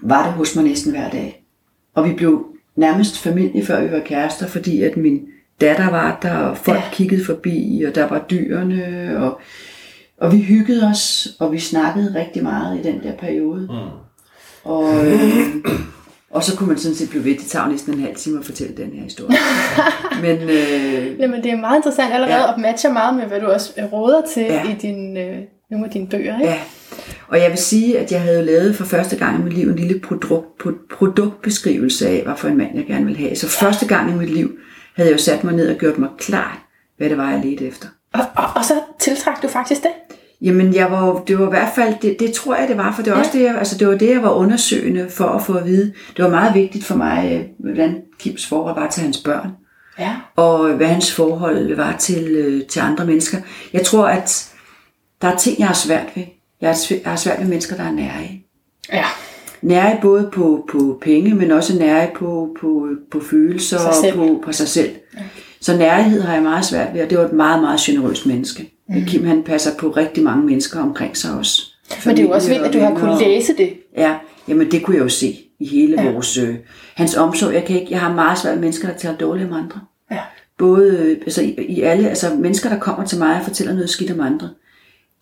[0.01, 1.43] var det hos mig næsten hver dag.
[1.95, 2.45] Og vi blev
[2.77, 5.21] nærmest familie, før vi var kærester, fordi at min
[5.61, 6.83] datter var der, og folk ja.
[6.91, 9.39] kiggede forbi, og der var dyrene, og,
[10.17, 13.61] og vi hyggede os, og vi snakkede rigtig meget i den der periode.
[13.71, 14.07] Mm.
[14.63, 15.19] Og, øh,
[16.31, 18.45] og så kunne man sådan set blive ved, det tager næsten en halv time at
[18.45, 19.37] fortælle den her historie.
[20.25, 22.51] Men øh, Jamen, det er meget interessant allerede, Ja.
[22.53, 24.63] og matcher meget med, hvad du også råder til Ja.
[24.71, 25.37] i din, øh,
[25.71, 26.39] nogle af dine bøger.
[26.39, 26.51] Ikke?
[26.51, 26.59] Ja,
[27.27, 29.75] og jeg vil sige, at jeg havde lavet for første gang i mit liv en
[29.75, 33.35] lille produkt, pro- produktbeskrivelse af, hvad for en mand jeg gerne ville have.
[33.35, 34.51] Så første gang i mit liv
[34.95, 36.57] havde jeg jo sat mig ned og gjort mig klart,
[36.97, 37.87] hvad det var, jeg ledte efter.
[38.13, 39.89] Og, og, og så tiltrak du faktisk det?
[40.41, 43.01] Jamen, jeg var, det var i hvert fald, det, det tror jeg, det var, for
[43.03, 43.23] det var, Ja.
[43.23, 45.93] også det, jeg, altså, det var det, jeg var undersøgende for at få at vide.
[46.17, 49.49] Det var meget vigtigt for mig, øh, hvordan Kims forhold var til hans børn,
[49.99, 50.15] Ja.
[50.35, 53.37] og hvad hans forhold var til, øh, til andre mennesker.
[53.73, 54.53] Jeg tror, at
[55.21, 56.23] der er ting, jeg har svært ved.
[56.61, 58.29] Jeg har, svært ved mennesker, der er nære.
[58.93, 59.05] Ja.
[59.61, 64.51] Nære både på, på penge, men også nære på, på, på følelser og på, på
[64.51, 64.89] sig selv.
[65.61, 68.71] Så nærhed har jeg meget svært ved, og det var et meget, meget generøst menneske.
[68.89, 69.05] Mm.
[69.05, 71.61] Kim han passer på rigtig mange mennesker omkring sig også.
[72.05, 73.73] Men det er jo også Familie vildt, at du har kunnet og- læse det.
[73.97, 74.15] Ja,
[74.47, 76.11] jamen det kunne jeg jo se i hele ja.
[76.11, 76.37] vores...
[76.37, 76.55] Øh,
[76.95, 79.53] hans omsorg, jeg, kan ikke, jeg har meget svært ved mennesker, der taler dårligt om
[79.57, 79.79] andre.
[80.11, 80.19] Ja.
[80.57, 83.89] Både øh, altså, i, i alle, altså mennesker, der kommer til mig og fortæller noget
[83.89, 84.49] skidt om andre.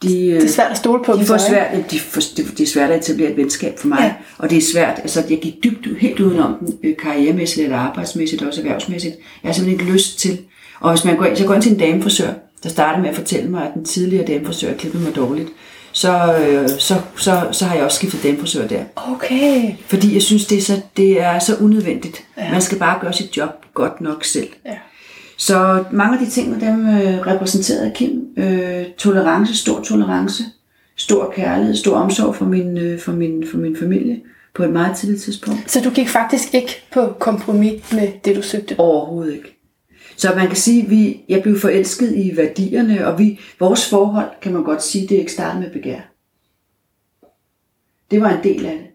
[0.04, 1.26] De, øh, Det er svært at stole på de dem.
[1.26, 3.98] får svært, de, får, det, det er svært at etablere et venskab for mig.
[4.00, 4.06] Ja.
[4.06, 4.14] Ja.
[4.38, 8.42] Og det er svært, altså jeg gik dybt, helt udenom den, øh, karrieremæssigt eller arbejdsmæssigt,
[8.42, 9.16] også erhvervsmæssigt.
[9.44, 10.40] Jeg har simpelthen ikke lyst til.
[10.80, 12.30] Og hvis man går ind, så går jeg ind til en damefrisør,
[12.64, 15.50] der starter med at fortælle mig, at den tidligere damefrisør klippede mig dårligt.
[15.92, 18.84] Så, øh, så, så, så har jeg også skiftet damefrisør der.
[18.96, 19.72] Okay.
[19.88, 22.24] Fordi jeg synes, det er så, det er så unødvendigt.
[22.38, 22.46] Ja.
[22.46, 22.52] Ja.
[22.52, 24.48] Man skal bare gøre sit job godt nok selv.
[24.66, 24.72] Ja.
[25.38, 28.28] Så mange af de ting, dem øh, repræsenterede Kim.
[28.38, 30.44] Øh, tolerance, stor tolerance,
[30.96, 34.22] stor kærlighed, stor omsorg for min, øh, for, min, for min familie
[34.54, 35.72] på et meget tidligt tidspunkt.
[35.72, 38.76] Så du gik faktisk ikke på kompromis med det, du søgte?
[38.78, 39.58] Overhovedet ikke.
[40.18, 44.30] Så man kan sige, at vi, jeg blev forelsket i værdierne, og vi, vores forhold,
[44.42, 46.00] kan man godt sige, det er ikke startet med begær.
[48.12, 48.88] Det var en del af det.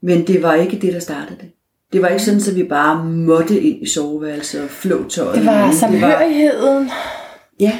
[0.00, 1.50] Men det var ikke det, der startede det.
[1.94, 5.34] Det var ikke sådan, at vi bare måtte ind i soveværelset og flå tøjet.
[5.34, 6.90] Det var samhørigheden.
[7.60, 7.72] Ja,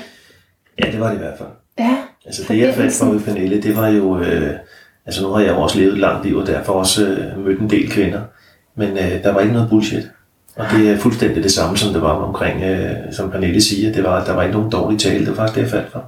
[0.79, 1.49] Ja, det var det i hvert fald.
[1.79, 1.97] Ja.
[2.27, 4.51] Altså det jeg fandt for med Pernille, det var jo, øh,
[5.07, 7.61] altså nu har jeg jo også levet et langt liv, og derfor også øh, mødt
[7.61, 8.21] en del kvinder,
[8.77, 10.11] men øh, der var ikke noget bullshit.
[10.57, 14.05] Og det er fuldstændig det samme, som det var omkring, øh, som Pernille siger, det
[14.05, 16.05] var, at der var ikke nogen dårlig tale, det var faktisk det, jeg faldt for.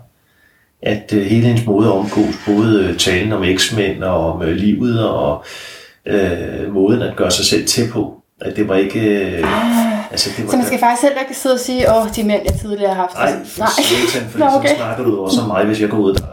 [0.82, 4.56] At øh, hele hendes måde at omgås, både øh, talen om eksmænd og om øh,
[4.56, 5.44] livet og
[6.06, 9.00] øh, måden at gøre sig selv til på, at det var ikke...
[9.00, 9.44] Øh,
[10.10, 12.42] altså, det var, Så man skal faktisk heller ikke sidde og sige, åh, de mænd,
[12.44, 13.14] jeg tidligere har haft.
[13.14, 13.68] Nej, Nej.
[14.12, 14.68] satan, for Nå, okay.
[14.68, 16.26] så snakker du også om mig, hvis jeg går ud der.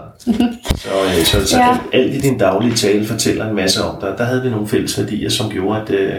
[0.75, 1.77] så øh, så, så ja.
[1.93, 4.13] alt i din daglige tale fortæller en masse om dig.
[4.17, 6.13] Der havde vi nogle fælles værdier, som gjorde, at, øh,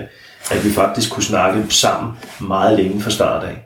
[0.50, 3.63] at vi faktisk kunne snakke sammen meget længe fra start af.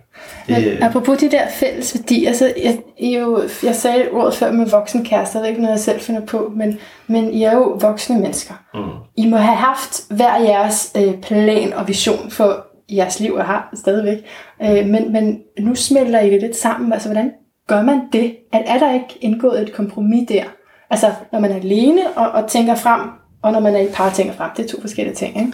[0.49, 4.53] Men Det, apropos de der fælles værdier, så jeg, I jo, jeg sagde ordet før
[4.53, 7.79] med voksenkærester, det er ikke noget, jeg selv finder på, men, men I er jo
[7.81, 8.55] voksne mennesker.
[8.75, 8.81] Mm.
[9.17, 13.71] I må have haft hver jeres øh, plan og vision for jeres liv, og har
[13.75, 14.19] stadigvæk.
[14.63, 16.93] Øh, men, men nu smelter I det lidt sammen.
[16.93, 17.33] Altså, hvordan
[17.67, 18.37] gør man det?
[18.53, 20.45] Er, er der ikke indgået et kompromis der?
[20.91, 23.01] Altså, når man er alene og, og tænker frem,
[23.43, 24.51] og når man er i par og tænker frem.
[24.57, 25.53] Det er to forskellige ting, ikke?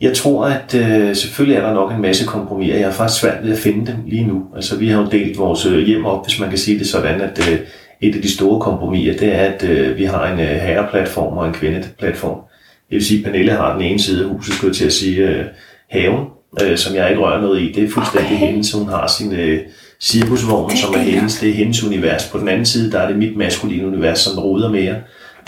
[0.00, 2.76] Jeg tror, at øh, selvfølgelig er der nok en masse kompromiser.
[2.76, 4.42] Jeg har faktisk svært ved at finde dem lige nu.
[4.56, 7.20] Altså, vi har jo delt vores øh, hjem op, hvis man kan sige det sådan,
[7.20, 7.58] at øh,
[8.00, 11.46] et af de store kompromiser, det er, at øh, vi har en øh, herreplatform og
[11.46, 12.36] en kvindeplatform.
[12.90, 15.16] Det vil sige, at Pernille har den ene side af huset, skulle til at sige,
[15.28, 15.44] øh,
[15.90, 16.24] haven,
[16.62, 17.72] øh, som jeg ikke rører noget i.
[17.72, 18.46] Det er fuldstændig Okay.
[18.46, 18.72] hendes.
[18.72, 19.60] Hun har sin øh,
[20.00, 21.40] cirkusvogn, som er hendes.
[21.40, 22.28] Det er hendes univers.
[22.32, 24.94] På den anden side, der er det mit maskuline univers, som roder mere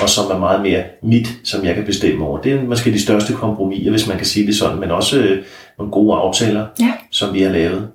[0.02, 2.40] og som er meget mere mit, som jeg kan bestemme over.
[2.40, 5.38] Det er måske de største kompromiser, hvis man kan sige det sådan, men også øh,
[5.78, 6.92] nogle gode aftaler, Ja.
[7.10, 7.88] som vi har lavet.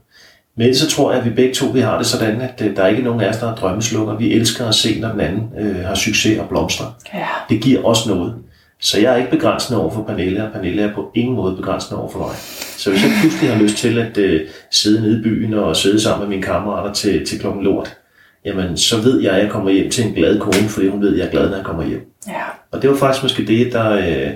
[0.58, 2.84] Men så tror jeg, at vi begge to vi har det sådan, at øh, der
[2.84, 4.18] er ikke nogen af os, der er drømmeslukker.
[4.18, 6.86] Vi elsker at se, når den anden øh, har succes og blomstrer.
[7.14, 7.28] Ja.
[7.50, 8.34] Det giver os noget.
[8.80, 12.02] Så jeg er ikke begrænsende over for Pernille, og Pernille er på ingen måde begrænsende
[12.02, 12.36] over for mig.
[12.78, 14.42] Så hvis jeg pludselig har lyst til at øh,
[14.72, 17.98] sidde nede i byen og sidde sammen med mine kammerater til, til klokken lort,
[18.46, 21.14] jamen så ved jeg, at jeg kommer hjem til en glad kone, fordi hun ved,
[21.14, 22.12] at jeg er glad, når jeg kommer hjem.
[22.28, 22.44] Ja.
[22.72, 24.32] Og det var faktisk måske det, der, øh,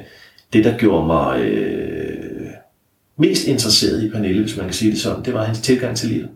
[0.54, 2.48] det, der gjorde mig øh,
[3.18, 6.10] mest interesseret i Pernille, hvis man kan sige det sådan, det var hans tilgang til
[6.10, 6.30] livet.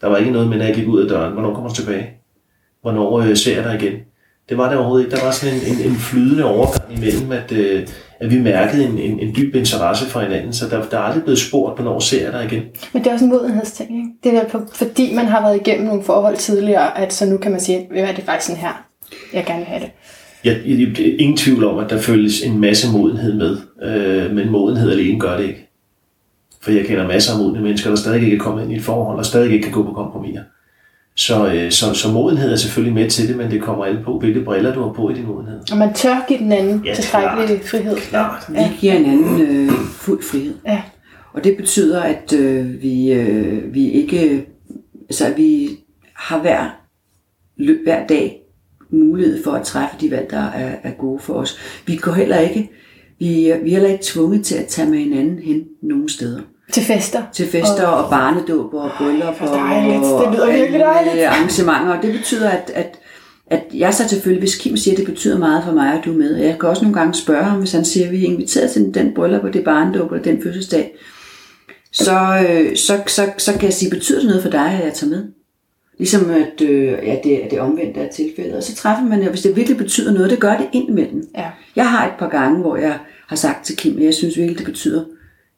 [0.00, 2.10] Der var ikke noget med, når jeg gik ud af døren, hvornår kommer du tilbage?
[2.82, 4.00] Hvornår øh, ser jeg dig igen?
[4.48, 5.16] Det var der overhovedet ikke.
[5.16, 7.86] Der var sådan en, en, en flydende overgang imellem, at, øh,
[8.20, 11.22] at vi mærkede en, en, en dyb interesse for hinanden, så der, der er aldrig
[11.22, 12.62] blevet spurgt, hvornår ser jeg dig igen.
[12.92, 14.10] Men det er også en modenhedsting, ikke?
[14.24, 17.36] Det er vel på, fordi man har været igennem nogle forhold tidligere, at så nu
[17.36, 18.86] kan man sige, hvad er det faktisk sådan her,
[19.32, 19.90] jeg gerne vil have det.
[20.44, 24.50] Jeg, jeg, jeg, ingen tvivl om, at der følges en masse modenhed med, øh, men
[24.50, 25.68] modenhed alene gør det ikke.
[26.60, 28.82] For jeg kender masser af modne mennesker, der stadig ikke er kommet ind i et
[28.82, 30.42] forhold, og stadig ikke kan gå på kompromiser.
[31.18, 34.18] Så, øh, så, så modenhed er selvfølgelig med til det, men det kommer an på,
[34.18, 35.60] hvilke briller du har på i din modenhed.
[35.72, 37.68] Og man tør give den anden Ja, tilstrækkelig klart.
[37.70, 37.96] frihed.
[37.96, 38.44] Klart.
[38.48, 40.54] Vi giver hinanden øh, fuld frihed.
[40.66, 40.82] Ja.
[41.32, 44.46] Og det betyder, at øh, vi, øh, vi ikke,
[45.08, 45.68] altså at vi
[46.14, 46.64] har hver,
[47.60, 48.40] lø- hver dag
[48.90, 51.58] mulighed for at træffe de valg, der er, er gode for os.
[51.86, 52.70] Vi går heller ikke,
[53.18, 56.40] vi, er- vi er heller ikke tvunget til at tage med hinanden hen nogen steder.
[56.72, 57.22] Til fester.
[57.32, 60.02] Til fester og, og barnedåb og bryllup hvor og, dejligt.
[60.02, 61.26] Det og lyder virkelig mulige dejligt.
[61.26, 61.96] arrangementer.
[61.96, 62.98] Og det betyder, at, at,
[63.46, 66.12] at jeg så selvfølgelig, hvis Kim siger, at det betyder meget for mig, at du
[66.12, 66.36] er med.
[66.36, 68.94] Jeg kan også nogle gange spørge ham, hvis han siger, at vi er inviteret til
[68.94, 70.94] den bryllup og det barnedåb og den fødselsdag.
[71.92, 74.94] Så, øh, så, så, så kan jeg sige, betyder det noget for dig, at jeg
[74.94, 75.24] tager med?
[75.98, 78.54] Ligesom at, øh, ja, det, at det omvendte er tilfældet.
[78.54, 81.22] Og så træffer man, ja, hvis det virkelig betyder noget, det gør det indimellem.
[81.36, 81.46] Ja.
[81.76, 84.58] Jeg har et par gange, hvor jeg har sagt til Kim, at jeg synes virkelig,
[84.58, 85.04] det betyder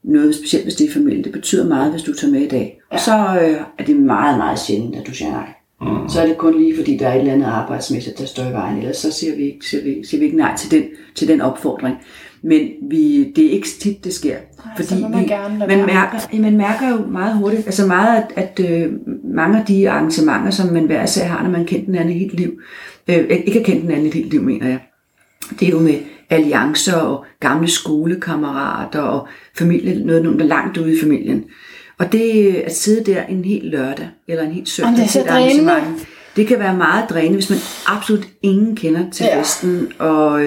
[0.03, 1.25] noget, specielt hvis det er familie.
[1.25, 2.81] Det betyder meget, hvis du tager med i dag.
[2.91, 5.49] Og så øh, er det meget, meget sjældent, at du siger nej.
[5.81, 6.09] Mm.
[6.09, 8.53] Så er det kun lige, fordi der er et eller andet arbejdsmæssigt, der står i
[8.53, 8.79] vejen.
[8.79, 10.85] Ellers så siger vi ikke, siger vi, siger vi ikke nej til den,
[11.15, 11.97] til den opfordring.
[12.43, 14.37] Men vi, det er ikke tit, det sker.
[14.65, 18.59] Nej, må man vi, gerne man, mærker, man mærker jo meget hurtigt, altså meget, at,
[18.61, 18.93] at øh,
[19.25, 22.35] mange af de arrangementer, som man hver især har, når man kendt den anden helt
[22.35, 22.61] liv,
[23.09, 24.79] øh, ikke har kendt den anden i helt liv, mener jeg,
[25.61, 25.95] det er jo med
[26.31, 29.29] alliancer og gamle skolekammerater og
[29.59, 31.45] familie, noget, noget der er langt ude i familien.
[31.99, 35.21] Og det at sidde der en hel lørdag eller en helt søndag det er til
[35.21, 39.41] et arrangement, det kan være meget drænende, hvis man absolut ingen kender til Ja.
[39.41, 39.89] festen.
[39.99, 40.43] Og,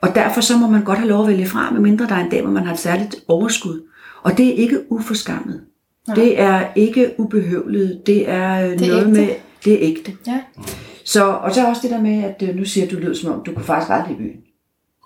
[0.00, 2.30] og derfor så må man godt have lov at vælge fra, medmindre der er en
[2.30, 3.80] dag, hvor man har et særligt overskud.
[4.22, 5.60] Og det er ikke uforskammet.
[6.16, 8.02] Det er ikke ubehøvlet.
[8.06, 9.10] Det er, det er noget ægte.
[9.20, 9.28] med,
[9.64, 10.12] det er ægte.
[10.26, 10.40] Ja.
[11.04, 13.42] Så, og så også det der med, at øh, nu siger du, lyder som om,
[13.46, 14.40] du kunne faktisk aldrig i byen.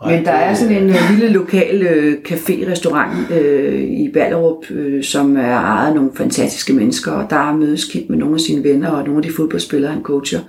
[0.06, 5.36] Men der er sådan en øh, lille lokal øh, café-restaurant øh, i Ballerup, øh, som
[5.36, 8.90] er ejet af nogle fantastiske mennesker, og der mødes Kim med nogle af sine venner
[8.90, 10.40] og nogle af de fodboldspillere, han coacher.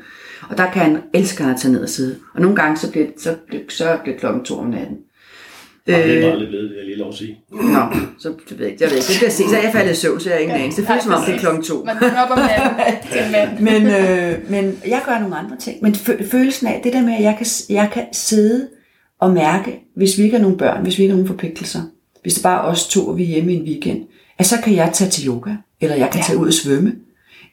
[0.49, 2.15] Og der kan han elske at tage ned og sidde.
[2.33, 4.97] Og nogle gange så bliver, så bliver, så bliver klokken to om natten.
[5.87, 7.37] Og det er Øh, aldrig blevet, det er lige lov at sige.
[7.51, 7.79] Nå,
[8.19, 8.83] så det ved jeg ikke.
[8.83, 9.07] Jeg ved ikke.
[9.07, 9.49] Det bliver set.
[9.49, 10.81] Så er jeg faldet i søvn, så jeg har ingen anelse.
[10.81, 11.83] Det føles som om, det er klokken to.
[11.85, 13.65] Man er op om natten.
[13.69, 15.77] Men, øh, men jeg gør nogle andre ting.
[15.81, 18.67] Men fø- følelsen af det der med, at jeg kan, jeg kan sidde
[19.21, 21.81] og mærke, hvis vi ikke har nogen børn, hvis vi ikke har nogen forpligtelser,
[22.21, 24.01] hvis det bare er os to, og vi er hjemme i en weekend,
[24.37, 25.51] at så kan jeg tage til yoga,
[25.81, 26.93] eller jeg kan tage ud og svømme,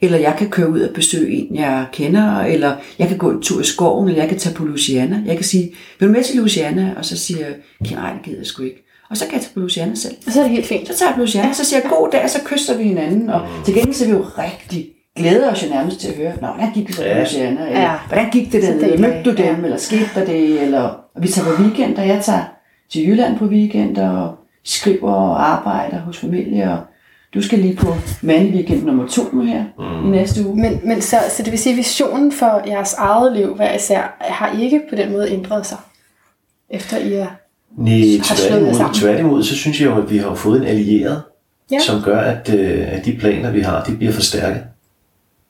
[0.00, 3.42] eller jeg kan køre ud og besøge en, jeg kender, eller jeg kan gå en
[3.42, 5.22] tur i skoven, eller jeg kan tage på Louisiana.
[5.26, 6.94] Jeg kan sige, vil du med til Louisiana?
[6.96, 7.54] Og så siger jeg,
[7.84, 8.88] "Kim, nej, det gider jeg sgu ikke.
[9.10, 10.14] Og så kan jeg tage på Louisiana selv.
[10.26, 10.88] Og så er det helt fint.
[10.88, 13.30] Så tager jeg Louisiana, og så siger jeg god dag, og så kysser vi hinanden.
[13.30, 16.32] Og til gengæld så er vi jo rigtig glæder os jo nærmest til at høre,
[16.40, 17.14] Nå, hvordan gik det så på Ja.
[17.16, 17.66] Louisiana?
[17.66, 17.92] Eller, Ja.
[18.08, 19.38] hvordan gik det deler Mødte du dem?
[19.46, 19.56] ja.
[19.64, 20.62] Eller skete der det?
[20.62, 22.44] Eller, og vi tager på weekend, og jeg tager
[22.90, 24.34] til Jylland på weekend, og
[24.64, 26.72] skriver og arbejder hos familie.
[26.72, 26.78] Og
[27.34, 30.06] du skal lige på mandweekend nummer to nu her mm.
[30.06, 30.60] i næste uge.
[30.60, 34.16] Men, men så, så det vil sige, at visionen for jeres eget liv hver især,
[34.20, 35.78] har I ikke på den måde ændret sig?
[36.70, 37.26] Efter I er...
[37.76, 37.92] Nej,
[38.28, 41.22] har tværtimod, tværtimod, så synes jeg jo, at vi har fået en allieret,
[41.70, 41.76] Ja.
[41.76, 41.80] ja.
[41.80, 44.62] som gør, at, øh, at de planer, vi har, de bliver forstærket.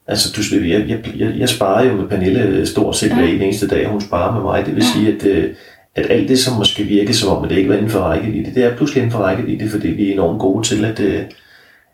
[0.07, 3.85] Altså, du, jeg, jeg, jeg, jeg sparer jo med Pernille stort set hver eneste dag,
[3.85, 4.65] og hun sparer med mig.
[4.65, 5.55] Det vil sige, at, øh,
[5.95, 8.55] at alt det, som måske virker som om, at det ikke var inden for rækkevidde,
[8.55, 11.23] det er pludselig inden for rækkevidde, fordi vi er enormt gode til at, øh,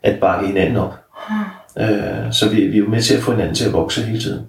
[0.02, 0.94] at bakke hinanden op.
[1.78, 4.20] Øh, så vi, vi er jo med til at få hinanden til at vokse hele
[4.20, 4.46] tiden.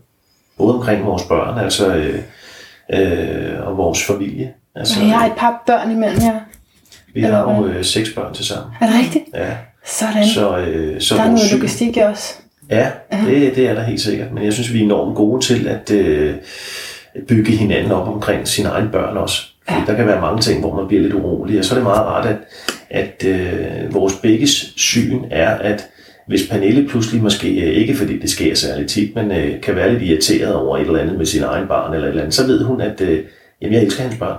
[0.57, 2.20] Både omkring vores børn, altså, øh,
[2.93, 4.53] øh, og vores familie.
[4.76, 6.39] Altså, Men jeg har et par børn imellem jer.
[7.14, 8.74] vi har jo øh, seks børn til sammen.
[8.82, 9.26] Er det rigtigt?
[9.34, 9.55] Ja.
[9.86, 10.26] Sådan.
[10.26, 12.41] Så, øh, så der er vores noget logistik også.
[12.72, 14.32] Ja, det, det er der helt sikkert.
[14.34, 16.36] Men jeg synes, vi er enormt gode til at øh,
[17.28, 19.41] bygge hinanden op omkring sine egne børn også.
[19.69, 21.59] Fordi der kan være mange ting, hvor man bliver lidt urolig.
[21.59, 22.38] Og så er det meget rart, at,
[22.89, 25.88] at øh, vores begges syn er, at
[26.28, 29.91] hvis Pernille pludselig måske, øh, ikke fordi det sker særligt tit, men øh, kan være
[29.93, 32.47] lidt irriteret over et eller andet med sin egen barn eller et eller andet, så
[32.47, 33.19] ved hun, at øh,
[33.61, 34.38] jamen, jeg elsker hendes børn.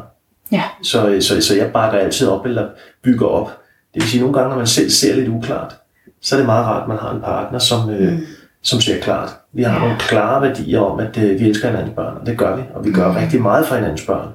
[0.52, 0.62] Ja.
[0.82, 2.68] Så, øh, så, så jeg bakker altid op eller
[3.04, 3.46] bygger op.
[3.94, 5.74] Det vil sige, at nogle gange, når man selv ser lidt uklart,
[6.22, 8.26] så er det meget rart, at man har en partner, som, øh, mm.
[8.62, 9.28] som ser klart.
[9.52, 9.78] Vi har ja.
[9.78, 12.62] nogle klare værdier om, at øh, vi elsker hinandens børn, og det gør vi.
[12.74, 13.16] Og vi gør mm.
[13.16, 14.28] rigtig meget for hinandens børn.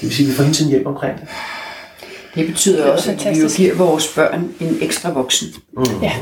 [0.00, 1.28] Det vil sige, at vi får hele tiden hjælp omkring det.
[2.34, 5.48] Det betyder Det også, at vi jo giver vores børn en ekstra voksen.
[6.02, 6.12] Ja.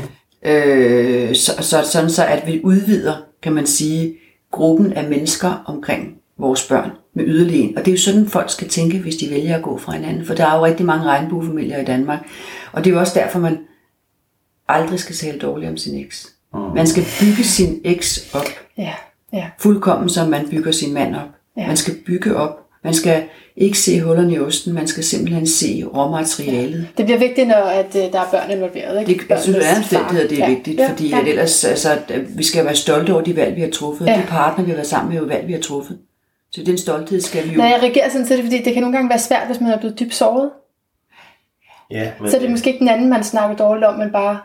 [0.45, 4.15] Øh, så, så, sådan så, at vi udvider, kan man sige,
[4.51, 7.73] gruppen af mennesker omkring vores børn med yderligere.
[7.77, 10.25] Og det er jo sådan, folk skal tænke, hvis de vælger at gå fra hinanden.
[10.25, 12.19] For der er jo rigtig mange regnbuefamilier i Danmark.
[12.71, 13.57] Og det er jo også derfor, man
[14.67, 16.27] aldrig skal tale dårligt om sin eks.
[16.75, 18.47] Man skal bygge sin eks op
[18.77, 18.93] Ja,
[19.33, 19.45] ja.
[19.59, 21.21] fuldkommen, som man bygger sin mand op.
[21.57, 21.61] Ja.
[21.61, 21.67] Ja.
[21.67, 22.59] Man skal bygge op.
[22.83, 23.23] Man skal
[23.55, 26.87] ikke se hullerne i osten, man skal simpelthen se råmaterialet.
[26.97, 28.99] Det bliver vigtigt, når at, øh, der er børn involveret.
[28.99, 29.23] Ikke?
[29.23, 30.49] Det, jeg synes, er omstændighed, det er ja.
[30.49, 30.89] vigtigt, ja.
[30.89, 31.19] fordi ja.
[31.19, 34.05] at ellers, altså, at vi skal være stolte over de valg, vi har truffet.
[34.05, 34.11] Ja.
[34.11, 34.21] Ja.
[34.21, 35.97] De partner, vi har været sammen med, er jo valg, vi har truffet.
[36.51, 37.57] Så den stolthed skal vi jo...
[37.57, 39.71] Når jeg reagerer sådan til det, fordi det kan nogle gange være svært, hvis man
[39.71, 40.49] er blevet dybt såret.
[41.91, 44.39] Ja, men, Så er det måske ikke den anden, man snakker dårligt om, men bare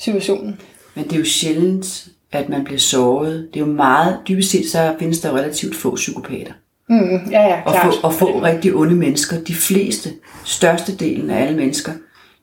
[0.00, 0.60] situationen.
[0.94, 3.48] Men det er jo sjældent, at man bliver såret.
[3.54, 4.18] Det er jo meget...
[4.28, 6.52] Dybest set, så findes der relativt få psykopater.
[6.88, 7.94] Mm, ja, ja, Og klart.
[7.94, 9.40] få, og få rigtig onde mennesker.
[9.40, 10.10] De fleste,
[10.44, 11.92] størstedelen af alle mennesker,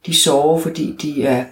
[0.06, 1.44] de sover, fordi de er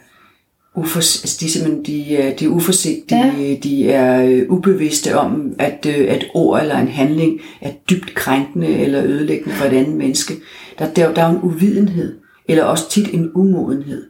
[0.75, 3.55] ufors, altså de, simpelthen, de, er, de er uforsigtige, ja.
[3.63, 8.67] de er øh, ubevidste om, at øh, at ord eller en handling er dybt krænkende
[8.67, 10.33] eller ødelæggende for et andet menneske.
[10.79, 14.07] Der, der, der er jo en uvidenhed, eller også tit en umodenhed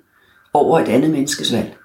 [0.54, 1.76] over et andet menneskes valg.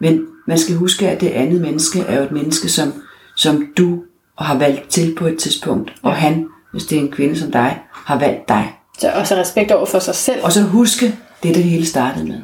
[0.00, 2.92] Men man skal huske, at det andet menneske er jo et menneske, som,
[3.36, 4.02] som du
[4.38, 7.80] har valgt til på et tidspunkt, og han, hvis det er en kvinde som dig,
[7.92, 8.72] har valgt dig.
[8.98, 10.44] Så også respekt over for sig selv.
[10.44, 12.40] Og så huske det, det hele startede med.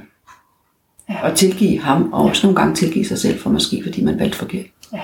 [1.11, 1.31] Ja.
[1.31, 4.39] Og tilgive ham, og også nogle gange tilgive sig selv, for måske fordi man valgte
[4.39, 4.67] forkert.
[4.93, 4.97] Ja.
[4.97, 5.03] Ja.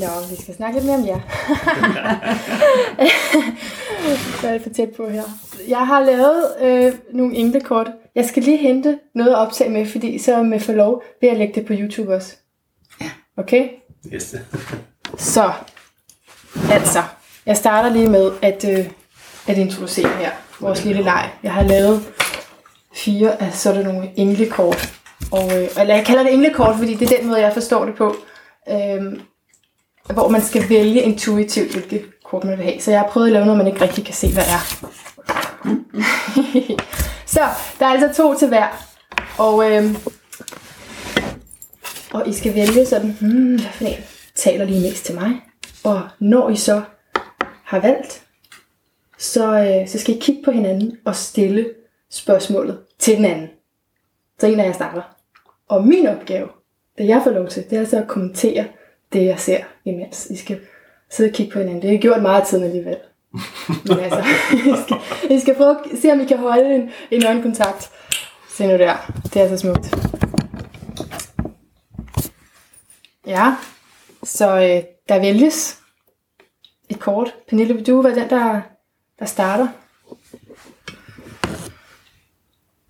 [0.00, 1.20] Nå, vi skal snakke lidt mere om jer.
[4.40, 5.22] Så er det for tæt på her.
[5.68, 7.86] Jeg har lavet øh, nogle englekort.
[8.14, 11.54] Jeg skal lige hente noget at optage med, fordi så med forlov vil jeg lægge
[11.54, 12.36] det på YouTube også.
[13.00, 13.10] Ja.
[13.36, 13.68] Okay?
[14.12, 14.34] Yes.
[15.34, 15.52] Så,
[16.70, 17.02] altså,
[17.46, 18.90] jeg starter lige med at, øh,
[19.48, 20.30] at introducere her
[20.60, 21.30] vores lille leg.
[21.42, 22.02] Jeg har lavet
[22.94, 24.92] fire af sådan nogle englekort.
[25.32, 27.94] Og, øh, eller jeg kalder det englekort, fordi det er den måde, jeg forstår det
[27.94, 28.16] på.
[28.70, 29.20] Øh,
[30.12, 32.80] hvor man skal vælge intuitivt, hvilke kort man vil have.
[32.80, 34.88] Så jeg har prøvet at lave noget, man ikke rigtig kan se, hvad er.
[37.34, 37.40] Så,
[37.78, 38.66] der er altså to til hver.
[39.38, 39.94] Og, øh,
[42.12, 43.94] og I skal vælge sådan, hmm, hvad for en
[44.34, 45.30] taler lige mest til mig.
[45.84, 46.82] Og når I så
[47.64, 48.22] har valgt,
[49.18, 51.70] så, øh, så skal I kigge på hinanden og stille
[52.10, 53.48] spørgsmålet til den anden.
[54.38, 55.02] Så en af jer starter.
[55.68, 56.48] Og min opgave,
[56.98, 58.64] det jeg får lov til, det er altså at kommentere
[59.12, 60.26] det, jeg ser imens.
[60.26, 60.60] I skal
[61.10, 61.82] sidde og kigge på hinanden.
[61.82, 62.96] Det har jeg gjort meget tiden alligevel.
[63.86, 64.96] Men altså, I skal,
[65.36, 67.90] I skal prøve at se, om I kan holde en, en øjenkontakt.
[68.48, 69.12] Se nu der.
[69.34, 69.94] Det er så smukt.
[73.26, 73.54] Ja,
[74.22, 75.78] så øh, der vælges
[76.88, 77.34] et kort.
[77.48, 78.60] Pernille, vil du være den, der,
[79.18, 79.68] der starter?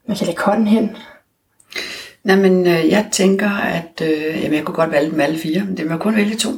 [0.06, 0.96] Man kan lægge hånden hen.
[2.28, 5.64] Nej, men øh, jeg tænker, at øh, jamen, jeg kunne godt vælge dem alle fire,
[5.64, 6.50] men det må jeg kun vælge to.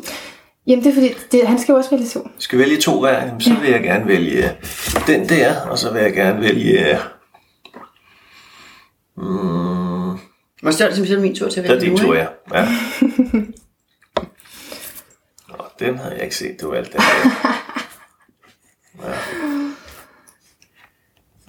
[0.66, 2.28] Jamen, det er fordi, det, han skal jo også vælge to.
[2.38, 4.52] Skal vælge to hver, jamen, så vil jeg gerne vælge
[5.06, 6.98] den der, og så vil jeg gerne vælge...
[9.16, 10.18] Mm,
[10.62, 12.26] Hvor større det som min tur til at der er vælge din tur, ja.
[12.54, 12.68] ja.
[15.48, 17.30] Og den havde jeg ikke set, det var alt det der.
[19.08, 19.14] Ja.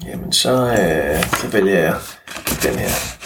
[0.05, 1.95] Jamen, så, øh, så vælger jeg
[2.63, 3.20] den her.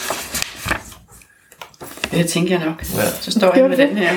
[2.13, 2.81] Ja, det tænker jeg nok.
[2.81, 3.09] Ja.
[3.21, 4.11] Så står jeg med du den her.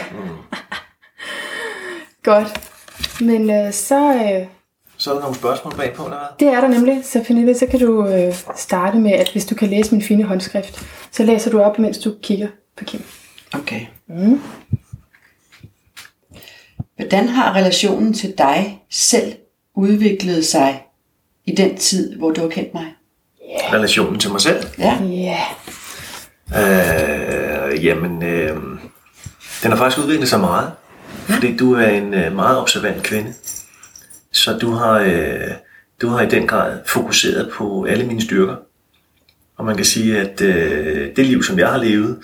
[2.22, 2.60] Godt.
[3.20, 4.46] Men øh, så, øh,
[4.96, 6.48] Så er der nogle spørgsmål bagpå, eller hvad?
[6.48, 7.00] det er der nemlig.
[7.04, 10.24] Så Pernille, så kan du øh, starte med, at hvis du kan læse min fine
[10.24, 10.82] håndskrift,
[11.12, 13.02] så læser du op, mens du kigger på Kim.
[13.52, 13.80] Okay.
[14.08, 14.40] Mm.
[16.96, 19.34] Hvordan har relationen til dig selv
[19.74, 20.82] udviklet sig
[21.46, 22.86] i den tid, hvor du har kendt mig?
[23.72, 24.66] Relationen til mig selv?
[24.78, 24.98] Ja.
[25.02, 25.38] Ja.
[26.56, 28.56] Øh, jamen, øh,
[29.62, 30.72] den har faktisk udviklet sig meget.
[31.08, 33.34] Fordi du er en øh, meget observant kvinde.
[34.32, 35.50] Så du har, øh,
[36.02, 38.56] du har i den grad fokuseret på alle mine styrker.
[39.56, 42.18] Og man kan sige, at øh, det liv, som jeg har levet,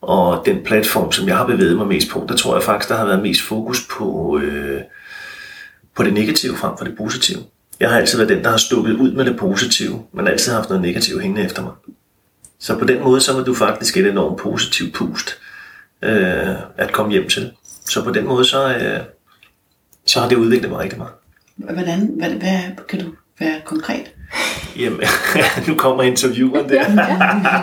[0.00, 2.96] og den platform, som jeg har bevæget mig mest på, der tror jeg faktisk, der
[2.96, 4.80] har været mest fokus på, øh,
[5.96, 7.38] på det negative frem for det positive.
[7.80, 10.68] Jeg har altid været den, der har stukket ud med det positive, men altid haft
[10.68, 11.72] noget negativt hængende efter mig.
[12.60, 15.38] Så på den måde, så var du faktisk et enormt positivt pust
[16.02, 17.52] øh, at komme hjem til.
[17.84, 19.00] Så på den måde, så, øh,
[20.06, 21.12] så har det udviklet mig rigtig meget.
[21.56, 24.12] Hvordan, hvad, hvad, kan du være konkret?
[24.78, 25.00] Jamen,
[25.68, 26.84] nu kommer intervieweren der.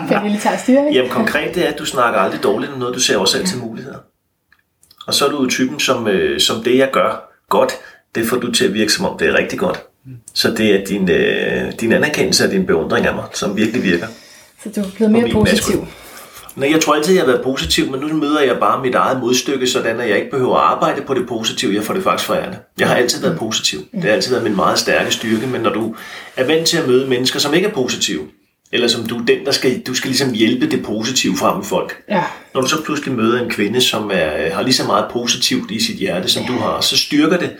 [0.08, 0.94] Pernille tager styring.
[0.94, 3.46] Jamen konkret det er, at du snakker aldrig dårligt om noget, du ser også selv
[3.46, 3.98] til muligheder.
[5.06, 7.72] Og så er du typen, som, øh, som det jeg gør godt,
[8.14, 9.80] det får du til at virke som om det er rigtig godt.
[10.34, 14.06] Så det er din, øh, din anerkendelse og din beundring af mig, som virkelig virker.
[14.74, 15.86] Så du er blevet mere positiv.
[16.56, 19.20] Nej, jeg tror altid, jeg har været positiv, men nu møder jeg bare mit eget
[19.20, 21.74] modstykke, sådan at jeg ikke behøver at arbejde på det positive.
[21.74, 22.58] Jeg får det faktisk forærende.
[22.78, 23.78] Jeg har altid været positiv.
[23.92, 25.94] Det har altid været min meget stærke styrke, men når du
[26.36, 28.22] er vant til at møde mennesker, som ikke er positive,
[28.72, 31.64] eller som du er den, der skal, du skal ligesom hjælpe det positive frem i
[31.64, 32.02] folk.
[32.08, 32.24] Ja.
[32.54, 35.80] Når du så pludselig møder en kvinde, som er, har lige så meget positivt i
[35.80, 37.50] sit hjerte, som du har, så styrker det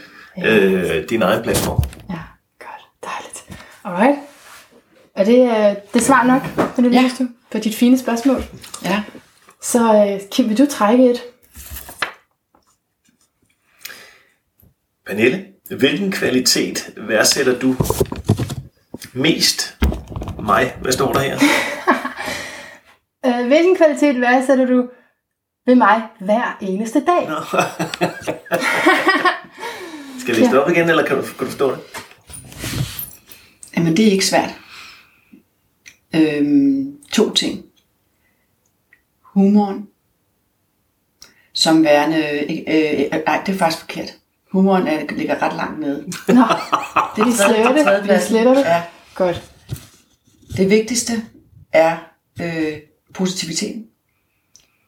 [0.47, 1.83] øh, din egen platform.
[2.11, 2.19] Ja,
[2.59, 2.83] godt.
[3.05, 3.63] Dejligt.
[3.85, 4.28] Alright.
[5.19, 6.43] Er det, øh, det svar nok,
[6.75, 7.11] Pernille Ja.
[7.21, 7.27] ja.
[7.51, 8.43] på dit fine spørgsmål?
[8.85, 9.03] Ja.
[9.63, 11.21] Så øh, Kim, vil du trække et?
[15.07, 15.45] Pernille,
[15.79, 17.77] hvilken kvalitet værdsætter du
[19.13, 19.77] mest
[20.43, 20.77] mig?
[20.83, 21.39] Hvad står der her?
[23.27, 24.89] Øh, hvilken kvalitet værdsætter du
[25.67, 27.29] ved mig hver eneste dag?
[30.21, 31.79] Skal jeg læse det op igen, eller kan du, kan du forstå det?
[33.77, 34.51] Jamen, det er ikke svært.
[36.15, 37.65] Øhm, to ting.
[39.23, 39.89] Humoren.
[41.53, 42.17] Som værende...
[42.17, 44.17] Øh, øh, nej, det er faktisk forkert.
[44.53, 46.05] Humoren er, ligger ret langt nede.
[46.29, 46.35] Nå,
[47.17, 48.15] det er de slette.
[48.15, 48.61] Vi sletter det.
[48.61, 48.83] Ja.
[49.15, 49.53] Godt.
[50.57, 51.13] Det vigtigste
[51.73, 51.97] er
[52.41, 52.79] øh,
[53.15, 53.87] positiviteten.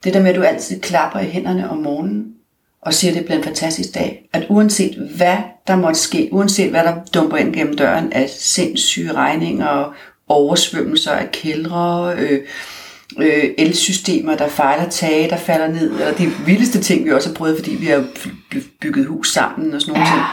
[0.04, 2.34] Det der med, at du altid klapper i hænderne om morgenen,
[2.82, 4.28] og siger, at det bliver en fantastisk dag.
[4.32, 9.12] At uanset hvad der måtte ske, uanset hvad der dumper ind gennem døren af sindssyge
[9.12, 9.94] regninger og
[10.30, 12.38] oversvømmelser af kældre, øh,
[13.18, 17.34] øh, elsystemer, der fejler tage, der falder ned, eller de vildeste ting, vi også har
[17.34, 18.04] prøvet, fordi vi har
[18.80, 20.14] bygget hus sammen og sådan nogle Ja.
[20.14, 20.24] ting.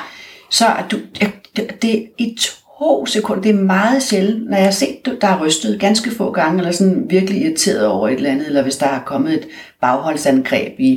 [0.49, 0.97] Så at du,
[1.55, 2.37] det, det er i
[2.77, 6.31] to sekunder, det er meget sjældent, når jeg har set, der er rystet ganske få
[6.31, 9.47] gange, eller sådan virkelig irriteret over et eller andet, eller hvis der er kommet et
[9.81, 10.91] bagholdsangreb i,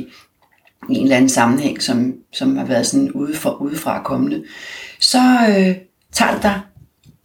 [0.89, 4.43] i en eller anden sammenhæng, som, som har været sådan udefra, udefra kommende,
[4.99, 5.75] så øh,
[6.11, 6.59] tager det dig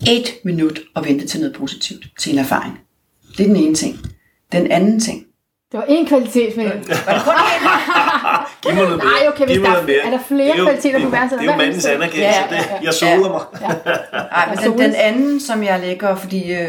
[0.08, 2.78] et minut at vente til noget positivt, til en erfaring.
[3.38, 3.98] Det er den ene ting.
[4.52, 5.22] Den anden ting.
[5.72, 6.66] Det var en kvalitet, men...
[6.66, 8.60] Var det kun én?
[8.62, 8.98] Giv mig noget mere.
[8.98, 9.96] Nej, okay, hvis der er- mere.
[9.96, 11.38] er der flere Det er jo- kvaliteter, du det- værdsætter?
[11.38, 11.96] Det er jo mandens er det?
[11.96, 12.40] anerkendelse.
[12.40, 12.76] Ja, ja, ja.
[12.78, 13.40] Det- Jeg soler mig.
[14.12, 16.68] Nej, men den, den anden, som jeg lægger, fordi øh,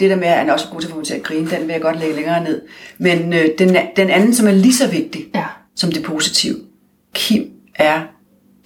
[0.00, 1.50] det der med, at han også er god til at få mig til at grine,
[1.50, 2.62] den vil jeg godt lægge længere ned.
[2.98, 5.44] Men øh, den, den anden, som er lige så vigtig Ja.
[5.76, 6.56] som det positive,
[7.14, 8.00] Kim er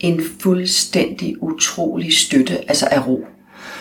[0.00, 3.24] en fuldstændig utrolig støtte, altså af ro.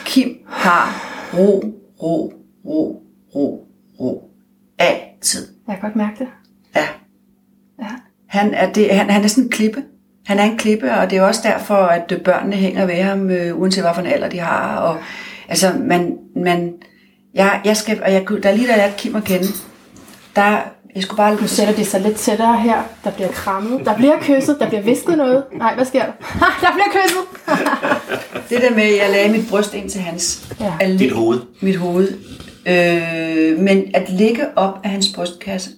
[0.10, 1.64] Kim har ro,
[2.04, 2.34] ro,
[2.66, 3.04] ro,
[3.36, 3.68] ro,
[4.00, 4.32] ro.
[4.80, 5.48] Altid.
[5.68, 6.28] Jeg kan godt mærke det.
[6.76, 6.88] Ja.
[7.80, 7.90] Ja.
[8.28, 9.84] Han er, det, han, han er sådan en klippe.
[10.26, 13.60] Han er en klippe, og det er også derfor, at børnene hænger ved ham, øh,
[13.60, 14.78] uanset hvad for en alder de har.
[14.78, 14.98] Og,
[15.50, 16.74] altså, man, man,
[17.34, 19.48] jeg, jeg skal, og jeg, der er lige da jeg lærte Kim at kende,
[20.36, 20.58] der,
[20.96, 21.36] jeg skulle bare...
[21.42, 22.84] Nu sætter de sig lidt tættere her.
[23.04, 23.86] Der bliver krammet.
[23.86, 24.58] Der bliver kysset.
[24.60, 25.44] Der bliver visket noget.
[25.54, 26.12] Nej, hvad sker der?
[26.20, 27.24] Ha, der bliver kysset!
[28.50, 30.54] Det der med, at jeg lagde mit bryst ind til hans...
[30.60, 30.74] Ja.
[30.80, 31.40] at Dit hoved.
[31.62, 32.08] Mit hoved.
[32.66, 35.70] Øh, men at ligge op af hans brystkasse,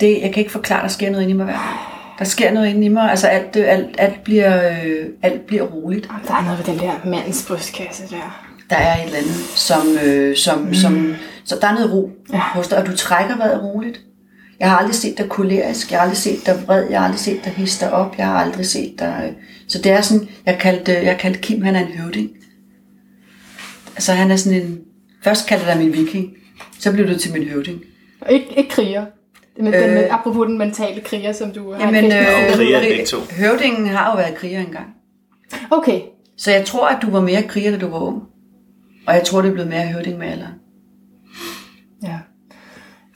[0.00, 1.98] det, jeg kan ikke forklare, der sker noget inde i mig hver dag.
[2.18, 5.62] Der sker noget inde i mig, altså alt, øh, alt, alt, bliver, øh, alt bliver
[5.62, 6.10] roligt.
[6.28, 8.44] Der er noget ved den der mandens brystkasse der.
[8.70, 10.74] Der er et eller andet, som, øh, som, mm.
[10.74, 11.14] som
[11.44, 12.40] så der er noget ro ja.
[12.40, 14.00] hos dig, og du trækker vejret roligt.
[14.60, 17.20] Jeg har aldrig set dig kolerisk, jeg har aldrig set dig vred, jeg har aldrig
[17.20, 19.24] set dig hisse dig op, jeg har aldrig set dig...
[19.26, 19.32] Øh,
[19.68, 22.30] så det er sådan, jeg kaldte, jeg kaldte Kim, han er en høvding.
[23.94, 24.80] Altså han er sådan en...
[25.24, 26.32] Først kaldte jeg dig min viking,
[26.78, 27.80] så blev du til min høvding.
[28.20, 29.04] Og ikke, ikke kriger.
[29.56, 29.94] Men den, Øh.
[29.94, 34.34] med, apropos den mentale kriger, som du har Jamen, øh, Kriger høvdingen har jo været
[34.34, 34.86] kriger engang.
[35.70, 36.00] Okay,
[36.36, 38.22] Så jeg tror, at du var mere kriger, da du var ung.
[39.06, 40.52] Og jeg tror, det er blevet mere høvding med alderen.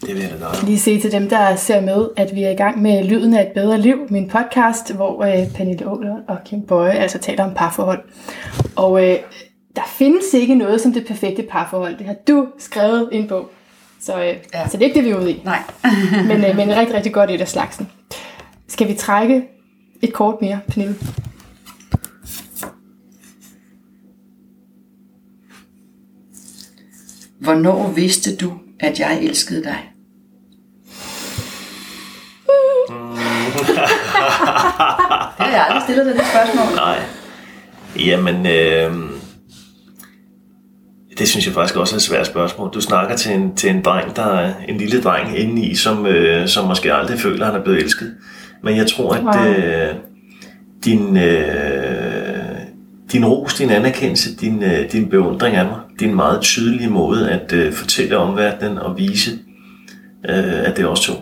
[0.07, 2.55] Det vil jeg da lige sige til dem, der ser med, at vi er i
[2.55, 6.63] gang med Lyden af et bedre liv, min podcast, hvor øh, Pernille Aaler og Kim
[6.63, 8.01] Bøje altså taler om parforhold.
[8.77, 9.17] Og øh,
[9.77, 11.99] der findes ikke noget som det perfekte parforhold.
[11.99, 13.51] Det har du skrevet i en bog.
[14.01, 14.35] Så, øh.
[14.55, 14.69] Ja.
[14.69, 15.43] så det er ikke det, vi er ude i.
[15.45, 15.59] Nej.
[16.29, 17.89] Men, øh, men rigtig, rigtig godt et af slagsen.
[18.69, 19.45] Skal vi trække
[20.03, 20.97] et kort mere, Pernille?
[27.41, 29.92] Hvornår vidste du, at jeg elskede dig?
[35.37, 36.77] det har jeg aldrig stillet dig det spørgsmål.
[36.77, 36.99] Nej.
[37.97, 38.93] Jamen, øh,
[41.19, 42.71] det synes jeg faktisk også er et svært spørgsmål.
[42.75, 46.49] Du snakker til en, til en dreng, der er en lille dreng indeni, som, øh,
[46.49, 48.15] som måske aldrig føler, at han er blevet elsket.
[48.63, 49.47] Men jeg tror, at Wow.
[49.47, 49.95] øh,
[50.85, 52.33] din, øh,
[53.13, 57.53] din ros, din anerkendelse, din, øh, din beundring af mig, din meget tydelige måde at
[57.53, 59.31] øh, fortælle omverdenen og vise,
[60.29, 61.13] øh, at det er os to.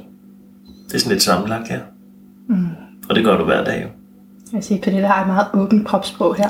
[0.88, 1.80] Det er sådan lidt sammenlagt her.
[2.50, 2.66] Mm.
[3.08, 3.88] Og det gør du hver dag jo.
[4.52, 6.48] Jeg siger, Pernille har et meget åbent kropssprog her.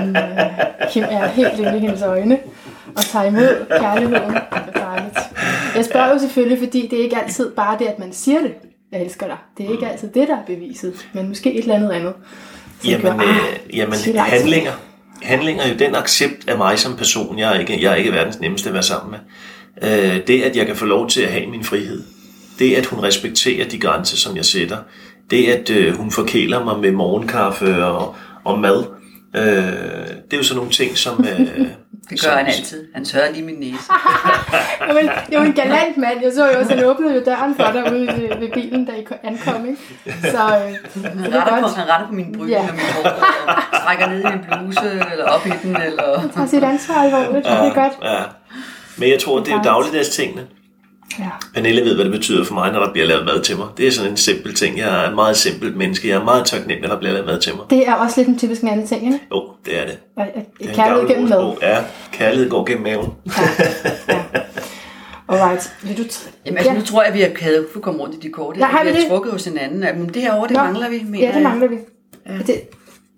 [0.00, 2.38] Men, øh, Kim er helt inde i hendes øjne
[2.96, 4.30] og tager imod kærligheden.
[4.34, 4.40] Det
[4.74, 5.18] er dejligt.
[5.76, 8.52] Jeg spørger jo selvfølgelig, fordi det er ikke altid bare det, at man siger det.
[8.92, 9.36] Jeg elsker dig.
[9.58, 12.12] Det er ikke altid det, der er beviset, men måske et eller andet andet.
[12.84, 14.72] Jamen, gør, øh, "Ah, jamen det altid." handlinger.
[15.22, 17.38] Handlinger er jo den accept af mig som person.
[17.38, 19.18] Jeg er ikke, jeg er ikke verdens nemmeste at være sammen med.
[19.90, 22.02] Øh, det, at jeg kan få lov til at have min frihed.
[22.58, 24.76] Det, at hun respekterer de grænser, som jeg sætter.
[25.30, 28.84] Det, at øh, hun forkæler mig med morgenkaffe og, og mad.
[29.36, 31.24] Øh, det er jo sådan nogle ting, som...
[31.24, 31.40] Øh,
[32.10, 32.84] Det gør han altid.
[32.94, 33.78] Han tørrer lige min næse.
[34.88, 36.22] Jamen, det er jo en galant mand.
[36.22, 38.92] Jeg så jo også, han åbnede jo døren for dig ude ved, ved bilen, da
[38.92, 39.66] I ankom.
[39.66, 39.80] Ikke?
[40.22, 42.54] Så, øh, så Han er retter, på, han retter på min bryg Ja.
[42.62, 42.68] ja.
[42.68, 46.28] og mit hår, og trækker ned i min bluse, eller op i den, eller...
[46.34, 47.44] Tager sit ansvar alvorligt.
[47.46, 47.92] Det er godt.
[48.02, 48.22] Ja.
[48.96, 50.46] Men jeg tror, det er jo dagligdags tingene.
[51.18, 51.28] Ja.
[51.54, 53.66] Pernille ved, hvad det betyder for mig, når der bliver lavet mad til mig.
[53.76, 54.78] Det er sådan en simpel ting.
[54.78, 56.08] Jeg er et meget simpelt menneske.
[56.08, 57.64] Jeg er meget taknemmelig, når der bliver lavet mad til mig.
[57.70, 59.20] Det er også lidt en typisk en anden ting, ikke?
[59.30, 59.98] Jo, det er det.
[60.16, 61.52] At- at- Det er en Kærlighed gennem mad.
[61.62, 61.78] Ja,
[62.12, 63.12] kærlighed går gennem maven.
[65.28, 65.72] Alright.
[65.82, 68.14] Vil du t- Jamen, altså, nu tror jeg, vi har kædet for at komme rundt
[68.14, 68.56] i de kort.
[68.56, 69.08] Ja, har vi vi har det?
[69.10, 69.80] trukket hos hinanden.
[69.80, 70.62] Men det her over, det Nå.
[70.62, 71.76] mangler vi, mener Ja, det mangler vi.
[72.26, 72.32] Ja.
[72.46, 72.60] Det,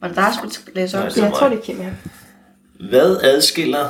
[0.01, 1.05] Var det dig, der skulle læse op?
[1.17, 1.87] Nej, jeg tror, det er Kim, ja.
[2.91, 3.89] Hvad adskiller,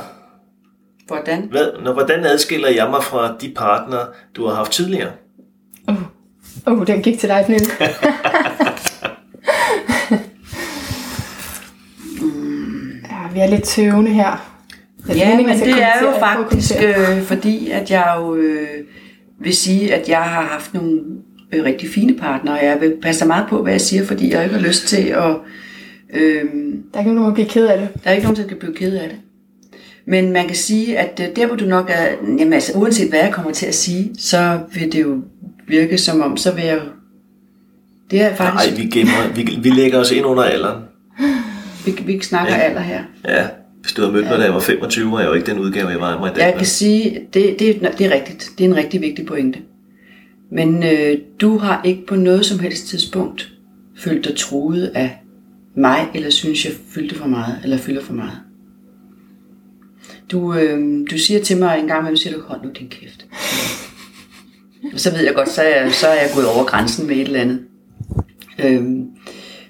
[1.11, 1.47] Hvordan?
[1.51, 4.05] hvad, når, hvordan adskiller jeg mig fra de partnere,
[4.35, 5.11] du har haft tidligere?
[5.87, 5.95] Åh,
[6.65, 7.67] oh, den gik til dig, Pernille.
[13.11, 14.57] ja, vi er lidt tøvende her.
[15.15, 18.67] Ja, men det er jo faktisk, øh, fordi at jeg jo øh,
[19.39, 21.01] vil sige, at jeg har haft nogle
[21.53, 24.43] øh, rigtig fine partnere, og jeg vil passe meget på, hvad jeg siger, fordi jeg
[24.43, 25.35] ikke har lyst til at...
[26.13, 26.43] Øh,
[26.93, 27.89] Der er ikke nogen, der må blive ked af det.
[28.03, 29.17] der er ikke nogen, der kan blive ked af det.
[30.11, 32.07] Men man kan sige, at øh, der hvor du nok er,
[32.39, 35.21] jamen altså uanset hvad jeg kommer til at sige, så vil det jo
[35.67, 36.79] virke som om, så vil jeg
[38.11, 40.83] det er faktisk, Nej, vi, gemmer, vi, vi lægger os ind under alderen.
[41.85, 42.61] vi, vi snakker Ja.
[42.61, 43.03] alder her.
[43.27, 43.47] Ja,
[43.81, 45.87] hvis du havde mødt mig, da jeg var 25, var jeg jo ikke den udgave,
[45.89, 46.45] jeg var mig i dag.
[46.45, 48.49] Jeg kan sige, det, det, det er rigtigt.
[48.57, 49.59] Det er en rigtig vigtig pointe.
[50.51, 53.51] Men øh, du har ikke på noget som helst tidspunkt
[53.97, 55.21] følt dig truet af
[55.75, 58.37] mig, eller synes jeg fyldte for meget, eller fylder for meget.
[60.31, 63.25] Du, øh, du siger til mig en gang imellem, siger du, hold nu din kæft.
[64.95, 67.21] Så ved jeg godt, så er, jeg, så er jeg gået over grænsen med et
[67.21, 67.65] eller andet.
[68.59, 69.05] Øhm,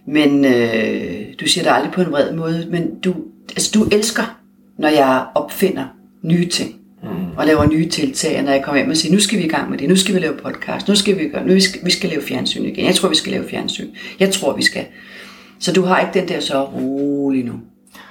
[0.08, 3.16] men øh, du siger det aldrig på en vred måde, men du,
[3.50, 4.40] altså, du elsker,
[4.78, 5.86] når jeg opfinder
[6.24, 6.76] nye ting.
[7.04, 7.10] Mm.
[7.38, 9.70] Og laver nye tiltag, når jeg kommer hjem og siger, nu skal vi i gang
[9.70, 11.92] med det, nu skal vi lave podcast, nu skal vi gøre, nu vi skal, vi
[11.92, 12.86] skal lave fjernsyn igen.
[12.86, 13.88] Jeg tror, vi skal lave fjernsyn.
[14.20, 14.86] Jeg tror, vi skal.
[15.60, 17.54] Så du har ikke den der så rolig nu.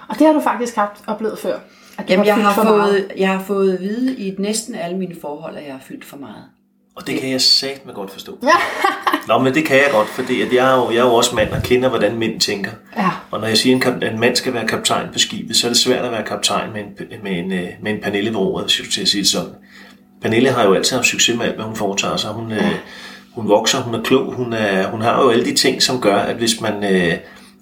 [0.09, 1.59] Og det har du faktisk haft oplevet før.
[2.09, 5.57] Du Jamen, jeg har, fået, jeg har fået at vide i næsten alle mine forhold,
[5.57, 6.44] at jeg har fyldt for meget.
[6.96, 8.38] Og det kan jeg satme godt forstå.
[9.28, 11.34] Nå, men det kan jeg godt, fordi at jeg, er jo, jeg er jo også
[11.34, 12.70] mand og kender, hvordan mænd tænker.
[12.96, 13.11] Ja.
[13.30, 15.78] Og når jeg siger, at en, mand skal være kaptajn på skibet, så er det
[15.78, 18.78] svært at være kaptajn med en, med en, øh, med en Pernille ved roret, hvis
[18.78, 19.55] jeg skulle til at sige det sådan.
[20.22, 22.30] Pernille har jo altid haft succes med alt, hvad hun foretager sig.
[22.30, 22.74] Hun, øh,
[23.34, 26.16] hun vokser, hun er klog, hun, er, hun har jo alle de ting, som gør,
[26.16, 27.14] at hvis man, øh,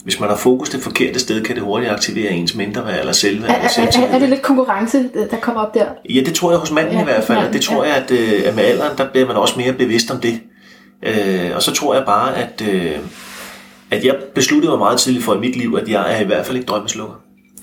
[0.09, 3.51] hvis man har fokus det forkerte sted, kan det hurtigt aktivere ens mindre eller selvværd.
[3.51, 5.87] Er, er, er, er det lidt konkurrence, der kommer op der?
[6.11, 7.39] Ja, det tror jeg hos manden Ja, i hvert fald.
[7.39, 7.91] manden, det tror ja.
[7.95, 10.41] jeg, at, øh, at med alderen, der bliver man også mere bevidst om det.
[11.03, 12.93] Øh, og så tror jeg bare, at, øh,
[13.91, 16.47] at jeg besluttede mig meget tidligt for i mit liv, at jeg er i hvert
[16.47, 17.15] fald ikke drømmeslukker.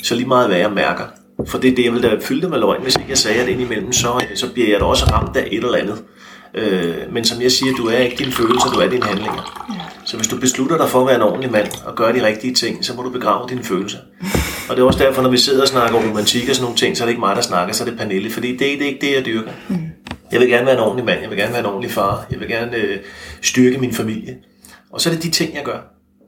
[0.03, 1.03] Så lige meget hvad jeg mærker.
[1.47, 3.49] For det er det, jeg vil da fylde med løgn, hvis ikke jeg sagde det
[3.49, 6.03] indimellem, så, øh, så bliver jeg da også ramt af et eller andet.
[6.55, 9.65] Øh, men som jeg siger, du er ikke dine følelser, du er dine handlinger.
[10.05, 12.53] Så hvis du beslutter dig for at være en ordentlig mand og gøre de rigtige
[12.53, 13.97] ting, så må du begrave dine følelser.
[14.69, 16.97] Og det er også derfor, når vi sidder og snakker romantik og sådan nogle ting,
[16.97, 18.31] så er det ikke mig, der snakker, så er det Pernille.
[18.31, 19.51] Fordi det, det er ikke det, jeg dyrker.
[20.31, 22.39] Jeg vil gerne være en ordentlig mand, jeg vil gerne være en ordentlig far, jeg
[22.39, 22.97] vil gerne øh,
[23.41, 24.37] styrke min familie.
[24.91, 25.79] Og så er det de ting, jeg gør.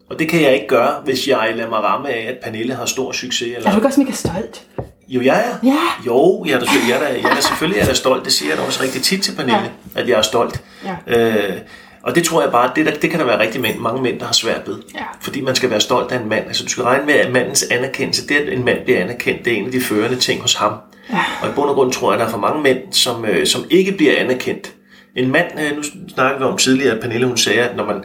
[0.10, 2.86] Og det kan jeg ikke gøre, hvis jeg lader mig ramme af, at Pernille har
[2.86, 3.56] stor succes.
[3.56, 3.68] Eller...
[3.68, 4.68] Er du ikke også mega stolt?
[5.08, 5.68] Jo, jeg er.
[5.68, 5.78] Ja.
[6.06, 8.26] Jo, jeg er, da, jeg, er da, jeg er da selvfølgelig jeg er da stolt.
[8.26, 10.02] Det siger jeg da også rigtig tit til Pernille, ja.
[10.02, 10.62] at jeg er stolt.
[11.08, 11.18] Ja.
[11.18, 11.58] Øh,
[12.04, 14.20] og det tror jeg bare, det, der, det kan der være rigtig mænd, mange mænd,
[14.20, 14.78] der har svært ved.
[14.96, 15.04] Ja.
[15.22, 16.48] Fordi man skal være stolt af en mand.
[16.48, 19.54] Altså du skal regne med, at mandens anerkendelse, det at en mand bliver anerkendt, det
[19.54, 20.74] er en af de førende ting hos ham.
[21.12, 21.24] Ja.
[21.42, 23.48] Og i bund og grund tror jeg, at der er for mange mænd, som, øh,
[23.48, 24.74] som ikke bliver anerkendt.
[25.16, 25.84] En mand, øh, nu
[26.14, 28.04] snakkede vi om tidligere, at Pernille hun sagde, at når man,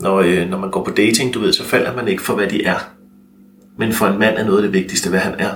[0.00, 2.46] når, øh, når man går på dating, du ved, så falder man ikke for, hvad
[2.46, 2.88] de er.
[3.78, 5.50] Men for en mand er noget af det vigtigste, hvad han er.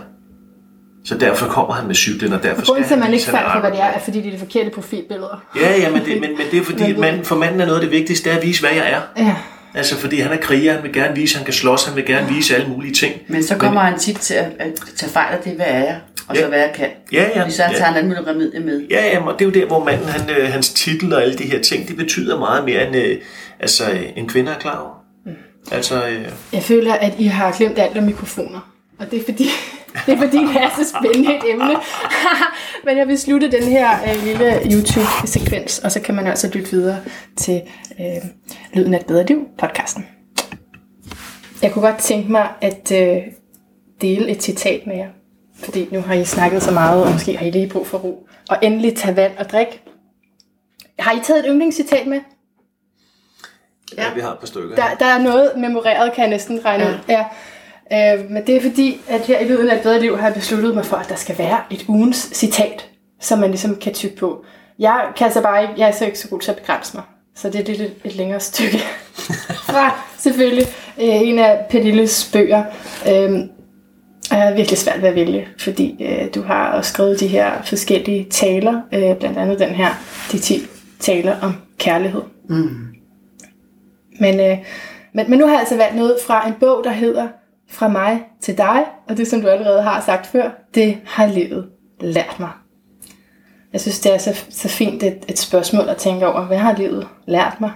[1.04, 3.52] Så derfor kommer han med cyklen, og derfor Grunden til, at man ikke han falder
[3.52, 5.42] for, hvad det er, er fordi det er de forkerte profilbilleder.
[5.60, 7.78] Ja, ja, men det, men, men det er fordi, at manden, for manden er noget
[7.80, 9.22] af det vigtigste, det er at vise, hvad jeg er.
[9.24, 9.34] Ja.
[9.74, 12.06] Altså, fordi han er kriger, han vil gerne vise, at han kan slås, han vil
[12.06, 13.12] gerne vise alle mulige ting.
[13.28, 16.00] Men så kommer han tit til at, at tage fejl af det, hvad er jeg,
[16.28, 16.48] og så Ja.
[16.48, 16.88] hvad jeg kan.
[17.12, 17.82] Ja, ja, Fordi så tager ja.
[17.84, 18.86] han alt muligt remedie med.
[18.90, 21.38] Ja, ja, og det er jo der, hvor manden, han, øh, hans titel og alle
[21.38, 23.16] de her ting, de betyder meget mere, end, øh,
[23.60, 25.02] altså, øh, en kvinde er klar over.
[25.72, 28.68] Altså, øh, Jeg føler, at I har glemt alt om mikrofoner.
[28.98, 29.48] Og det er fordi,
[30.06, 31.76] det er, fordi det er så spændende et emne.
[32.84, 36.70] Men jeg vil slutte den her øh, lille YouTube-sekvens, og så kan man altså lytte
[36.70, 37.00] videre
[37.36, 37.62] til
[38.00, 38.30] øh,
[38.74, 40.06] Lyden af et bedre liv, podcasten.
[41.62, 43.22] Jeg kunne godt tænke mig at øh,
[44.00, 45.08] dele et citat med jer.
[45.64, 48.26] Fordi nu har I snakket så meget, og måske har I lige brug for ro.
[48.48, 49.82] Og endelig tage vand og drik.
[50.98, 52.20] Har I taget et yndlingscitat med?
[53.96, 54.02] ja.
[54.02, 54.76] ja, vi har et par stykker.
[54.76, 56.98] Der, der er noget memoreret, kan jeg næsten regne ud.
[57.08, 57.24] Ja.
[57.92, 60.34] Øh, men det er fordi, at her i Lyden af et bedre liv har jeg
[60.34, 62.88] besluttet mig for, at der skal være et ugens citat,
[63.20, 64.44] som man ligesom kan tykke på.
[64.78, 67.04] Jeg kan altså bare ikke, jeg er så ikke så god til at begrænse mig.
[67.34, 68.78] Så det er lidt et, et længere stykke
[69.70, 70.66] fra selvfølgelig
[70.98, 72.64] øh, en af Pernilles bøger.
[73.08, 73.40] Øh,
[74.30, 78.26] er virkelig svært ved at vælge, fordi øh, du har også skrevet de her forskellige
[78.30, 79.90] taler, øh, blandt andet den her,
[80.32, 80.66] de 10
[81.00, 82.22] taler om kærlighed.
[82.48, 82.86] Mm.
[84.20, 84.58] Men, øh,
[85.12, 87.28] men, men nu har jeg altså valgt noget fra en bog, der hedder
[87.72, 91.70] fra mig til dig, og det som du allerede har sagt før, det har livet
[92.00, 92.50] lært mig.
[93.72, 96.76] Jeg synes, det er så, så fint et, et spørgsmål at tænke over, hvad har
[96.76, 97.72] livet lært mig?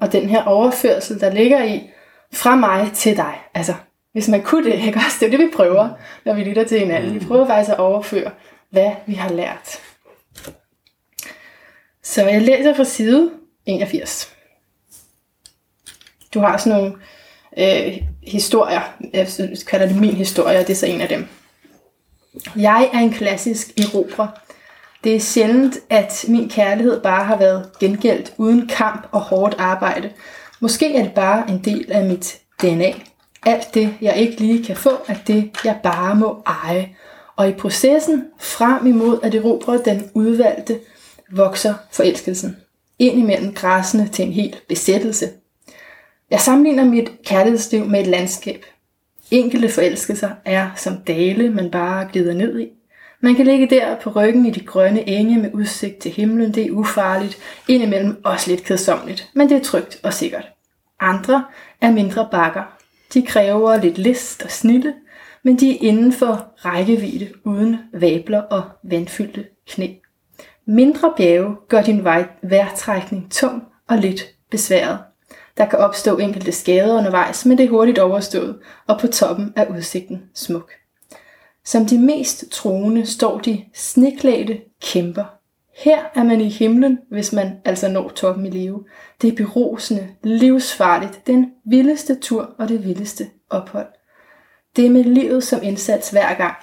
[0.00, 1.90] Og den her overførsel, der ligger i,
[2.32, 3.34] fra mig til dig.
[3.54, 3.74] Altså,
[4.12, 5.16] hvis man kunne det, ikke også?
[5.20, 5.88] Det er det, vi prøver,
[6.24, 7.14] når vi lytter til hinanden.
[7.14, 8.30] Vi prøver faktisk at overføre,
[8.70, 9.80] hvad vi har lært.
[12.02, 13.30] Så jeg læser fra side
[13.66, 14.34] 81.
[16.34, 16.96] Du har sådan nogle
[17.58, 18.80] øh, historier.
[19.12, 19.28] Jeg
[19.66, 21.26] kalder det min historie, og det er så en af dem.
[22.56, 24.28] Jeg er en klassisk erobrer.
[25.04, 30.10] Det er sjældent, at min kærlighed bare har været gengældt uden kamp og hårdt arbejde.
[30.60, 32.92] Måske er det bare en del af mit DNA.
[33.46, 36.88] Alt det, jeg ikke lige kan få, er det, jeg bare må eje.
[37.36, 40.80] Og i processen frem imod at erobre den udvalgte,
[41.30, 42.56] vokser forelskelsen.
[42.98, 45.28] Ind imellem græsene til en hel besættelse.
[46.30, 48.64] Jeg sammenligner mit kærlighedsliv med et landskab.
[49.30, 52.68] Enkelte forelskelser er som dale, man bare glider ned i.
[53.20, 56.54] Man kan ligge der på ryggen i de grønne enge med udsigt til himlen.
[56.54, 60.48] Det er ufarligt, indimellem også lidt kedsomligt, men det er trygt og sikkert.
[61.00, 61.44] Andre
[61.80, 62.62] er mindre bakker.
[63.14, 64.94] De kræver lidt list og snille,
[65.42, 69.88] men de er inden for rækkevidde uden vabler og vandfyldte knæ.
[70.66, 74.20] Mindre bjerge gør din vej vejrtrækning tung og lidt
[74.50, 74.98] besværet.
[75.58, 79.66] Der kan opstå enkelte skader undervejs, men det er hurtigt overstået, og på toppen er
[79.66, 80.72] udsigten smuk.
[81.64, 85.24] Som de mest troende står de sneklædte kæmper.
[85.76, 88.84] Her er man i himlen, hvis man altså når toppen i live.
[89.22, 93.86] Det er berusende, livsfarligt, den vildeste tur og det vildeste ophold.
[94.76, 96.54] Det er med livet som indsats hver gang.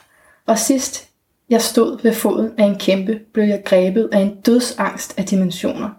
[0.45, 1.09] Og sidst
[1.49, 5.89] jeg stod ved foden af en kæmpe, blev jeg grebet af en dødsangst af dimensioner.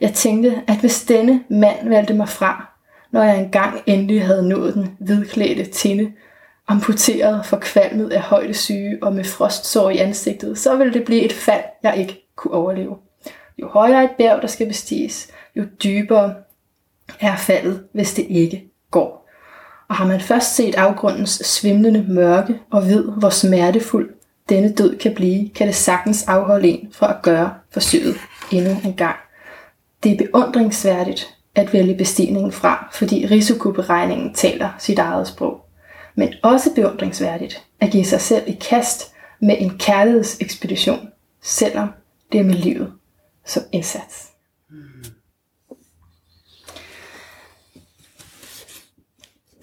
[0.00, 2.66] Jeg tænkte, at hvis denne mand valgte mig fra,
[3.10, 6.12] når jeg engang endelig havde nået den hvidklædte tinde,
[6.68, 11.64] amputeret, forkvalmet af højdesyge og med frostsår i ansigtet, så ville det blive et fald,
[11.82, 12.96] jeg ikke kunne overleve.
[13.58, 16.34] Jo højere et bjerg, der skal bestiges, jo dybere
[17.20, 19.28] er faldet, hvis det ikke går.
[19.88, 24.14] Og har man først set afgrundens svimlende mørke og ved, hvor smertefuld
[24.48, 28.16] denne død kan blive, kan det sagtens afholde en fra at gøre forsøget
[28.52, 29.16] endnu en gang.
[30.02, 35.60] Det er beundringsværdigt at vælge bestigningen fra, fordi risikoberegningen taler sit eget sprog.
[36.14, 41.08] Men også beundringsværdigt at give sig selv i kast med en kærlighedsekspedition,
[41.42, 41.88] selvom
[42.32, 42.92] det er med livet
[43.46, 44.26] som indsats.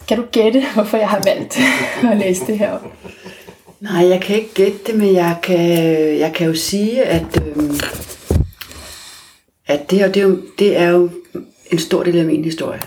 [0.08, 1.60] Kan du gætte, hvorfor jeg har valgt
[2.12, 2.94] at læse det her op?
[3.80, 5.60] Nej, jeg kan ikke gætte det, men jeg kan,
[6.20, 7.72] jeg kan jo sige, at, øhm,
[9.68, 11.10] at det, her, det, er jo, det er jo
[11.72, 12.82] en stor del af min historie.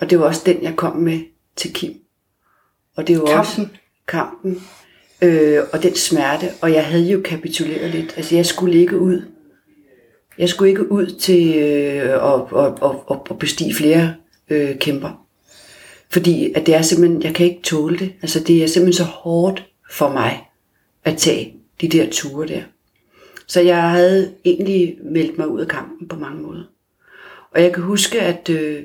[0.00, 1.20] Og det var også den, jeg kom med
[1.56, 1.94] til Kim.
[2.96, 3.38] Og det var Kampen.
[3.38, 3.66] også
[4.08, 4.62] kampen.
[5.22, 6.50] Øh, og den smerte.
[6.60, 8.14] Og jeg havde jo kapituleret lidt.
[8.16, 9.22] Altså, jeg skulle ikke ud.
[10.38, 14.14] Jeg skulle ikke ud til øh, at, at, at, at, at bestige flere
[14.50, 15.26] øh, kæmper.
[16.10, 18.12] Fordi at det er simpelthen, jeg kan ikke tåle det.
[18.22, 20.40] Altså det er simpelthen så hårdt for mig
[21.04, 22.62] at tage de der ture der.
[23.50, 26.62] Så jeg havde egentlig meldt mig ud af kampen på mange måder.
[27.50, 28.82] Og jeg kan huske, at øh,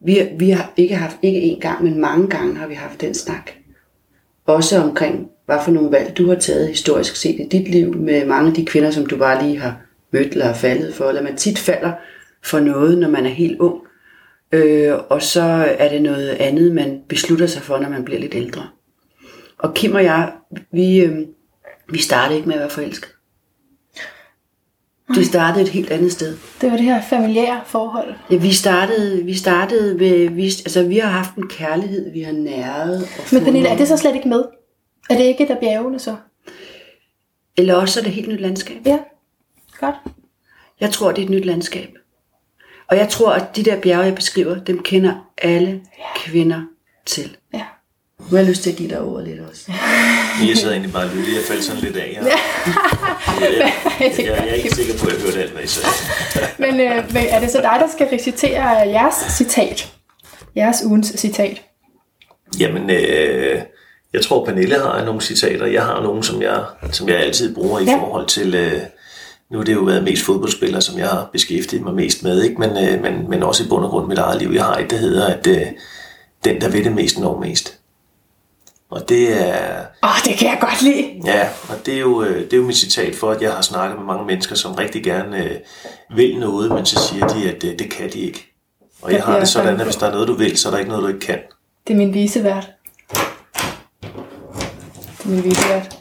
[0.00, 3.14] vi, vi har ikke haft, ikke én gang, men mange gange har vi haft den
[3.14, 3.50] snak.
[4.46, 8.26] Også omkring, hvad for nogle valg du har taget historisk set i dit liv, med
[8.26, 9.80] mange af de kvinder, som du bare lige har
[10.12, 11.92] mødt eller har faldet for, eller man tit falder
[12.42, 13.80] for noget, når man er helt ung.
[14.52, 15.42] Øh, og så
[15.78, 18.68] er det noget andet, man beslutter sig for, når man bliver lidt ældre.
[19.58, 20.32] Og Kim og jeg,
[20.72, 21.18] vi, øh,
[21.88, 23.19] vi startede ikke med at være forelskede.
[25.14, 26.36] Det startede et helt andet sted.
[26.60, 28.14] Det var det her familiære forhold.
[28.30, 32.32] Ja, vi startede, vi startede med, vi, altså vi har haft en kærlighed, vi har
[32.32, 33.02] næret.
[33.18, 34.44] Og Men Pernille, er det så slet ikke med?
[35.10, 36.16] Er det ikke et af bjergene så?
[37.56, 38.86] Eller også er det et helt nyt landskab.
[38.86, 38.98] Ja,
[39.80, 39.94] godt.
[40.80, 41.88] Jeg tror, det er et nyt landskab.
[42.88, 45.82] Og jeg tror, at de der bjerge, jeg beskriver, dem kender alle
[46.16, 46.62] kvinder
[47.06, 47.36] til.
[47.54, 47.62] Ja.
[48.30, 49.62] Nu har jeg lyst til at give dig ordet lidt også.
[50.48, 51.32] Jeg sidder egentlig bare og lytter.
[51.34, 52.18] Jeg faldt sådan lidt af.
[52.20, 52.28] Jeg,
[53.40, 55.88] jeg, jeg, jeg, jeg er ikke sikker på, at jeg hørte alt, hvad I sagde.
[56.58, 59.92] Men, øh, men er det så dig, der skal recitere jeres citat?
[60.56, 61.62] Jeres ugens citat?
[62.60, 63.60] Jamen, øh,
[64.12, 65.66] jeg tror, Pernille har nogle citater.
[65.66, 67.94] Jeg har nogle, som jeg, som jeg altid bruger i Ja.
[67.98, 68.54] forhold til...
[68.54, 68.80] Øh,
[69.52, 72.56] nu har det jo været mest fodboldspillere, som jeg har beskæftiget mig mest med, ikke?
[72.60, 74.50] Men, øh, men, men også i bund og grund mit eget liv.
[74.54, 75.62] Jeg har et, der hedder, at øh,
[76.44, 77.76] den, der ved det mest, når mest.
[78.90, 81.20] Og det er, Åh, oh, det kan jeg godt lide.
[81.24, 83.62] Ja, og det er, jo, øh, det er jo mit citat for, at jeg har
[83.62, 85.56] snakket med mange mennesker, som rigtig gerne øh,
[86.16, 88.52] vil noget, men så siger de, at øh, det kan de ikke.
[89.02, 90.68] Og jeg Det har bliver det sådan, at hvis der er noget, du vil, så
[90.68, 91.38] er der ikke noget, du ikke kan.
[91.86, 92.70] Det er min visevært.
[95.18, 95.96] Det er min visevært.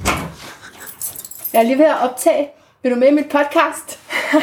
[1.54, 2.50] Jeg er lige ved at optage.
[2.84, 4.00] Vil du med i mit podcast?
[4.34, 4.42] Nej,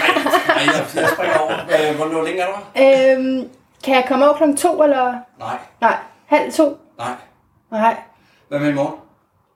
[0.66, 1.52] jeg, jeg springer over.
[1.90, 3.16] Øh, Hvor, længe er der?
[3.18, 3.48] Øhm,
[3.84, 5.14] kan jeg komme over klokken to, eller?
[5.38, 6.76] Nej, Nej, halv to?
[6.98, 7.12] nej.
[7.70, 7.96] Nej.
[8.48, 8.94] Hvad med i morgen?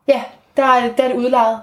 [0.08, 0.22] Ja,
[0.56, 1.58] der er, der er det udlejet.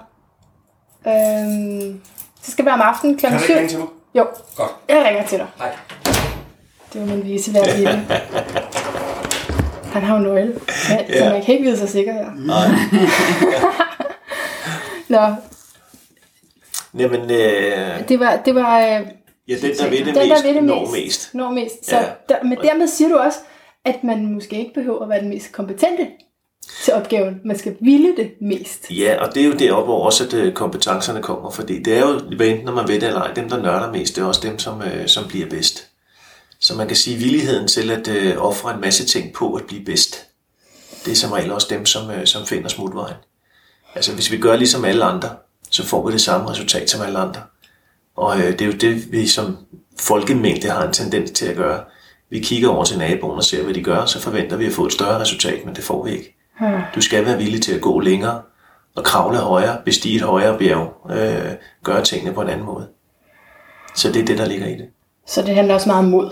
[1.06, 2.00] Øhm,
[2.42, 3.50] så skal det være om aftenen Kan klokken du 7.
[3.52, 3.88] ikke ringe til mig?
[4.14, 4.26] Jo,
[4.56, 4.70] Godt.
[4.88, 5.46] jeg ringer til dig.
[5.58, 5.70] Hej.
[6.92, 7.88] Det var min visevært i det.
[9.92, 10.60] Han har jo nøgle,
[10.90, 11.32] ja, så Ja.
[11.32, 12.30] man kan ikke vide sig sikker her.
[12.36, 12.68] Nej.
[15.08, 15.34] Nå,
[16.98, 18.84] Jamen, øh, det var, det var øh,
[19.48, 21.34] ja, den, der ved det den, mest, der ved det når mest, mest.
[21.34, 21.86] Når mest.
[21.86, 22.02] Så Ja.
[22.28, 23.38] der, men dermed siger du også,
[23.84, 26.06] at man måske ikke behøver at være den mest kompetente
[26.84, 27.40] til opgaven.
[27.44, 28.90] Man skal ville det mest.
[28.90, 32.00] Ja, og det er jo deroppe, hvor også at, øh, kompetencerne kommer, fordi det er
[32.00, 34.26] jo, hvad enten når man ved det eller ej, dem, der nørder mest, det er
[34.26, 35.86] også dem, som, øh, som bliver bedst.
[36.60, 39.84] Så man kan sige, villigheden til at øh, ofre en masse ting på at blive
[39.84, 40.26] bedst,
[41.04, 43.16] det er som regel også dem, som, øh, som finder smutvejen.
[43.94, 45.28] Altså hvis vi gør ligesom alle andre,
[45.70, 47.42] så får vi det samme resultat som alle andre.
[48.16, 49.56] Og øh, det er jo det, vi som
[50.00, 51.84] folkemængde har en tendens til at gøre.
[52.30, 54.86] Vi kigger over til naboen og ser, hvad de gør, så forventer vi at få
[54.86, 56.37] et større resultat, men det får vi ikke.
[56.94, 58.42] Du skal være villig til at gå længere
[58.96, 61.52] og kravle højere, bestige et højere bjerg, øh,
[61.84, 62.88] gøre tingene på en anden måde.
[63.94, 64.86] Så det er det, der ligger i det.
[65.26, 66.30] Så det handler også meget om mod.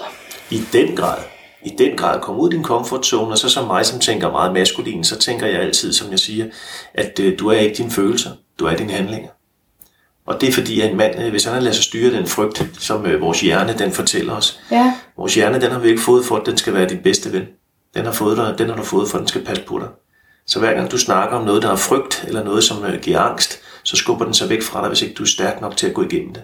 [0.51, 1.19] I den grad.
[1.65, 2.21] I den grad.
[2.21, 5.19] Kom ud af din comfort zone, og så som mig, som tænker meget maskulin, så
[5.19, 6.47] tænker jeg altid, som jeg siger,
[6.95, 9.29] at øh, du er ikke dine følelser, du er dine handlinger.
[10.27, 12.65] Og det er fordi, at en mand, øh, hvis han lader sig styre den frygt,
[12.79, 16.25] som øh, vores hjerne den fortæller os, Ja, vores hjerne, den har vi ikke fået
[16.25, 17.43] for, at den skal være din bedste ven.
[17.95, 19.89] Den har, fået dig, den har du fået for, at den skal passe på dig.
[20.47, 23.21] Så hver gang du snakker om noget, der er frygt, eller noget, som øh, giver
[23.21, 25.87] angst, så skubber den sig væk fra dig, hvis ikke du er stærk nok til
[25.87, 26.43] at gå igennem det.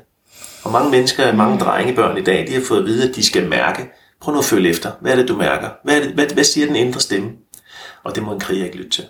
[0.65, 3.49] Og mange mennesker, mange drengebørn i dag, de har fået at vide, at de skal
[3.49, 3.91] mærke.
[4.21, 4.91] Prøv nu at følge efter.
[5.01, 5.69] Hvad er det, du mærker?
[5.85, 7.31] Hvad, er det, hvad, hvad siger den indre stemme?
[8.05, 9.05] Og det må en kriger ikke lytte til.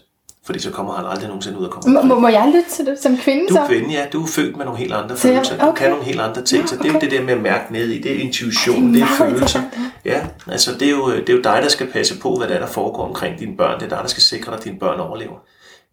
[0.46, 2.02] Fordi så kommer han aldrig nogensinde ud og kommer.
[2.02, 3.60] må, må- må jeg lytte til det som kvinde Du så?
[3.60, 4.06] er kvinde, ja.
[4.12, 5.58] Du er født med nogle helt andre Så følelser.
[5.58, 5.78] Du okay.
[5.82, 6.68] kan nogle helt andre ting.
[6.68, 7.10] Så det er jo okay.
[7.10, 8.00] det der med at mærke ned i.
[8.02, 9.60] Det er intuition, Det er er, følelser.
[10.04, 10.20] Ja,
[10.50, 12.58] altså det er, jo, det er jo dig, der skal passe på, hvad der, er,
[12.60, 13.74] der foregår omkring dine børn.
[13.80, 15.36] Det er dig, der skal sikre dig, at dine børn overlever.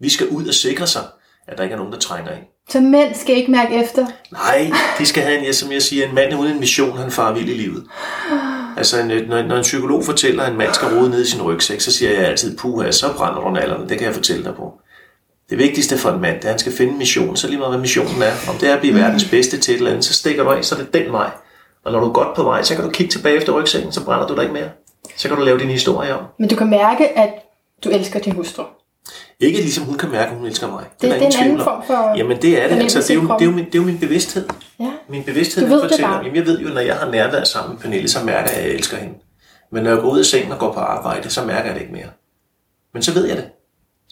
[0.02, 1.02] Vi skal ud og sikre sig,
[1.48, 2.44] at der ikke er nogen, der trænger ind.
[2.70, 4.06] Så mænd skal ikke mærke efter.
[4.32, 7.12] Nej, de skal have en, ja, som jeg siger, en mand uden en mission, han
[7.12, 7.84] farer vild i livet.
[8.80, 11.42] Altså, en, når, når en psykolog fortæller, at en mand skal rode ned i sin
[11.42, 13.90] rygsæk, så siger jeg altid, puha, så brænder du nallerne.
[13.90, 14.74] Det kan jeg fortælle dig på.
[15.50, 17.58] Det vigtigste for en mand, det er, at han skal finde en mission, så lige
[17.58, 18.50] meget hvad missionen er.
[18.50, 20.66] Om det er at blive verdens bedste til et eller andet, så stikker du af,
[20.66, 21.30] så er det den vej.
[21.84, 24.06] Og når du er godt på vej, så kan du kigge tilbage efter rygsækken, så
[24.06, 24.70] brænder du dig ikke mere.
[25.18, 26.26] Så kan du lave din historie om.
[26.40, 27.30] Men du kan mærke, at
[27.84, 28.64] du elsker din hustru.
[29.40, 30.84] Ikke ligesom hun kan mærke, at hun elsker mig.
[31.02, 32.78] Det- det er ingen en anden form for Jamen det er det.
[32.82, 34.50] Altså, det, er jo, det, er jo min, det er jo min bevidsthed.
[34.80, 34.92] Ja.
[35.10, 36.24] Min bevidsthed Du ved den det fortæller, bare.
[36.24, 38.66] jamen jeg ved jo, når jeg har nærvær sammen med Pernille, så mærker jeg, at
[38.68, 39.14] jeg elsker hende.
[39.72, 41.82] Men når jeg går ud af sengen og går på arbejde, så mærker jeg det
[41.82, 42.08] ikke mere.
[42.94, 43.46] Men så ved jeg det.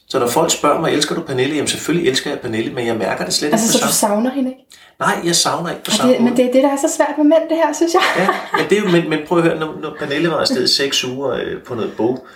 [0.10, 1.56] Så når folk spørger mig, elsker du Pernille?
[1.56, 3.94] Jamen selvfølgelig elsker jeg Pernille, men jeg mærker det slet Altså, ikke så på du
[3.94, 4.62] savner hende ikke?
[5.00, 7.14] Nej, jeg savner ikke på samme det, men det er det, der er så svært
[7.18, 8.02] med mænd, det her, synes jeg.
[8.18, 8.28] Ja,
[8.58, 11.04] men, det er jo, men, men prøv at høre, når, når Pernille var afsted seks
[11.04, 12.28] uger øh, på noget bog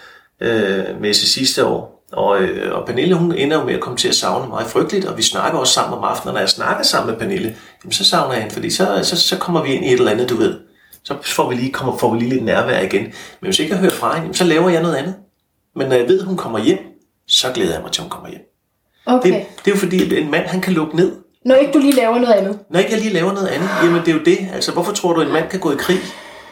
[0.42, 3.98] øh, med sig sidste år, og, øh, og Pernille hun ender jo med at komme
[3.98, 6.50] til at savne mig frygteligt, og vi snakker også sammen om aftenen, og når jeg
[6.50, 9.74] snakker sammen med Pernille, jamen, så savner jeg hende, fordi så, så, så kommer vi
[9.74, 10.60] ind i et eller andet, du ved.
[11.04, 13.02] Så får vi lige, kommer, får vi lige lidt nærvær igen.
[13.04, 15.16] Men hvis ikke jeg hører fra hende, jamen, så laver jeg noget andet.
[15.76, 16.80] Men når jeg ved, at hun kommer hjem,
[17.28, 18.42] så glæder jeg mig til, at hun kommer hjem.
[19.06, 19.30] Okay.
[19.34, 21.12] Det, det er jo fordi, at en mand han kan lukke ned,
[21.46, 22.60] Når ikke du lige laver noget andet.
[22.70, 24.38] når ikke jeg lige laver noget andet, jamen det er jo det.
[24.54, 25.98] Altså, hvorfor tror du, at en mand kan gå i krig?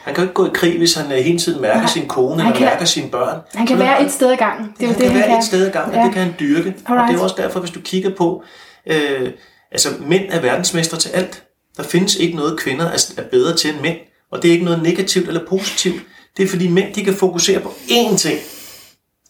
[0.10, 1.90] Han kan jo ikke gå i krig, hvis han øh, hele tiden mærker Nej.
[1.90, 3.40] sin kone Han eller kan- mærker sine børn.
[3.53, 4.73] Han kan være et sted ad gangen.
[4.80, 5.38] Det er jo han det, kan han være kan.
[5.40, 6.06] et sted ad gangen, og Ja.
[6.06, 6.73] det kan han dyrke.
[6.86, 7.11] Og Alright.
[7.14, 8.44] det er også derfor, hvis du kigger på,
[8.88, 9.30] øh,
[9.72, 11.44] altså mænd er verdensmestre til alt.
[11.77, 13.98] Der findes ikke noget, kvinder er er bedre til end mænd.
[14.31, 16.02] Og det er ikke noget negativt eller positivt.
[16.38, 18.40] Det er fordi mænd, de kan fokusere på én ting.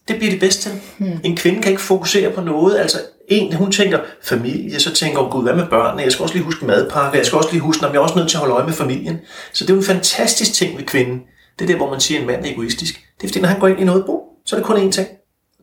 [0.08, 0.72] Det bliver de bedst til.
[0.98, 1.20] Hmm.
[1.24, 2.78] En kvinde kan ikke fokusere på noget.
[2.80, 2.98] Altså,
[3.30, 6.04] en, hun tænker familie, så tænker hun, gud, hvad med børnene?
[6.04, 8.16] Jeg skal også lige huske madpakke, jeg skal også lige huske, at jeg er også
[8.16, 9.20] nødt til at holde øje med familien.
[9.54, 11.22] Så det er jo en fantastisk ting ved kvinden.
[11.60, 12.96] Det er der, hvor man siger, at en mand er egoistisk.
[13.18, 14.92] Det er fordi, når han går ind i noget bo, så er det kun én
[14.92, 15.08] ting.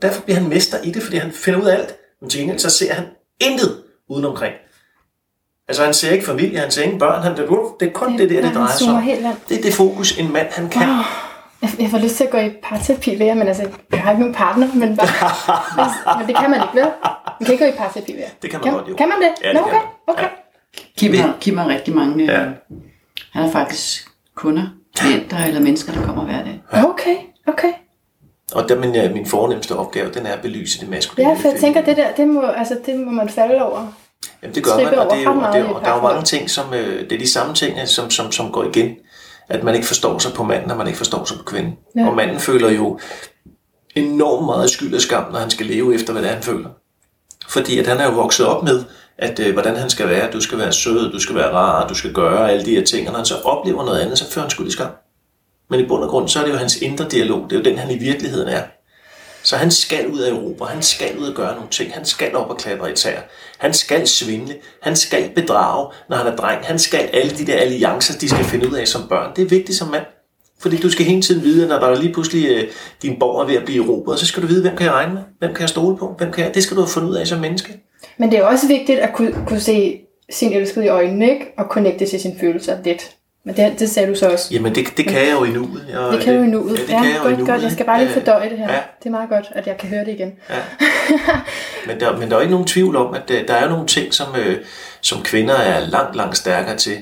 [0.02, 1.94] Derfor bliver han mester i det, fordi han finder ud af alt.
[2.20, 3.04] Men til gengæld så ser han
[3.40, 4.54] intet udenomkring.
[5.68, 8.42] Altså han ser ikke familie, han ser ingen børn, han, det er kun det der,
[8.42, 9.02] det drejer sig om.
[9.48, 10.88] Det er det fokus, en mand han kan.
[10.88, 10.98] Wow.
[11.66, 14.10] Jeg, jeg får lyst til at gå i parterapi ved jer, men altså, jeg har
[14.10, 15.08] ikke nogen partner, men, bare,
[15.76, 15.86] men,
[16.18, 16.90] men det kan man ikke, vel?
[17.40, 18.28] Man kan ikke gå i parterapi ved jer.
[18.42, 18.96] Det kan man kan, godt, jo.
[18.96, 19.30] Kan man det?
[19.44, 20.28] Ja, det Nå, okay, okay.
[20.98, 22.24] Kim har, Kim har rigtig mange...
[22.24, 22.40] Ja.
[22.40, 22.46] Ja.
[23.32, 24.66] Han har faktisk kunder,
[24.96, 26.62] klienter eller mennesker, der kommer hver dag.
[26.72, 27.16] Okay,
[27.46, 27.72] okay.
[28.52, 31.28] Og der, min, ja, min fornemmeste opgave, den er at belyse det maskuline.
[31.28, 33.92] Ja, for jeg tænker, det der, det må, altså, det må man falde over.
[34.42, 36.02] Jamen det gør man, og, det er jo, og, det er, og der er jo
[36.02, 38.96] mange ting, som, øh, det er de samme ting, øh, som, som, som går igen.
[39.48, 41.76] At man ikke forstår sig på manden, og man ikke forstår sig på kvinden.
[41.96, 42.06] Ja.
[42.08, 42.98] Og manden føler jo
[43.94, 46.68] enormt meget skyld og skam, når han skal leve efter, hvad det er, han føler.
[47.48, 48.84] Fordi at han er jo vokset op med,
[49.18, 50.30] at øh, hvordan han skal være.
[50.30, 53.06] Du skal være sød, du skal være rar, du skal gøre alle de her ting.
[53.06, 54.90] Og når han så oplever noget andet, så fører han skyld i skam.
[55.70, 57.44] Men i bund og grund, så er det jo hans indre dialog.
[57.50, 58.62] Det er jo den, han i virkeligheden er.
[59.46, 62.36] Så han skal ud af Europa, han skal ud og gøre nogle ting, han skal
[62.36, 63.20] op og klatre i tæer,
[63.58, 67.56] han skal svindle, han skal bedrage, når han er dreng, han skal alle de der
[67.56, 69.32] alliancer, de skal finde ud af som børn.
[69.36, 70.04] Det er vigtigt som mand.
[70.60, 72.64] Fordi du skal hele tiden vide, når der er lige pludselig øh,
[73.02, 75.14] din borg er ved at blive erobret, så skal du vide, hvem kan jeg regne
[75.14, 75.22] med?
[75.38, 76.14] Hvem kan jeg stole på?
[76.18, 76.54] Hvem kan jeg?
[76.54, 77.80] Det skal du have fundet ud af som menneske.
[78.18, 80.00] Men det er også vigtigt at kunne, kunne se
[80.30, 81.46] sin elskede i øjnene, ikke?
[81.58, 83.15] Og connecte til sine følelser lidt.
[83.46, 84.54] Men det, det sagde du så også.
[84.54, 85.94] Jamen, det, det kan jeg jo i nuet.
[85.96, 86.78] Og Det kan du i nuet.
[86.78, 87.62] Ja, det Ja, kan jeg jo i nuet, godt.
[87.62, 88.72] Jeg skal bare lige fordøje det her.
[88.72, 88.80] Ja.
[88.98, 90.32] Det er meget godt, at jeg kan høre det igen.
[90.50, 90.56] Ja.
[91.86, 94.14] Men der, men der er ikke nogen tvivl om, at der, der er nogle ting,
[94.14, 94.56] som, øh,
[95.00, 96.96] som kvinder er langt, langt stærkere til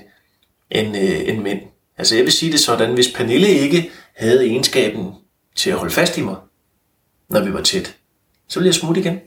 [0.71, 1.61] end, øh, end mænd.
[1.99, 5.13] Altså jeg vil sige det sådan, hvis Pernille ikke havde egenskaben
[5.57, 6.37] til at holde fast i mig,
[7.31, 7.95] når vi var tæt,
[8.49, 9.21] så ville jeg smutte igen.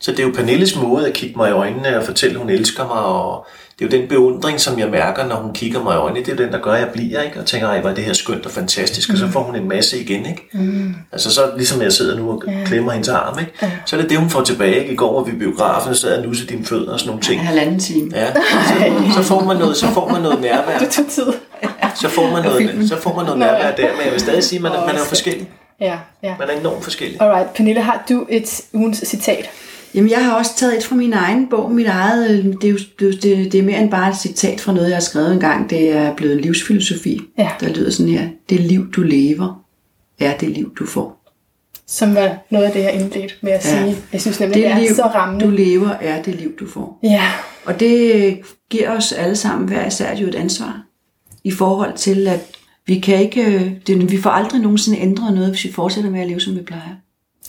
[0.00, 2.50] Så det er jo Pernilles måde at kigge mig i øjnene og fortælle, at hun
[2.50, 3.46] elsker mig, og
[3.78, 6.24] det er jo den beundring, som jeg mærker, når hun kigger mig i øjnene.
[6.26, 7.40] Det er den, der gør, at jeg bliver, ikke?
[7.40, 9.68] Og tænker, ej, hvor er det her skønt og fantastisk, og så får hun en
[9.68, 10.42] masse igen, ikke?
[10.52, 10.94] Mm.
[11.12, 13.52] Altså så ligesom jeg sidder nu og klemmer hendes arm, ikke?
[13.86, 14.92] Så er det det, hun får tilbage, ikke?
[14.92, 17.22] I går var vi i biografen, og sad og nussede dine fødder og sådan nogle
[17.22, 17.40] ting.
[17.40, 18.10] En halvanden time.
[18.14, 18.42] Ja, så,
[19.16, 20.78] så, får man noget, så får man noget nærvær.
[20.82, 21.26] Det tog tid.
[21.94, 23.44] Så får man noget, så får man noget ja.
[23.46, 25.48] nærvær der, men jeg vil stadig sige, at man, er- man er forskellig.
[25.80, 26.34] Ja, ja.
[26.38, 27.22] Man er enormt forskellig.
[27.22, 29.50] Alright, Pernille, har du et ugens citat?
[29.96, 32.68] Jamen, jeg har også taget et fra min egen bog, mit eget, øh, det er
[32.68, 35.70] jo det, det, er mere end bare et citat fra noget, jeg har skrevet engang.
[35.70, 37.50] Det er blevet livsfilosofi, Ja.
[37.60, 38.28] der lyder sådan her.
[38.50, 39.64] Det liv, du lever,
[40.20, 41.22] er det liv, du får.
[41.88, 43.70] Som var noget af det, jeg indledte med at Ja.
[43.84, 43.96] sige.
[44.12, 45.44] Jeg synes nemlig, Det det er liv, så rammende.
[45.46, 46.98] du lever, er det liv, du får.
[47.02, 47.22] Ja,
[47.64, 48.36] Og det øh,
[48.70, 50.82] giver os alle sammen hver især jo et ansvar
[51.44, 52.40] i forhold til, at
[52.86, 56.20] vi kan ikke, øh, det, vi får aldrig nogensinde ændret noget, hvis vi fortsætter med
[56.20, 56.94] at leve, som vi plejer.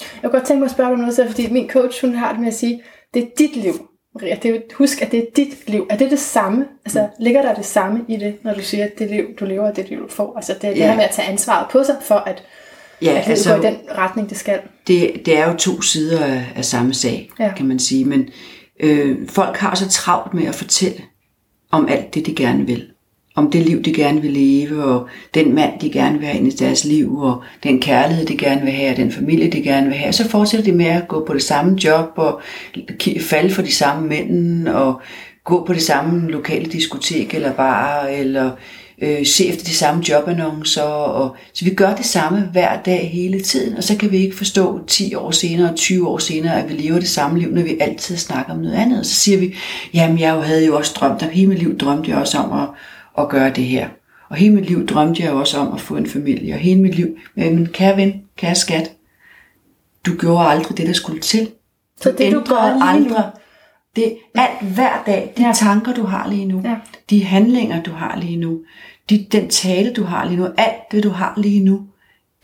[0.01, 2.15] Jeg kunne godt tænke mig at spørge dig om noget, så, fordi min coach, hun
[2.15, 2.81] har det med at sige,
[3.13, 3.73] det er dit liv.
[4.15, 4.35] Maria.
[4.43, 5.87] Det er husk, at det er dit liv.
[5.89, 6.65] Er det det samme?
[6.85, 9.67] Altså, ligger der det samme i det, når du siger, at det liv, du lever,
[9.67, 10.33] er det liv, du får?
[10.35, 10.87] Altså, det, det Ja.
[10.87, 12.43] her med at tage ansvaret på sig, for at,
[13.01, 14.59] Ja, at livet går i den retning, det skal.
[14.87, 17.53] det, det er jo to sider af, af samme sag, ja.
[17.57, 18.05] kan man sige.
[18.05, 18.29] Men
[18.79, 21.01] øh, folk har så travlt med at fortælle
[21.71, 22.87] om alt det, de gerne vil.
[23.37, 26.47] Om det liv, de gerne vil leve, og den mand, de gerne vil have ind
[26.53, 29.87] i deres liv, og den kærlighed, de gerne vil have, og den familie, de gerne
[29.87, 30.13] vil have.
[30.13, 32.41] Så fortsætter de med at gå på det samme job, og
[33.21, 35.01] falde for de samme mænd, og
[35.43, 38.51] gå på det samme lokale diskotek eller bar, eller
[39.01, 40.81] øh, se efter de samme jobannoncer.
[40.81, 44.37] Og, så vi gør det samme hver dag hele tiden, og så kan vi ikke
[44.37, 47.77] forstå 10 år senere, 20 år senere, at vi lever det samme liv, når vi
[47.79, 48.99] altid snakker om noget andet.
[48.99, 49.55] Og så siger vi,
[49.93, 52.67] jamen jeg havde jo også drømt, om, hele mit liv drømte jeg også om at,
[53.17, 53.89] at gøre det her.
[54.29, 56.95] Og hele mit liv drømte jeg også om at få en familie, og hele mit
[56.95, 58.91] liv, men kære ven, kære skat,
[60.05, 61.49] du gjorde aldrig det, der skulle til.
[62.01, 63.15] Så det, du gør nu-
[63.95, 65.53] det alt hver dag, de ja.
[65.55, 66.75] tanker, du har lige nu, Ja.
[67.09, 68.61] de handlinger, du har lige nu,
[69.09, 71.87] de, den tale, du har lige nu, alt det, du har lige nu,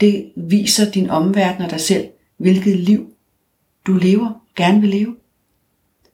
[0.02, 2.06] det viser din omverden og dig selv,
[2.38, 3.08] hvilket liv
[3.88, 5.16] du lever, gerne vil leve.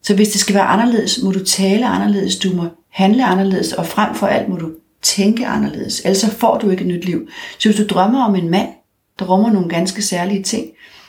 [0.02, 3.86] Så hvis det skal være anderledes, må du tale anderledes, du må handle anderledes, og
[3.86, 4.70] frem for alt må du
[5.02, 7.28] tænke anderledes, ellers så får du ikke et nyt liv.
[7.58, 8.68] Så hvis du drømmer om en mand,
[9.18, 10.66] der rummer nogle ganske særlige ting,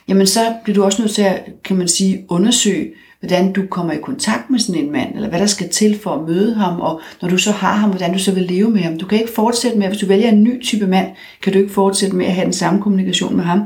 [0.08, 3.94] jamen så bliver du også nødt til at, kan man sige, undersøge, hvordan du kommer
[3.94, 6.82] i kontakt med sådan en mand, eller hvad der skal til for at møde ham,
[6.82, 8.98] og når du så har ham, hvordan du så vil leve med ham.
[8.98, 11.08] Du kan ikke fortsætte med, hvis du vælger en ny type mand,
[11.44, 13.62] kan du ikke fortsætte med at have den samme kommunikation med ham,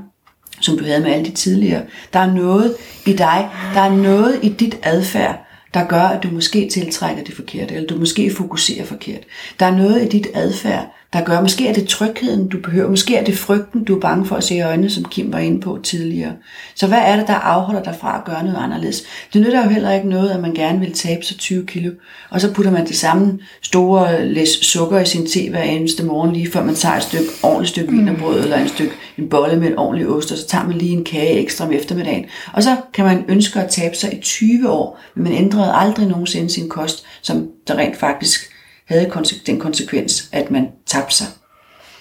[0.61, 1.83] som du havde med alle de tidligere.
[2.13, 2.75] Der er noget
[3.05, 7.35] i dig, der er noget i dit adfærd, der gør, at du måske tiltrækker det
[7.35, 9.23] forkerte, eller du måske fokuserer forkert.
[9.59, 13.15] Der er noget i dit adfærd, der gør, måske er det trygheden, du behøver, måske
[13.15, 15.61] er det frygten, du er bange for at se i øjnene, som Kim var inde
[15.61, 16.33] på tidligere.
[16.75, 19.03] Så hvad er det, der afholder dig fra at gøre noget anderledes?
[19.33, 21.91] Det nytter jo heller ikke noget, at man gerne vil tabe sig 20 kilo,
[22.29, 26.33] og så putter man det samme store læs sukker i sin te hver eneste morgen,
[26.33, 29.67] lige før man tager et stykke, ordentligt stykke vinerbrød, eller en stykke en bolle med
[29.67, 32.25] en ordentlig ost, og så tager man lige en kage ekstra om eftermiddagen.
[32.53, 36.07] Og så kan man ønske at tabe sig i 20 år, men man ændrede aldrig
[36.07, 38.54] nogensinde sin kost, som der rent faktisk
[38.85, 39.11] havde
[39.45, 41.27] den konsekvens, at man tabte sig.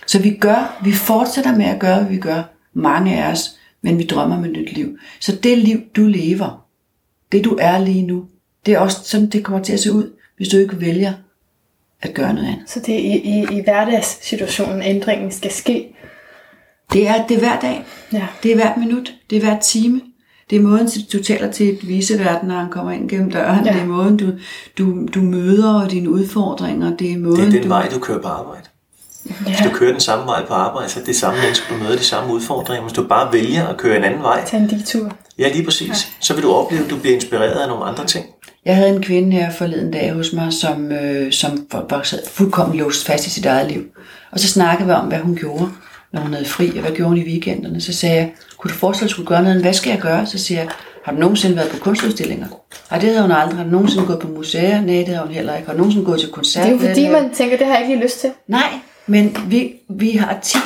[0.06, 2.42] Så vi gør, vi fortsætter med at gøre, hvad vi gør,
[2.72, 4.98] mange af os, men vi drømmer med et nyt liv.
[5.20, 6.66] Så det liv, du lever,
[7.32, 8.24] det du er lige nu,
[8.66, 11.12] det er også sådan, det kommer til at se ud, hvis du ikke vælger
[12.02, 12.70] at gøre noget andet.
[12.70, 15.94] Så det er i, i, i hverdagssituationen, ændringen skal ske.
[16.92, 17.84] Det er, det er hver dag.
[18.12, 18.26] Ja.
[18.42, 19.14] Det er hvert minut.
[19.30, 20.00] Det er hver time.
[20.50, 23.64] Det er måden, du taler til et viseverden, når han kommer ind gennem døren.
[23.64, 23.70] Ja.
[23.70, 23.76] Ja.
[23.76, 24.26] Det er måden, du,
[24.78, 26.96] du, du møder dine udfordringer.
[26.96, 27.68] Det er måden, Det er den du...
[27.68, 28.62] vej, du kører på arbejde.
[29.24, 31.96] Hvis du kører den samme vej på arbejde, så er det samme mennesker, du møder
[31.96, 32.82] de samme udfordringer.
[32.82, 35.12] Hvis du bare vælger at køre en anden vej, Tag en detur.
[35.38, 38.24] ja lige præcis, så vil du opleve, at du bliver inspireret af nogle andre ting.
[38.64, 43.06] Jeg havde en kvinde her forleden dag hos mig, som, øh, som var, fuldkommen låst
[43.06, 43.82] fast i sit eget liv.
[44.32, 45.68] Og så snakkede vi om, hvad hun gjorde,
[46.14, 47.80] når hun havde fri, og hvad gjorde hun i weekenderne.
[47.80, 49.60] Så sagde jeg, kunne du forestille dig, at skulle gøre noget?
[49.60, 50.26] Hvad skal jeg gøre?
[50.26, 50.70] Så siger jeg,
[51.04, 52.46] har du nogensinde været på kunstudstillinger?
[52.90, 53.56] Nej, det havde hun aldrig.
[53.56, 54.80] Har du nogensinde gået på museer?
[54.80, 55.66] Nej, det havde hun heller ikke.
[55.66, 56.64] Har du nogensinde gået til koncert?
[56.64, 58.30] Det er jo fordi, man tænker, det har jeg ikke lige lyst til.
[58.48, 58.72] Nej,
[59.06, 60.62] men vi, vi har tit,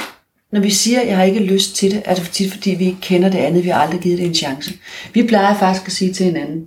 [0.53, 3.01] når vi siger, jeg har ikke lyst til det, er det tit, fordi vi ikke
[3.01, 4.75] kender det andet, vi har aldrig givet det en chance.
[5.15, 6.67] Vi plejer faktisk at sige til hinanden,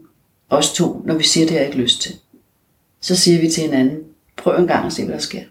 [0.49, 2.11] os to, når vi siger, det har jeg ikke lyst til.
[3.01, 3.97] Så siger vi til hinanden,
[4.37, 5.41] prøv en gang at se, hvad der sker,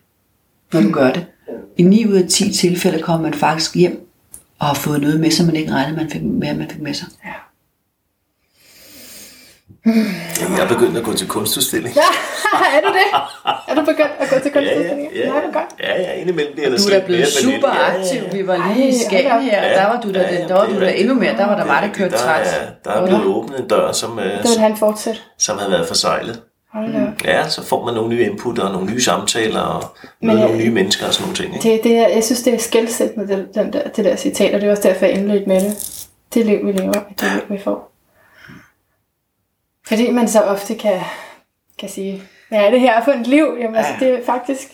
[0.73, 1.27] når du gør det.
[1.76, 4.06] I 9 ud af 10 tilfælde kommer man faktisk hjem
[4.59, 6.94] og har fået noget med, som man ikke regnede man fik, med, man fik med
[6.94, 7.06] sig.
[9.86, 11.94] Jamen, jeg er begyndt at gå til kunstudstilling.
[11.97, 12.01] Ja,
[12.76, 13.09] er du det?
[13.68, 15.10] Er du begyndt at gå til kunstudstillinger?
[15.14, 15.68] ja, Nej, hvor godt.
[15.80, 18.20] ja, ja, indimellem bliver der Du er da blevet super aktiv.
[18.32, 20.92] Vi var lige i Skagen her, og der var du da, der var du da
[20.92, 21.36] endnu mere.
[21.36, 22.47] Der var der der kørte der, træt.
[22.47, 25.20] er, der er blevet åbnet en dør, som, Det vil han fortsætte.
[25.38, 26.42] som havde været forsejlet.
[26.72, 26.94] Hold.
[27.24, 30.59] Ja, så får man nogle nye input og nogle nye samtaler og Men møder nogle
[30.59, 31.55] nye mennesker og sådan nogle ting.
[31.55, 31.76] Ikke?
[31.76, 34.60] Det, det er, jeg synes, det er skældsættende, det, den der, det der citat, og
[34.60, 36.06] det er også derfor, jeg indledte med det.
[36.34, 37.92] Det liv, vi lever, det liv, vi får.
[39.88, 41.01] Fordi man så ofte kan,
[41.78, 43.56] kan sige, hvad er det her for et liv?
[43.60, 44.68] Jamen, altså, det er faktisk,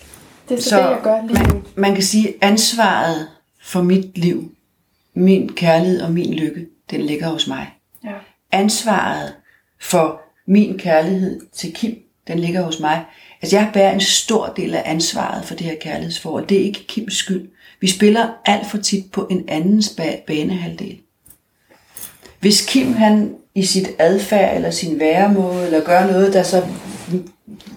[0.49, 3.29] det er så, Så det, jeg gør lige man, man kan sige, at ansvaret
[3.63, 4.53] for mit liv,
[5.15, 7.73] min kærlighed og min lykke, den ligger hos mig.
[8.05, 8.13] Ja.
[8.53, 9.35] Ansvaret
[9.81, 13.05] for min kærlighed til Kim, den ligger hos mig.
[13.43, 16.47] Altså jeg bærer en stor del af ansvaret for det her kærlighedsforhold.
[16.47, 17.49] Det er ikke Kims skyld.
[17.81, 19.97] Vi spiller alt for tit på en andens
[20.27, 20.99] banehalvdel.
[22.41, 26.67] Hvis Kim han i sit adfærd eller sin væremåde eller gør noget, der så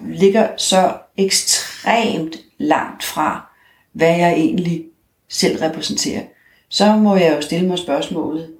[0.06, 3.50] ligger så ekstremt langt fra,
[3.92, 4.84] hvad jeg egentlig
[5.28, 6.22] selv repræsenterer,
[6.68, 8.54] så må jeg jo stille mig spørgsmålet,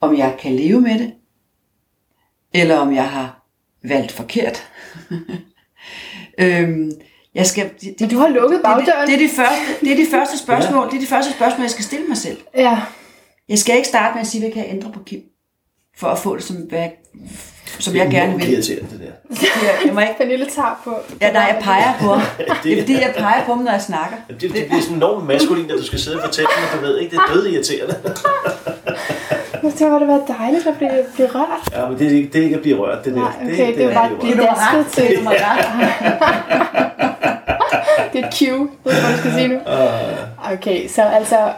[0.00, 1.12] om jeg kan leve med det,
[2.52, 3.43] eller om jeg har
[3.84, 4.62] valgt forkert.
[6.38, 6.92] øhm,
[7.34, 9.00] jeg skal, det, det, Men du har lukket bagdøren.
[9.00, 11.62] Det, det, er det, første, det er de første spørgsmål, det er de første spørgsmål,
[11.62, 12.36] jeg skal stille mig selv.
[12.56, 12.80] Ja,
[13.48, 15.20] Jeg skal ikke starte med at sige, hvad kan jeg ændre på Kim,
[15.96, 16.88] for at få det, som, hvad,
[17.78, 18.52] som jeg gerne vil.
[18.52, 19.36] irriterende, det der.
[19.42, 20.94] Jeg, jeg må ikke, Pernille tager på.
[21.20, 22.22] ja, nej, jeg peger på ham.
[22.62, 24.16] Det er fordi, jeg peger på ham, når jeg snakker.
[24.28, 26.98] Det, det bliver sådan enormt maskulin, at du skal sidde og fortælle mig, du ved
[26.98, 27.96] ikke, det er død irriterende.
[29.64, 31.72] Jeg tænker, hvor det var dejligt at blive, blive rørt.
[31.72, 33.20] Ja, men det er ikke, det er ikke at blive rørt, det der.
[33.20, 35.04] Nej, okay, det, det var bare at blive dasket til.
[35.04, 36.94] Det er ret.
[38.12, 39.60] Det er et cue, det er, hvad du skal sige nu.
[40.52, 41.52] Okay, så altså,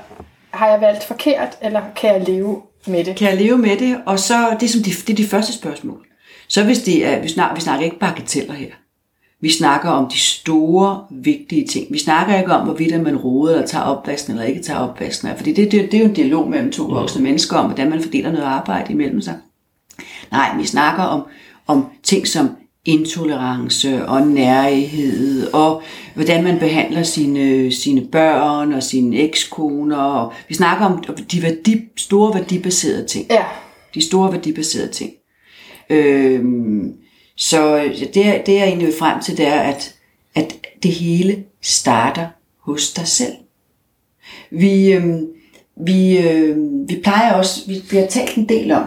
[0.50, 3.16] har jeg valgt forkert, eller kan jeg leve med det?
[3.16, 4.00] Kan jeg leve med det?
[4.06, 6.06] Og så, det er, som de, det er de første spørgsmål.
[6.48, 8.70] Så hvis det er, vi snakker, vi snakker ikke bagateller her.
[9.40, 11.86] Vi snakker om de store, vigtige ting.
[11.90, 15.28] Vi snakker ikke om, hvorvidt man roder eller tager opvasken eller ikke tager opvasken.
[15.36, 18.02] Fordi det, det, det er jo en dialog mellem to voksne mennesker om, hvordan man
[18.02, 19.34] fordeler noget arbejde imellem sig.
[20.30, 21.22] Nej, vi snakker om,
[21.66, 22.50] om ting som
[22.84, 25.82] intolerance og nærhed, og
[26.14, 29.96] hvordan man behandler sine, sine børn og sine ekskoner.
[29.96, 33.26] Og vi snakker om de værdi, store værdibaserede ting.
[33.30, 33.44] Ja,
[33.94, 35.10] De store værdibaserede ting.
[35.90, 36.92] Øhm,
[37.36, 37.76] så
[38.14, 39.94] det, er- det jeg egentlig vil frem til, det er, at,
[40.34, 42.26] at det hele starter
[42.60, 43.32] hos dig selv.
[44.50, 45.26] Vi, øhm,
[45.76, 48.84] vi, øhm, vi plejer også, vi, vi har talt en del om,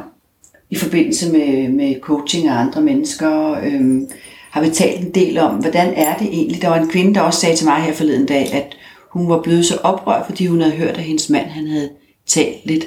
[0.70, 4.10] i forbindelse med, med coaching af andre mennesker, øhm,
[4.52, 6.62] har vi talt en del om, hvordan er det egentlig?
[6.62, 8.78] Der var en kvinde, der også sagde til mig her forleden dag, at
[9.10, 11.90] hun var blevet så oprørt, fordi hun havde hørt, at hendes mand han havde
[12.26, 12.86] talt lidt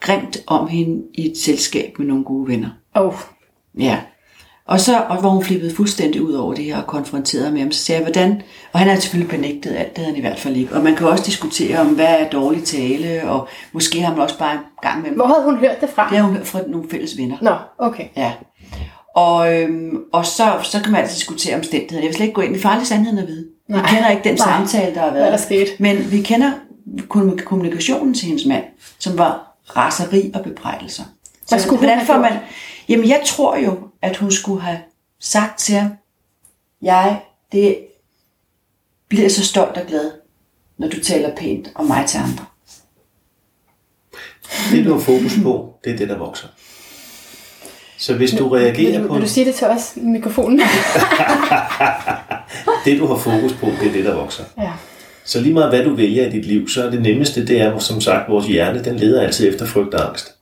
[0.00, 2.70] grimt om hende i et selskab med nogle gode venner.
[2.94, 3.14] oh,
[3.78, 3.98] Ja.
[4.66, 7.72] Og så og hvor hun flippede fuldstændig ud over det her og konfronterede med ham,
[7.72, 8.42] så sagde jeg, hvordan...
[8.72, 10.74] Og han har selvfølgelig benægtet alt, det havde han i hvert fald ikke.
[10.74, 14.38] Og man kan også diskutere om, hvad er dårlig tale, og måske har man også
[14.38, 16.08] bare en gang med Hvor havde hun hørt det fra?
[16.10, 17.36] Det har hun hørt fra nogle fælles venner.
[17.42, 18.04] Nå, okay.
[18.16, 18.32] Ja.
[19.14, 22.00] Og, øhm, og så, så kan man altid diskutere omstændigheder.
[22.02, 22.60] Jeg vil slet ikke gå ind.
[22.60, 23.46] Får aldrig sandheden at vide.
[23.68, 23.86] Vi Nej.
[23.90, 24.46] kender ikke den Nej.
[24.56, 25.22] samtale, der har været.
[25.22, 25.70] Hvad der skete.
[25.78, 26.50] Men vi kender
[27.08, 28.64] kommunik- kommunikationen til hendes mand,
[28.98, 31.02] som var raseri og bebrejdelser.
[31.46, 32.32] Så hvordan får man...
[32.92, 34.78] Jamen, jeg tror jo, at hun skulle have
[35.20, 35.90] sagt til ham,
[36.82, 37.20] jeg
[37.52, 37.78] det
[39.08, 40.10] bliver så stolt og glad,
[40.78, 42.44] når du taler pænt om mig til andre.
[44.70, 46.46] Det, du har fokus på, det er det, der vokser.
[47.98, 50.58] Så hvis du Vil reagerer du, på vil du sige det til os i mikrofonen?
[52.84, 54.44] det, du har fokus på, det er det, der vokser.
[54.58, 54.72] ja.
[55.24, 57.78] Så lige meget hvad du vælger i dit liv, så er det nemmeste, det er
[57.78, 60.34] som sagt, vores hjerne, den leder altid efter frygt og angst.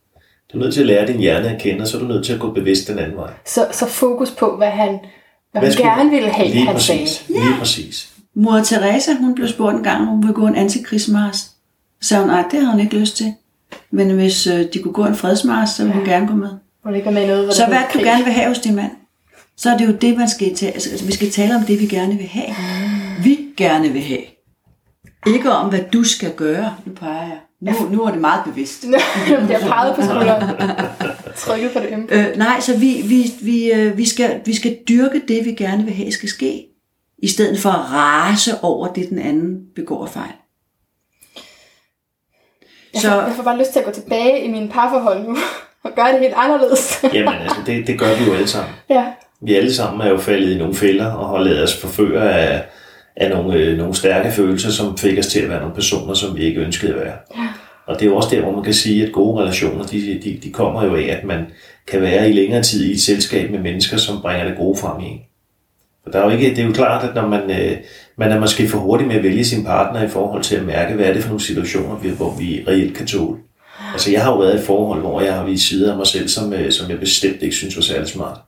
[0.53, 2.25] Du er nødt til at lære din hjerne at kende, og så er du nødt
[2.27, 3.31] til at gå bevidst den anden vej.
[3.47, 4.99] Så, så fokus på, hvad han
[5.53, 7.01] hvad hun skulle- gerne ville have, Lige han sagde.
[7.01, 7.25] præcis.
[7.29, 8.09] Lige præcis.
[8.35, 11.37] Mor Teresa, hun blev spurgt en gang, om hun ville gå en antikrigsmars.
[11.37, 13.33] Så sagde hun, nej, det havde hun ikke lyst til.
[13.91, 16.49] Men hvis øh, de kunne gå en fredsmars, så ville hun gerne gå med.
[16.85, 18.05] Hun ikke med noget, hvor Så hvad du krig.
[18.05, 18.91] gerne vil have hos din mand?
[19.57, 20.73] Så er det jo det, man skal tale.
[20.73, 22.55] Altså, vi skal tale om det, vi gerne vil have.
[23.25, 24.21] Vi gerne vil have.
[25.27, 26.75] Ikke om, hvad du skal gøre.
[26.87, 27.39] Nu peger jeg.
[27.61, 28.85] Nu, nu er det meget bevidst.
[29.51, 30.57] Jeg peget på skulderen.
[31.37, 32.07] Trykket på det ømme.
[32.11, 35.85] Øh, nej, så vi, vi, vi, øh, vi, skal, vi skal dyrke det, vi gerne
[35.85, 36.67] vil have skal ske.
[37.19, 40.31] I stedet for at rase over det, den anden begår fejl.
[42.95, 45.37] Jeg, Så får, jeg får bare lyst til at gå tilbage i mine parforhold nu.
[45.85, 47.01] Og gøre det helt anderledes.
[47.15, 48.75] Jamen altså, det, det gør vi jo alle sammen.
[48.91, 49.05] ja.
[49.43, 52.65] Vi alle sammen er jo faldet i nogle fælder og har lavet os forføre af,
[53.21, 56.37] af nogle, øh, nogle stærke følelser, som fik os til at være nogle personer, som
[56.37, 57.17] vi ikke ønskede at være.
[57.87, 60.39] Og det er jo også der, hvor man kan sige, at gode relationer, de, de,
[60.43, 61.47] de kommer jo af, at man
[61.87, 65.01] kan være i længere tid i et selskab med mennesker, som bringer det gode frem
[65.01, 65.21] i en.
[66.05, 67.77] For der er jo ikke, det er jo klart, at når man, øh,
[68.17, 70.95] man er måske for hurtig med at vælge sin partner i forhold til at mærke,
[70.95, 73.39] hvad er det for nogle situationer, hvor vi reelt kan tåle.
[73.93, 76.07] Altså jeg har jo været i et forhold, hvor jeg har vist sider af mig
[76.07, 78.39] selv, som, øh, som jeg bestemt ikke synes var særlig smart.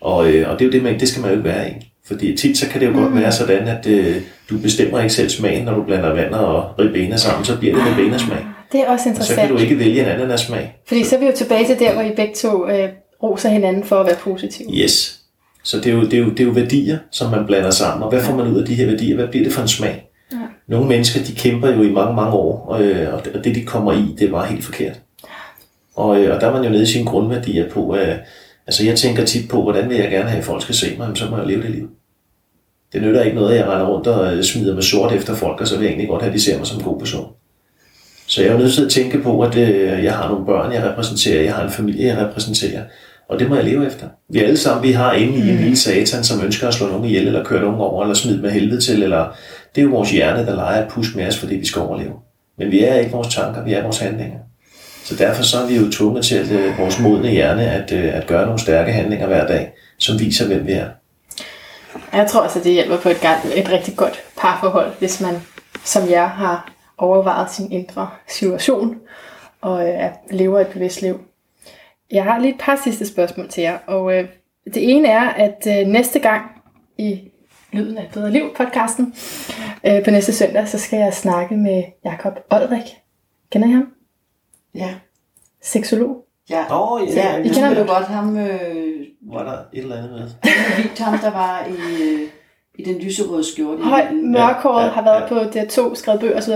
[0.00, 1.91] Og, øh, og det er jo det, man, det skal man jo ikke være i.
[2.06, 4.16] Fordi tit så kan det jo godt være sådan, at øh,
[4.50, 7.84] du bestemmer ikke selv smagen, når du blander vand og ribena sammen, så bliver det
[7.98, 8.38] ribena smag.
[8.72, 9.50] Det er også Og så kan interessant.
[9.50, 10.76] du ikke vælge en ananas smag.
[10.88, 12.88] Fordi så er vi jo tilbage til der, hvor I begge to øh,
[13.22, 14.68] roser hinanden for at være positive.
[14.74, 15.18] Yes.
[15.64, 18.02] Så det er, jo, det, er jo, det er jo værdier, som man blander sammen.
[18.02, 19.14] Og hvad får man ud af de her værdier?
[19.16, 20.08] Hvad bliver det for en smag?
[20.32, 20.36] Ja.
[20.68, 23.92] Nogle mennesker, de kæmper jo i mange, mange år, og, øh, og det- de kommer
[23.92, 25.00] i, det var helt forkert.
[25.96, 28.16] Og, øh, og der er man jo nede i sine grundværdier på, at
[28.72, 31.04] altså jeg tænker tit på, hvordan vil jeg gerne have, at folk skal se mig,
[31.04, 31.88] Jamen, så må jeg leve det liv.
[32.92, 35.60] Det nytter ikke noget, at jeg render rundt og øh, smider mig sort efter folk,
[35.60, 37.26] og så vil jeg egentlig godt have, at de ser mig som en god person.
[38.26, 40.72] Så jeg er jo nødt til at tænke på, at øh, jeg har nogle børn,
[40.72, 42.82] jeg repræsenterer, jeg har en familie, jeg repræsenterer,
[43.28, 44.06] og det må jeg leve efter.
[44.28, 47.04] Vi alle sammen, vi har inde i en lille satan, som ønsker at slå nogen
[47.04, 49.36] ihjel, eller køre nogen over, eller smide med helvede til, eller
[49.74, 52.12] det er jo vores hjerne, der leger at puske med os, fordi vi skal overleve.
[52.58, 54.38] Men vi er ikke vores tanker, vi er vores handlinger.
[55.04, 58.14] Så derfor så er vi jo tvunget til at øh, vores modne hjerne at, øh,
[58.14, 60.88] at gøre nogle stærke handlinger hver dag, som viser, hvem vi er.
[62.12, 63.16] Jeg tror også, at det hjælper på et,
[63.56, 65.34] et rigtig godt parforhold, hvis man
[65.84, 68.96] som jeg, har overvejet sin indre situation
[69.60, 71.20] og øh, lever et bevidst liv.
[72.10, 74.28] Jeg har lige et par sidste spørgsmål til jer, og øh,
[74.74, 76.42] det ene er, at øh, næste gang
[76.98, 77.20] i
[77.72, 79.14] Lyden af et bedre liv podcasten
[79.86, 82.96] øh, på næste søndag, så skal jeg snakke med Jakob Olrik.
[83.50, 84.01] Kender I ham?
[84.74, 84.94] Ja,
[85.62, 86.24] Seksolog.
[86.50, 86.64] ja.
[86.70, 90.10] Åh, oh, Ja, I I kender jo godt ham, øh, Var der et eller andet
[90.12, 90.28] med?
[90.82, 92.28] Vigt ham, der var i, øh,
[92.78, 93.82] i den lyserøde skjorte.
[93.82, 95.28] Høj, mørkhåret, Ja, ja, har været ja.
[95.28, 95.58] på
[95.90, 96.52] DR2, skrevet bøger osv.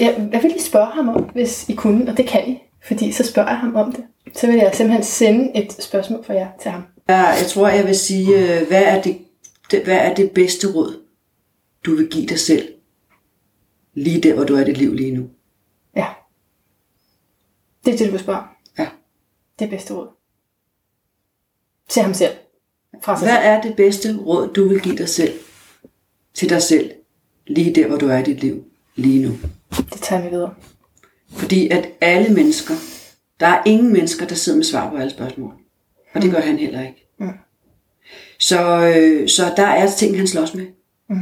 [0.00, 3.12] Jeg, jeg vil lige spørge ham om, hvis I kunne, og det kan I, fordi
[3.12, 4.04] så spørger jeg ham om det.
[4.36, 6.82] Så vil jeg simpelthen sende et spørgsmål fra jer til ham.
[7.08, 9.18] Ja, jeg tror, jeg vil sige, øh, hvad er det,
[9.70, 11.00] det, hvad er det bedste råd,
[11.86, 12.68] du vil give dig selv,
[13.94, 15.24] lige der, hvor du er i dit liv lige nu?
[17.84, 18.44] Det er det, du vil spørge om.
[18.78, 18.88] Ja.
[19.58, 20.08] Det bedste råd.
[21.88, 22.32] Til ham selv.
[23.02, 23.46] Fra sig Hvad selv.
[23.46, 25.32] er det bedste råd, du vil give dig selv,
[26.34, 26.90] til dig selv,
[27.46, 28.64] lige der, hvor du er i dit liv
[28.96, 29.34] lige nu?
[29.70, 30.54] Det tager vi videre.
[31.32, 32.74] Fordi at alle mennesker,
[33.40, 35.54] der er ingen mennesker, der sidder med svar på alle spørgsmål.
[36.14, 37.08] Og det gør han heller ikke.
[37.18, 37.28] Mm.
[38.38, 40.66] Så, øh, så der er ting, han slås med.
[41.08, 41.16] Mm.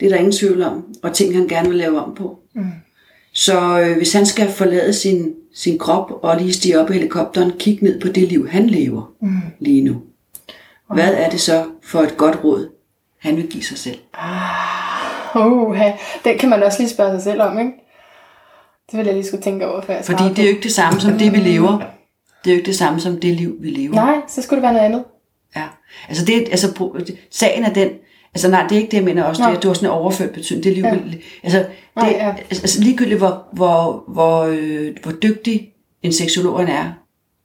[0.00, 0.94] Det er der ingen tvivl om.
[1.02, 2.40] Og ting, han gerne vil lave om på.
[2.54, 2.70] Mm.
[3.36, 7.52] Så øh, hvis han skal forlade sin, sin krop og lige stige op i helikopteren,
[7.58, 9.40] kigge ned på det liv, han lever Mm.
[9.58, 10.02] lige nu.
[10.94, 12.68] Hvad er det så for et godt råd,
[13.20, 13.98] han vil give sig selv?
[15.34, 15.78] Uh,
[16.24, 17.72] den kan man også lige spørge sig selv om, ikke?
[18.90, 20.72] Det vil jeg lige skulle tænke over, før jeg Fordi det er jo ikke det
[20.72, 21.78] samme som det, vi lever.
[22.44, 23.94] Det er jo ikke det samme som det liv, vi lever.
[23.94, 25.04] Nej, så skulle det være noget andet.
[25.56, 25.64] Ja.
[26.08, 26.66] Altså, det, altså
[27.30, 27.88] sagen er den,
[28.36, 29.92] altså nej, det er ikke det, jeg mener også, det, er- du har sådan en
[29.92, 31.22] overført betydning, det er ligegyldigt.
[31.42, 32.34] Altså, det, Nej, ja.
[32.50, 35.72] altså, ligegyldigt hvor, hvor, hvor, øh, hvor dygtig
[36.02, 36.92] en seksolog han er,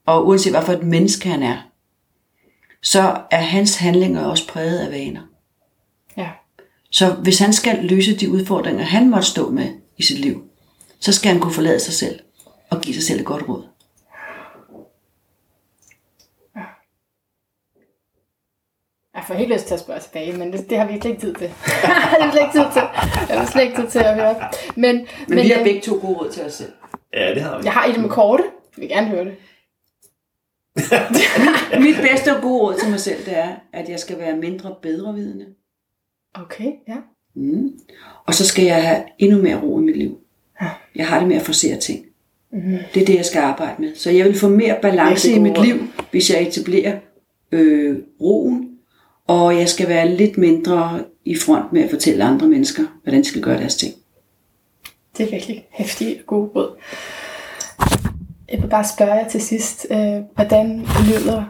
[0.06, 1.58] og uanset hvad for et menneske han er,
[2.84, 5.22] så er hans handlinger også præget af vaner.
[6.18, 6.30] Ja.
[6.92, 10.44] Så hvis han skal løse de udfordringer, han måtte stå med i sit liv,
[11.00, 12.20] så skal han kunne forlade sig selv
[12.70, 13.64] og give sig selv et godt råd.
[19.16, 21.22] Jeg får helt lyst til at spørge tilbage, men det, det har vi slet ikke
[21.22, 21.48] tid til.
[21.48, 22.82] det har vi slet ikke tid til.
[23.30, 24.36] Jeg har slet ikke tid til at høre.
[24.76, 26.72] Men, Men, men vi har øh, begge to gode råd til os selv.
[27.14, 27.64] Ja, det har vi.
[27.64, 28.44] Jeg har et med korte.
[28.44, 29.36] Jeg vil gerne høre det.
[31.86, 34.76] Mit bedste og gode råd til mig selv, det er, at jeg skal være mindre
[34.82, 35.46] bedrevidende.
[36.34, 36.96] Okay, ja.
[37.36, 37.72] Mm.
[38.28, 40.18] Og så skal jeg have endnu mere ro i mit liv.
[40.96, 42.06] Jeg har det med at forsere ting.
[42.52, 42.78] Mm.
[42.94, 43.96] Det er det, jeg skal arbejde med.
[43.96, 45.76] Så jeg vil få mere balance i mit liv,
[46.12, 47.00] hvis jeg etablerer
[47.52, 48.71] øh, roen.
[49.28, 53.26] Og jeg skal være lidt mindre i front med at fortælle andre mennesker, hvordan de
[53.28, 53.94] skal gøre deres ting.
[55.18, 56.76] Det er virkelig hæftige og gode råd.
[58.52, 61.44] Jeg vil bare spørge jer til sidst, øh, hvordan lyder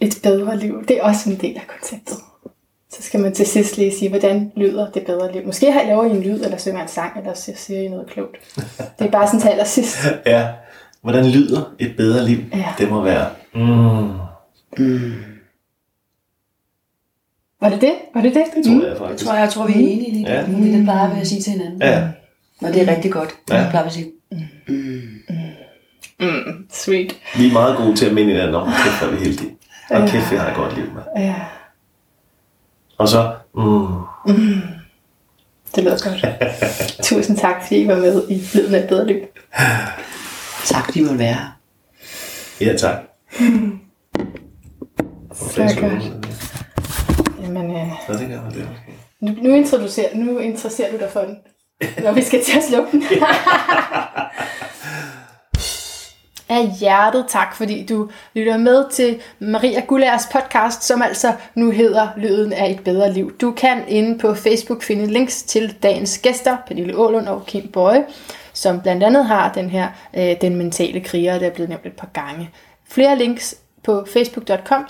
[0.00, 0.84] et bedre liv?
[0.88, 2.16] Det er også en del af konceptet.
[2.90, 5.46] Så skal man til sidst lige sige, hvordan lyder det bedre liv?
[5.46, 8.06] Måske har laver I en lyd, eller synger en sang, eller så siger I noget
[8.06, 8.36] klogt.
[8.98, 9.98] Det er bare sådan til allersidst.
[10.26, 10.48] Ja.
[11.02, 12.38] Hvordan lyder et bedre liv?
[12.54, 12.74] Ja.
[12.78, 13.28] Det må være...
[13.54, 14.10] Mm,
[17.60, 17.94] Var det det?
[18.14, 18.44] Var det det?
[18.56, 19.24] det tror jeg Jeg faktisk.
[19.26, 20.28] tror, jeg tror vi er enige i det.
[20.30, 20.40] Ja.
[20.46, 21.82] Det er det, plejer vi at sige til hinanden.
[21.82, 22.08] Ja.
[22.62, 23.30] Og det er rigtig godt.
[23.50, 23.60] Ja.
[23.60, 24.12] Det plejer vi at sige.
[26.70, 27.16] Sweet.
[27.36, 29.56] Vi er meget gode til at minde hinanden om, kæft, hvor er vi heldige.
[29.90, 31.02] Og kæft, vi har et godt liv med.
[31.24, 31.34] Ja,
[32.98, 33.34] Og så...
[33.54, 34.60] Mm,
[35.74, 36.24] det lyder godt.
[37.08, 39.16] Tusind tak, fordi I var med i Lyden af et bedre liv.
[40.64, 41.46] Tak, fordi I måtte være her.
[42.60, 42.96] ja, tak.
[45.34, 46.25] Så godt.
[47.56, 48.92] Jamen, øh, Nå, det kan man det måske.
[49.20, 51.38] nu, nu, introducerer, nu interesserer du dig for den,
[52.04, 53.02] når vi skal til at slukke den.
[56.48, 62.08] Af hjertet tak, fordi du lytter med til Maria Gullers podcast, som altså nu hedder
[62.16, 63.36] Lyden af et bedre liv.
[63.38, 68.04] Du kan inde på Facebook finde links til dagens gæster, Pernille Ålund og Kim Bøje,
[68.52, 71.96] som blandt andet har den her øh, Den mentale kriger, der er blevet nævnt et
[71.96, 72.50] par gange.
[72.90, 73.54] Flere links
[73.86, 74.86] på facebook.com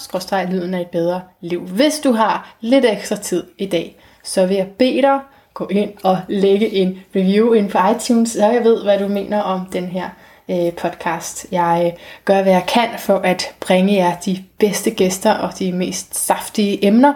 [0.50, 1.60] lyden af et bedre liv.
[1.60, 5.20] Hvis du har lidt ekstra tid i dag, så vil jeg bede dig
[5.54, 9.40] gå ind og lægge en review ind på iTunes, så jeg ved, hvad du mener
[9.40, 10.08] om den her
[10.50, 11.46] øh, podcast.
[11.52, 15.72] Jeg øh, gør, hvad jeg kan for at bringe jer de bedste gæster og de
[15.72, 17.14] mest saftige emner.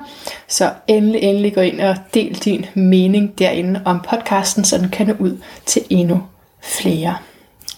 [0.49, 5.07] Så endelig, endelig gå ind og del din mening derinde om podcasten, så den kan
[5.07, 6.23] nå ud til endnu
[6.61, 7.17] flere.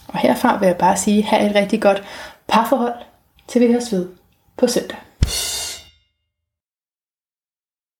[0.09, 2.03] Og herfra vil jeg bare sige, have et rigtig godt
[2.49, 2.95] parforhold,
[3.49, 4.09] til vi høres ved
[4.57, 4.99] på søndag.